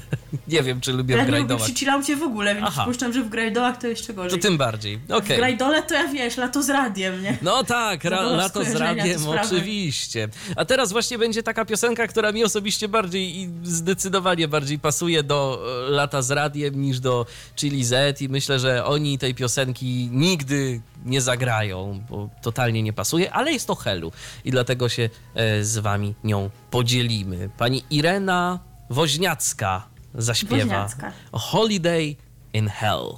nie 0.48 0.62
wiem, 0.62 0.80
czy 0.80 0.92
lubię 0.92 1.14
Ja 1.16 1.22
w 1.22 1.26
nie 1.26 1.30
lubię 1.30 1.38
grajdołach. 1.38 1.64
przy 1.64 1.74
chillaucie 1.74 2.16
w 2.16 2.22
ogóle, 2.22 2.54
więc 2.54 2.66
Aha. 2.68 2.82
przypuszczam, 2.82 3.12
że 3.12 3.22
w 3.22 3.28
grajdołach 3.28 3.76
to 3.76 3.86
jeszcze 3.86 4.06
To 4.06 4.12
gorzej. 4.14 4.40
tym 4.40 4.58
bardziej. 4.58 4.98
W 5.08 5.12
Okej. 5.12 5.36
grajdole 5.36 5.82
to 5.82 5.94
ja 5.94 6.08
wiesz, 6.08 6.36
lato 6.36 6.62
z 6.62 6.70
radiem, 6.70 7.22
nie? 7.22 7.38
No 7.42 7.64
tak, 7.64 8.04
ra, 8.04 8.22
lato 8.22 8.64
z 8.64 8.74
radiem, 8.74 9.20
oczywiście. 9.28 10.28
A 10.56 10.64
teraz 10.64 10.92
właśnie 10.92 11.18
będzie 11.18 11.42
taka 11.42 11.64
piosenka, 11.64 12.06
która 12.06 12.32
mi 12.32 12.44
osobiście 12.44 12.88
bardziej 12.88 13.36
i 13.40 13.48
zdecydowanie 13.62 14.48
bardziej 14.48 14.78
pasuje 14.78 15.22
do 15.22 15.62
e, 15.86 15.90
lata 15.90 16.22
z 16.22 16.30
radiem 16.30 16.80
niż 16.82 17.00
do 17.00 17.26
Chili 17.56 17.84
Z 17.84 18.22
i 18.22 18.28
myślę, 18.28 18.58
że 18.58 18.84
oni 18.84 19.18
tej 19.18 19.34
piosenki 19.34 20.08
nigdy 20.12 20.80
nie 21.04 21.20
zagrają, 21.20 22.00
bo 22.10 22.28
totalnie 22.42 22.82
nie 22.82 22.92
pasuje, 22.92 23.32
ale 23.32 23.52
jest 23.52 23.66
to 23.66 23.74
Helu 23.74 24.12
i 24.44 24.50
dlatego 24.50 24.88
się 24.88 25.10
e, 25.34 25.64
z 25.64 25.78
wami 25.78 26.14
nią 26.24 26.50
podzielimy. 26.70 27.50
Pani 27.58 27.84
Irena 27.90 28.58
Woźniacka 28.90 29.87
zaśpiewa. 30.14 30.88
Holiday 31.32 32.16
in 32.52 32.68
Hell. 32.68 33.14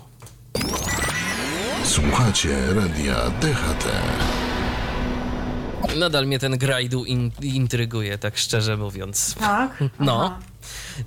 Słuchacie 1.84 2.56
radia 2.74 3.14
DHT. 3.40 3.84
Nadal 5.98 6.26
mnie 6.26 6.38
ten 6.38 6.58
grajdu 6.58 7.04
in, 7.04 7.30
intryguje, 7.42 8.18
tak 8.18 8.38
szczerze 8.38 8.76
mówiąc. 8.76 9.34
Tak? 9.34 9.84
No. 10.00 10.24
Aha. 10.26 10.38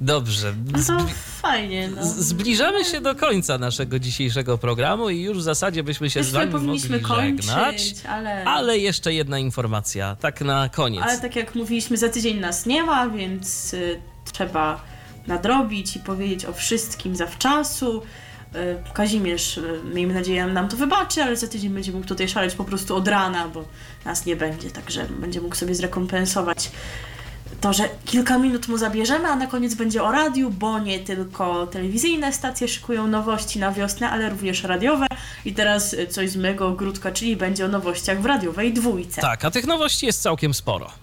Dobrze. 0.02 0.54
No 0.88 1.06
fajnie, 1.42 1.90
no. 1.96 2.06
z- 2.06 2.16
zbliżamy 2.16 2.86
się 2.86 3.02
do 3.02 3.16
końca 3.16 3.58
naszego 3.58 4.00
dzisiejszego 4.00 4.58
programu 4.58 5.10
i 5.10 5.22
już 5.22 5.38
w 5.38 5.42
zasadzie 5.42 5.84
byśmy 5.84 6.10
się 6.10 6.24
z 6.24 6.26
Już 6.26 6.34
sobie 6.34 6.40
wami 6.46 6.52
powinniśmy 6.52 6.90
mogli 6.90 7.06
kończyć, 7.16 7.46
żegnać. 7.46 7.94
ale... 8.10 8.44
Ale 8.46 8.78
jeszcze 8.78 9.14
jedna 9.14 9.40
informacja, 9.40 10.16
tak 10.16 10.42
na 10.42 10.70
koniec. 10.70 11.04
Ale 11.04 11.20
tak 11.22 11.36
jak 11.36 11.56
mówiliśmy, 11.56 11.98
za 11.98 12.10
tydzień 12.10 12.40
nas 12.40 12.66
nie 12.66 12.84
ma, 12.84 13.10
więc 13.10 13.74
y, 13.74 14.00
trzeba 14.34 14.82
nadrobić 15.28 15.96
i 15.96 16.00
powiedzieć 16.00 16.46
o 16.46 16.54
wszystkim 16.54 17.16
zawczasu. 17.16 18.02
Y, 18.56 18.94
Kazimierz, 18.94 19.58
y, 19.58 19.82
miejmy 19.94 20.14
nadzieję, 20.14 20.46
nam 20.46 20.70
to 20.70 20.78
wybaczy, 20.78 21.24
ale 21.24 21.36
za 21.36 21.48
tydzień 21.48 21.74
będzie 21.74 21.92
mógł 21.92 22.08
tutaj 22.08 22.28
szaleć 22.28 22.56
po 22.56 22.64
prostu 22.64 22.96
od 22.96 23.08
rana, 23.08 23.48
bo 23.48 23.66
nas 24.06 24.26
nie 24.26 24.36
będzie, 24.36 24.72
także 24.72 25.06
będzie 25.06 25.42
mógł 25.42 25.56
sobie 25.56 25.76
zrekompensować 25.76 26.72
to, 27.64 27.74
że 27.74 27.90
kilka 28.06 28.38
minut 28.38 28.68
mu 28.68 28.78
zabierzemy, 28.78 29.28
a 29.28 29.36
na 29.36 29.48
koniec 29.48 29.74
będzie 29.74 30.04
o 30.04 30.12
radiu, 30.12 30.52
bo 30.52 30.80
nie 30.80 31.00
tylko 31.00 31.68
telewizyjne 31.68 32.34
stacje 32.34 32.68
szykują 32.68 33.08
nowości 33.08 33.60
na 33.60 33.72
wiosnę, 33.72 34.10
ale 34.10 34.30
również 34.30 34.64
radiowe. 34.64 35.08
I 35.46 35.54
teraz 35.54 35.94
y, 35.94 36.08
coś 36.08 36.30
z 36.30 36.36
mego 36.36 36.68
ogródka, 36.68 37.12
czyli 37.12 37.36
będzie 37.36 37.66
o 37.66 37.68
nowościach 37.68 38.22
w 38.22 38.26
radiowej 38.26 38.74
dwójce. 38.74 39.22
Tak, 39.22 39.46
a 39.46 39.52
tych 39.52 39.68
nowości 39.68 40.06
jest 40.06 40.22
całkiem 40.22 40.54
sporo. 40.54 41.03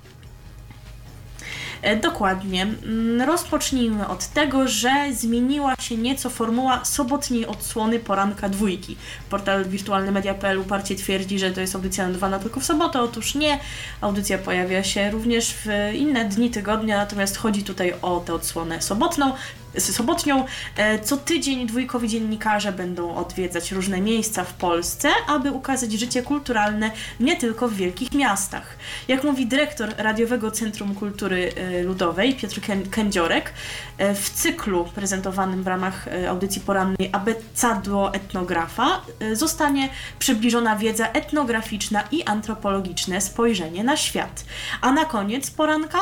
E, 1.83 1.97
Dokładnie. 1.97 2.63
Mm, 2.63 3.23
Rozpocznijmy 3.23 4.09
od 4.09 4.27
tego, 4.27 4.69
że 4.69 4.91
zmieniła 5.13 5.75
się 5.81 5.97
nieco 5.97 6.31
formuła 6.31 6.85
sobotniej 6.85 7.47
odsłony 7.47 7.99
poranka 7.99 8.49
dwójki. 8.49 8.97
Portal 9.31 9.65
wirtualnymedia.pl 9.65 10.59
uparcie 10.59 10.97
twierdzi, 10.97 11.39
że 11.39 11.51
to 11.51 11.61
jest 11.61 11.75
audycja 11.75 12.07
nadawana 12.07 12.39
tylko 12.39 12.61
w 12.61 12.65
sobotę. 12.65 13.01
Otóż 13.01 13.35
nie. 13.35 13.59
Audycja 14.01 14.39
pojawia 14.39 14.85
się 14.85 15.11
również 15.11 15.55
w 15.55 15.67
inne 15.95 16.25
dni 16.25 16.51
tygodnia, 16.51 16.97
natomiast 16.97 17.37
chodzi 17.37 17.63
tutaj 17.63 17.95
o 18.03 18.21
tę 18.21 18.35
odsłonę 18.35 18.83
sobotną. 18.83 19.33
Sobotnią 19.79 20.45
E, 20.77 20.99
co 20.99 21.17
tydzień 21.17 21.67
dwójkowi 21.67 22.09
dziennikarze 22.09 22.73
będą 22.73 23.15
odwiedzać 23.15 23.73
różne 23.73 24.01
miejsca 24.01 24.45
w 24.45 24.55
Polsce, 24.55 25.09
aby 25.27 25.53
ukazać 25.53 25.93
życie 25.93 26.23
kulturalne 26.23 26.91
nie 27.21 27.37
tylko 27.37 27.69
w 27.69 27.75
wielkich 27.75 28.13
miastach. 28.13 28.77
Jak 29.09 29.25
mówi 29.25 29.47
dyrektor 29.47 29.95
Radiowego 29.99 30.51
Centrum 30.51 30.95
Kultury 30.95 31.53
e, 31.57 31.83
Ludowej 31.83 32.35
Piotr 32.35 32.61
Kę- 32.61 32.89
Kędziorek, 32.91 33.53
e, 33.99 34.15
w 34.15 34.31
cyklu 34.31 34.85
prezentowanym 34.85 35.63
w 35.63 35.67
ramach 35.67 36.09
audycji 36.29 36.61
porannej 36.61 37.11
Abecadło 37.13 38.15
etnografa 38.15 39.03
zostanie 39.33 39.89
przybliżona 40.19 40.77
wiedza 40.77 41.07
etnograficzna 41.07 42.05
i 42.11 42.25
antropologiczne 42.25 43.21
spojrzenie 43.21 43.85
na 43.85 43.97
świat. 43.97 44.45
A 44.81 44.93
na 44.93 45.05
koniec 45.05 45.51
poranka 45.51 45.99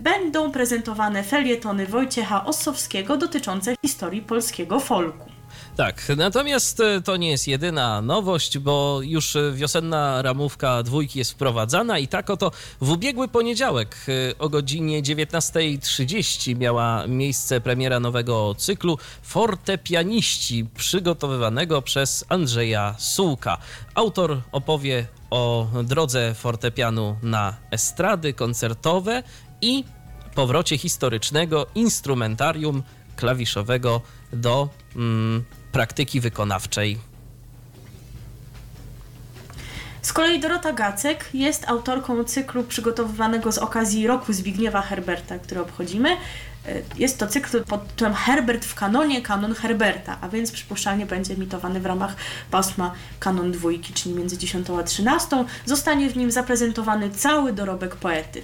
będą 0.00 0.52
prezentowane 0.52 1.22
felietony 1.22 1.86
Wojciecha 1.86 2.44
Ossowskiego 2.44 3.16
dotyczące 3.16 3.74
historii 3.82 4.22
polskiego 4.22 4.80
folku. 4.80 5.36
Tak, 5.76 6.12
natomiast 6.16 6.80
e, 6.80 7.00
to 7.00 7.16
nie 7.16 7.30
jest 7.30 7.48
jedyna 7.48 8.00
nowość, 8.02 8.58
bo 8.58 9.00
już 9.02 9.36
e, 9.36 9.52
wiosenna 9.52 10.22
ramówka 10.22 10.82
dwójki 10.82 11.18
jest 11.18 11.32
wprowadzana 11.32 11.98
i 11.98 12.08
tak 12.08 12.30
oto 12.30 12.52
w 12.80 12.90
ubiegły 12.90 13.28
poniedziałek 13.28 13.96
e, 14.08 14.38
o 14.38 14.48
godzinie 14.48 15.02
19.30 15.02 16.56
miała 16.56 17.06
miejsce 17.06 17.60
premiera 17.60 18.00
nowego 18.00 18.54
cyklu 18.54 18.98
Fortepianiści 19.22 20.66
przygotowywanego 20.76 21.82
przez 21.82 22.24
Andrzeja 22.28 22.94
Sułka. 22.98 23.58
Autor 23.94 24.40
opowie 24.52 25.06
o 25.30 25.66
drodze 25.84 26.34
fortepianu 26.34 27.16
na 27.22 27.56
estrady 27.70 28.32
koncertowe 28.32 29.22
i 29.62 29.84
powrocie 30.34 30.78
historycznego 30.78 31.66
instrumentarium 31.74 32.82
klawiszowego 33.16 34.00
do 34.32 34.68
mm, 34.96 35.44
praktyki 35.72 36.20
wykonawczej. 36.20 36.98
Z 40.02 40.12
kolei 40.12 40.40
Dorota 40.40 40.72
Gacek 40.72 41.28
jest 41.34 41.68
autorką 41.68 42.24
cyklu 42.24 42.64
przygotowywanego 42.64 43.52
z 43.52 43.58
okazji 43.58 44.06
roku 44.06 44.32
Zbigniewa 44.32 44.82
Herberta, 44.82 45.38
który 45.38 45.60
obchodzimy. 45.60 46.08
E, 46.10 46.16
Jest 46.98 47.18
to 47.18 47.26
cykl 47.26 47.64
pod 47.64 47.88
tytułem 47.88 48.14
Herbert 48.14 48.64
w 48.64 48.74
kanonie, 48.74 49.22
kanon 49.22 49.54
Herberta, 49.54 50.18
a 50.20 50.28
więc 50.28 50.52
przypuszczalnie 50.52 51.06
będzie 51.06 51.34
emitowany 51.34 51.80
w 51.80 51.86
ramach 51.86 52.16
pasma 52.50 52.92
kanon 53.20 53.52
dwójki, 53.52 53.92
czyli 53.92 54.14
między 54.14 54.38
10 54.38 54.70
a 54.70 54.82
13. 54.82 55.44
Zostanie 55.64 56.10
w 56.10 56.16
nim 56.16 56.30
zaprezentowany 56.30 57.10
cały 57.10 57.52
dorobek 57.52 57.96
poety. 57.96 58.42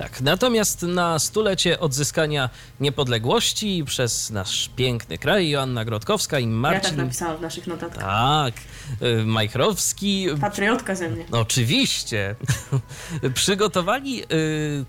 Tak, 0.00 0.20
natomiast 0.20 0.82
na 0.82 1.18
stulecie 1.18 1.80
odzyskania 1.80 2.50
niepodległości 2.80 3.84
przez 3.86 4.30
nasz 4.30 4.70
piękny 4.76 5.18
kraj 5.18 5.48
Joanna 5.50 5.84
Grodkowska 5.84 6.38
i 6.38 6.42
Ja 6.42 6.48
tak 6.48 6.56
Marcin... 6.56 6.96
napisałam 6.96 7.36
w 7.36 7.40
naszych 7.40 7.66
notatkach. 7.66 8.02
tak, 8.02 8.54
y, 9.02 9.24
Majchrowski 9.24 10.26
Patriotka 10.40 10.94
ze 10.94 11.08
mnie. 11.08 11.24
Oczywiście. 11.32 12.34
Przygotowali 13.34 14.22
y, 14.22 14.84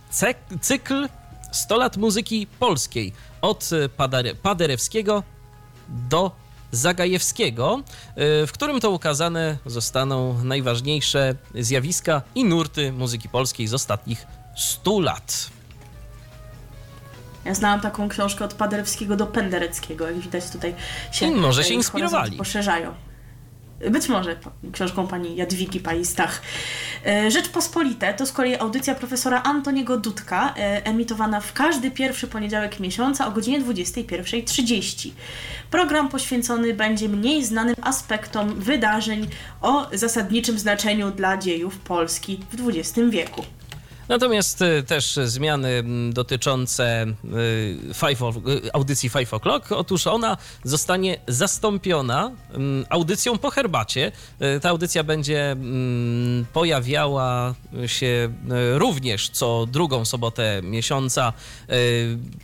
cykl 0.62 1.08
100 1.52 1.78
lat 1.78 1.98
muzyki 1.98 2.48
polskiej 2.60 3.14
od 3.42 3.70
y, 3.72 3.90
Padare- 3.98 4.36
Paderewskiego 4.36 5.24
do 5.90 6.32
Zagajewskiego, 6.74 7.84
w 8.18 8.50
którym 8.54 8.80
to 8.80 8.92
ukazane 8.92 9.58
zostaną 9.66 10.44
najważniejsze 10.44 11.36
zjawiska 11.56 12.22
i 12.36 12.46
nurty 12.46 12.92
muzyki 12.92 13.30
polskiej 13.30 13.68
z 13.68 13.74
ostatnich 13.74 14.26
100 14.56 15.00
lat. 15.00 15.50
Ja 17.46 17.54
znałam 17.54 17.82
taką 17.82 18.10
książkę 18.10 18.46
od 18.46 18.54
Paderewskiego 18.54 19.16
do 19.16 19.28
Pendereckiego, 19.28 20.08
jak 20.08 20.20
widać 20.20 20.50
tutaj 20.50 20.76
się 21.12 21.26
I 21.28 21.32
może 21.32 21.62
e, 21.62 21.64
się 21.64 21.74
inspirowali. 21.74 22.38
poszerzają. 22.38 22.94
Być 23.92 24.10
może 24.10 24.36
książką 24.74 25.08
pani 25.08 25.36
Jadwigi 25.36 25.80
Paistach. 25.80 26.42
E, 27.06 27.32
Rzeczpospolite 27.32 28.14
to 28.14 28.26
z 28.26 28.32
kolei 28.32 28.56
audycja 28.56 28.96
profesora 28.96 29.44
Antoniego 29.44 29.98
Dudka, 29.98 30.54
e, 30.58 30.86
emitowana 30.86 31.42
w 31.42 31.54
każdy 31.54 31.92
pierwszy 31.92 32.28
poniedziałek 32.28 32.80
miesiąca 32.80 33.28
o 33.28 33.32
godzinie 33.32 33.62
21.30. 33.62 35.12
Program 35.72 36.10
poświęcony 36.10 36.74
będzie 36.74 37.10
mniej 37.10 37.46
znanym 37.46 37.76
aspektom 37.82 38.56
wydarzeń 38.60 39.28
o 39.62 39.88
zasadniczym 39.94 40.60
znaczeniu 40.60 41.12
dla 41.12 41.38
dziejów 41.38 41.78
Polski 41.80 42.40
w 42.52 42.70
XX 42.70 43.00
wieku. 43.10 43.46
Natomiast 44.10 44.62
y, 44.62 44.84
też 44.84 45.20
zmiany 45.24 45.84
dotyczące 46.14 47.06
y, 47.26 47.94
five 47.94 48.22
o, 48.22 48.30
y, 48.30 48.74
audycji 48.74 49.10
5 49.10 49.30
o'clock. 49.30 49.76
Otóż 49.76 50.08
ona 50.08 50.38
zostanie 50.64 51.20
zastąpiona 51.28 52.32
audycją 52.90 53.38
po 53.38 53.52
herbacie. 53.52 54.12
Ta 54.62 54.70
audycja 54.70 55.04
będzie 55.04 55.56
pojawiała 56.54 57.56
się 57.88 58.34
również 58.74 59.30
co 59.30 59.66
drugą 59.66 60.06
sobotę 60.06 60.62
miesiąca 60.64 61.34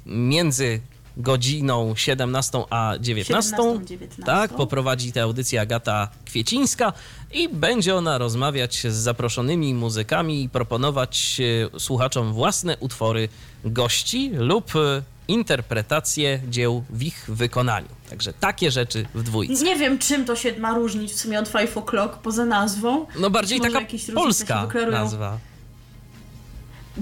między 0.05 0.81
godziną 1.17 1.95
17 1.95 2.63
a 2.69 2.93
19. 2.99 3.57
17, 3.57 3.85
19. 3.85 4.23
Tak, 4.23 4.53
poprowadzi 4.53 5.11
tę 5.11 5.21
audycję 5.21 5.61
Agata 5.61 6.09
Kwiecińska 6.25 6.93
i 7.33 7.49
będzie 7.49 7.95
ona 7.95 8.17
rozmawiać 8.17 8.87
z 8.89 8.95
zaproszonymi 8.95 9.73
muzykami 9.73 10.43
i 10.43 10.49
proponować 10.49 11.41
e, 11.75 11.79
słuchaczom 11.79 12.33
własne 12.33 12.77
utwory 12.77 13.29
gości 13.65 14.31
lub 14.33 14.75
e, 14.75 15.01
interpretacje 15.27 16.41
dzieł 16.49 16.83
w 16.89 17.03
ich 17.03 17.25
wykonaniu. 17.27 17.87
Także 18.09 18.33
takie 18.33 18.71
rzeczy 18.71 19.05
w 19.15 19.23
dwójce. 19.23 19.63
Nie 19.63 19.75
wiem, 19.75 19.99
czym 19.99 20.25
to 20.25 20.35
się 20.35 20.59
ma 20.59 20.73
różnić 20.73 21.13
w 21.13 21.19
sumie 21.19 21.39
od 21.39 21.47
Five 21.47 21.75
O'Clock 21.75 22.09
poza 22.09 22.45
nazwą. 22.45 23.05
No 23.19 23.29
bardziej 23.29 23.61
taka 23.61 23.79
polska 24.15 24.67
nazwa. 24.91 25.37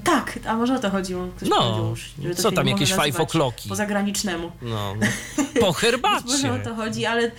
Tak, 0.03 0.39
a 0.47 0.55
może 0.55 0.75
o 0.75 0.79
to 0.79 0.89
chodziło. 0.89 1.27
Ktoś 1.37 1.49
No, 1.49 1.87
już, 1.89 2.11
że 2.23 2.35
co 2.35 2.51
tam, 2.51 2.67
jakieś 2.67 2.93
o'clocki? 2.93 3.69
Po 3.69 3.75
zagranicznemu. 3.75 4.51
No, 4.61 4.95
po 5.61 5.73
herbacie. 5.73 6.25
Może 6.27 6.51
o 6.51 6.59
to 6.59 6.75
chodzi, 6.75 7.05
ale, 7.05 7.31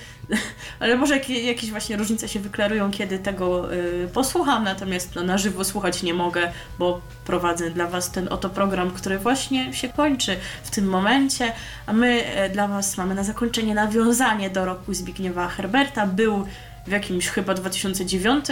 ale 0.81 0.97
może 0.97 1.15
jakie, 1.15 1.43
jakieś 1.43 1.71
właśnie 1.71 1.97
różnice 1.97 2.29
się 2.29 2.41
wyklarują, 2.41 2.91
kiedy 2.91 3.19
tego 3.19 3.75
y, 3.75 4.09
posłucham, 4.13 4.65
natomiast 4.65 5.15
no, 5.15 5.23
na 5.23 5.39
żywo 5.39 5.65
słuchać 5.65 6.03
nie 6.03 6.15
mogę, 6.15 6.53
bo 6.79 7.01
prowadzę 7.25 7.71
dla 7.71 7.87
Was 7.87 8.11
ten 8.11 8.29
oto 8.29 8.51
program, 8.51 8.91
który 8.91 9.19
właśnie 9.19 9.75
się 9.75 9.89
kończy 9.89 10.37
w 10.63 10.71
tym 10.71 10.89
momencie, 10.89 11.53
a 11.87 11.93
my 11.93 12.25
e, 12.25 12.51
dla 12.51 12.69
Was 12.69 12.97
mamy 12.97 13.15
na 13.15 13.25
zakończenie 13.25 13.75
nawiązanie 13.75 14.51
do 14.51 14.65
roku 14.65 14.95
Zbigniewa 14.95 15.49
Herberta. 15.49 16.07
Był 16.07 16.47
w 16.87 16.91
jakimś 16.91 17.29
chyba 17.29 17.55
2009 17.55 18.47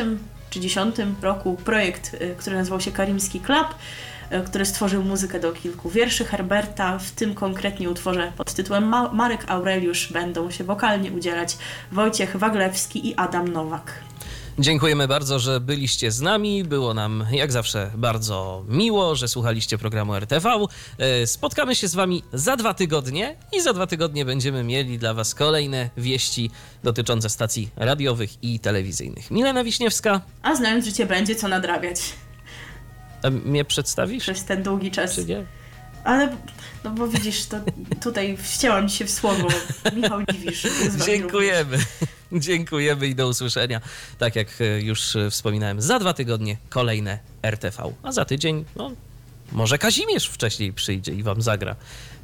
czy 0.55 0.61
2010 0.61 0.97
roku 1.23 1.57
projekt, 1.65 2.15
y, 2.15 2.35
który 2.39 2.57
nazywał 2.57 2.81
się 2.81 2.93
Karimski 2.93 3.41
Club, 3.41 3.67
y, 4.33 4.43
który 4.47 4.65
stworzył 4.67 5.03
muzykę 5.03 5.41
do 5.41 5.53
kilku 5.53 5.91
wierszy 5.91 6.25
Herberta, 6.25 6.99
w 6.99 7.11
tym 7.11 7.35
konkretnie 7.35 7.91
utworze 7.91 8.33
pod 8.37 8.55
tytułem 8.55 8.85
Ma- 8.85 9.13
Marek 9.13 9.45
Aureliusz 9.49 10.13
będą 10.13 10.51
się 10.51 10.65
wokalnie 10.65 11.13
udzielać 11.13 11.59
Wojciech 11.93 12.37
Waglewski 12.37 13.09
i 13.09 13.15
Adam 13.17 13.49
Nowak. 13.49 13.93
Dziękujemy 14.59 15.09
bardzo, 15.09 15.39
że 15.39 15.61
byliście 15.61 16.11
z 16.11 16.21
nami. 16.21 16.65
Było 16.65 16.95
nam 16.95 17.27
jak 17.33 17.53
zawsze 17.53 17.91
bardzo 17.95 18.65
miło, 18.69 19.15
że 19.17 19.29
słuchaliście 19.29 19.79
programu 19.79 20.15
RTV. 20.15 20.51
E, 20.99 21.27
Spotkamy 21.27 21.75
się 21.75 21.89
z 21.89 21.95
wami 21.95 22.23
za 22.33 22.57
dwa 22.57 22.75
tygodnie 22.75 23.37
i 23.53 23.61
za 23.61 23.73
dwa 23.73 23.87
tygodnie 23.87 24.25
będziemy 24.25 24.65
mieli 24.65 24.99
dla 24.99 25.15
was 25.15 25.35
kolejne 25.35 25.91
wieści 25.97 26.51
dotyczące 26.85 27.31
stacji 27.31 27.69
radiowych 27.77 28.31
i 28.45 28.61
telewizyjnych. 28.61 29.31
Milena 29.31 29.65
Wiśniewska, 29.65 30.21
A 30.43 30.55
znając 30.57 30.85
życie 30.85 31.07
będzie 31.07 31.35
co 31.35 31.49
nadrabiać 31.49 32.01
e, 33.23 33.31
mnie 33.31 33.65
przedstawisz? 33.65 34.23
przez 34.23 34.45
ten 34.45 34.63
długi 34.63 34.91
czas. 34.91 35.15
Czy 35.15 35.25
nie? 35.25 35.45
Ale, 36.05 36.37
no 36.85 36.91
bo 36.91 37.09
widzisz, 37.09 37.47
to 37.47 37.57
tutaj 38.03 38.37
wcięłam 38.37 38.89
ci 38.89 38.97
się 38.97 39.05
w 39.05 39.11
słowo. 39.11 39.49
Michał 39.97 40.21
Dziwisz. 40.33 40.67
Dziękujemy. 41.07 41.79
Dziękujemy 42.33 43.07
i 43.07 43.15
do 43.15 43.29
usłyszenia. 43.29 43.81
Tak 44.19 44.37
jak 44.37 44.49
e, 44.61 44.81
już 44.81 45.17
e, 45.17 45.31
wspominałem, 45.31 45.83
za 45.83 45.99
dwa 45.99 46.13
tygodnie 46.15 46.57
kolejne 46.69 47.19
RTV. 47.43 47.93
A 48.03 48.13
za 48.13 48.25
tydzień, 48.25 48.65
no, 48.77 48.91
może 49.53 49.79
Kazimierz 49.79 50.27
wcześniej 50.29 50.73
przyjdzie 50.73 51.13
i 51.13 51.23
wam 51.23 51.43
zagra 51.43 51.77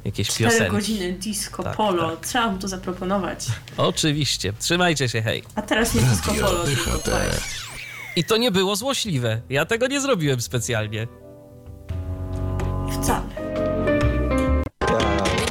jakieś 0.05 0.27
Cztery 0.29 0.49
piosenki. 0.49 0.71
godziny 0.71 1.13
disco 1.13 1.63
Tak, 1.63 1.77
polo. 1.77 2.09
tak. 2.11 2.27
Trzeba 2.27 2.51
mu 2.51 2.57
to 2.59 2.67
zaproponować. 2.67 3.45
Oczywiście. 3.77 4.53
Trzymajcie 4.59 5.09
się, 5.09 5.21
hej. 5.21 5.43
A 5.55 5.61
teraz 5.61 5.95
nie 5.95 6.01
disco 6.01 6.31
Radio 6.31 6.45
polo. 6.47 6.63
tylko. 6.63 6.99
I 8.15 8.23
to 8.23 8.37
nie 8.37 8.51
było 8.51 8.75
złośliwe. 8.75 9.41
Ja 9.49 9.65
tego 9.65 9.87
nie 9.87 10.01
zrobiłem 10.01 10.41
specjalnie. 10.41 11.07
Wcale. 13.01 13.40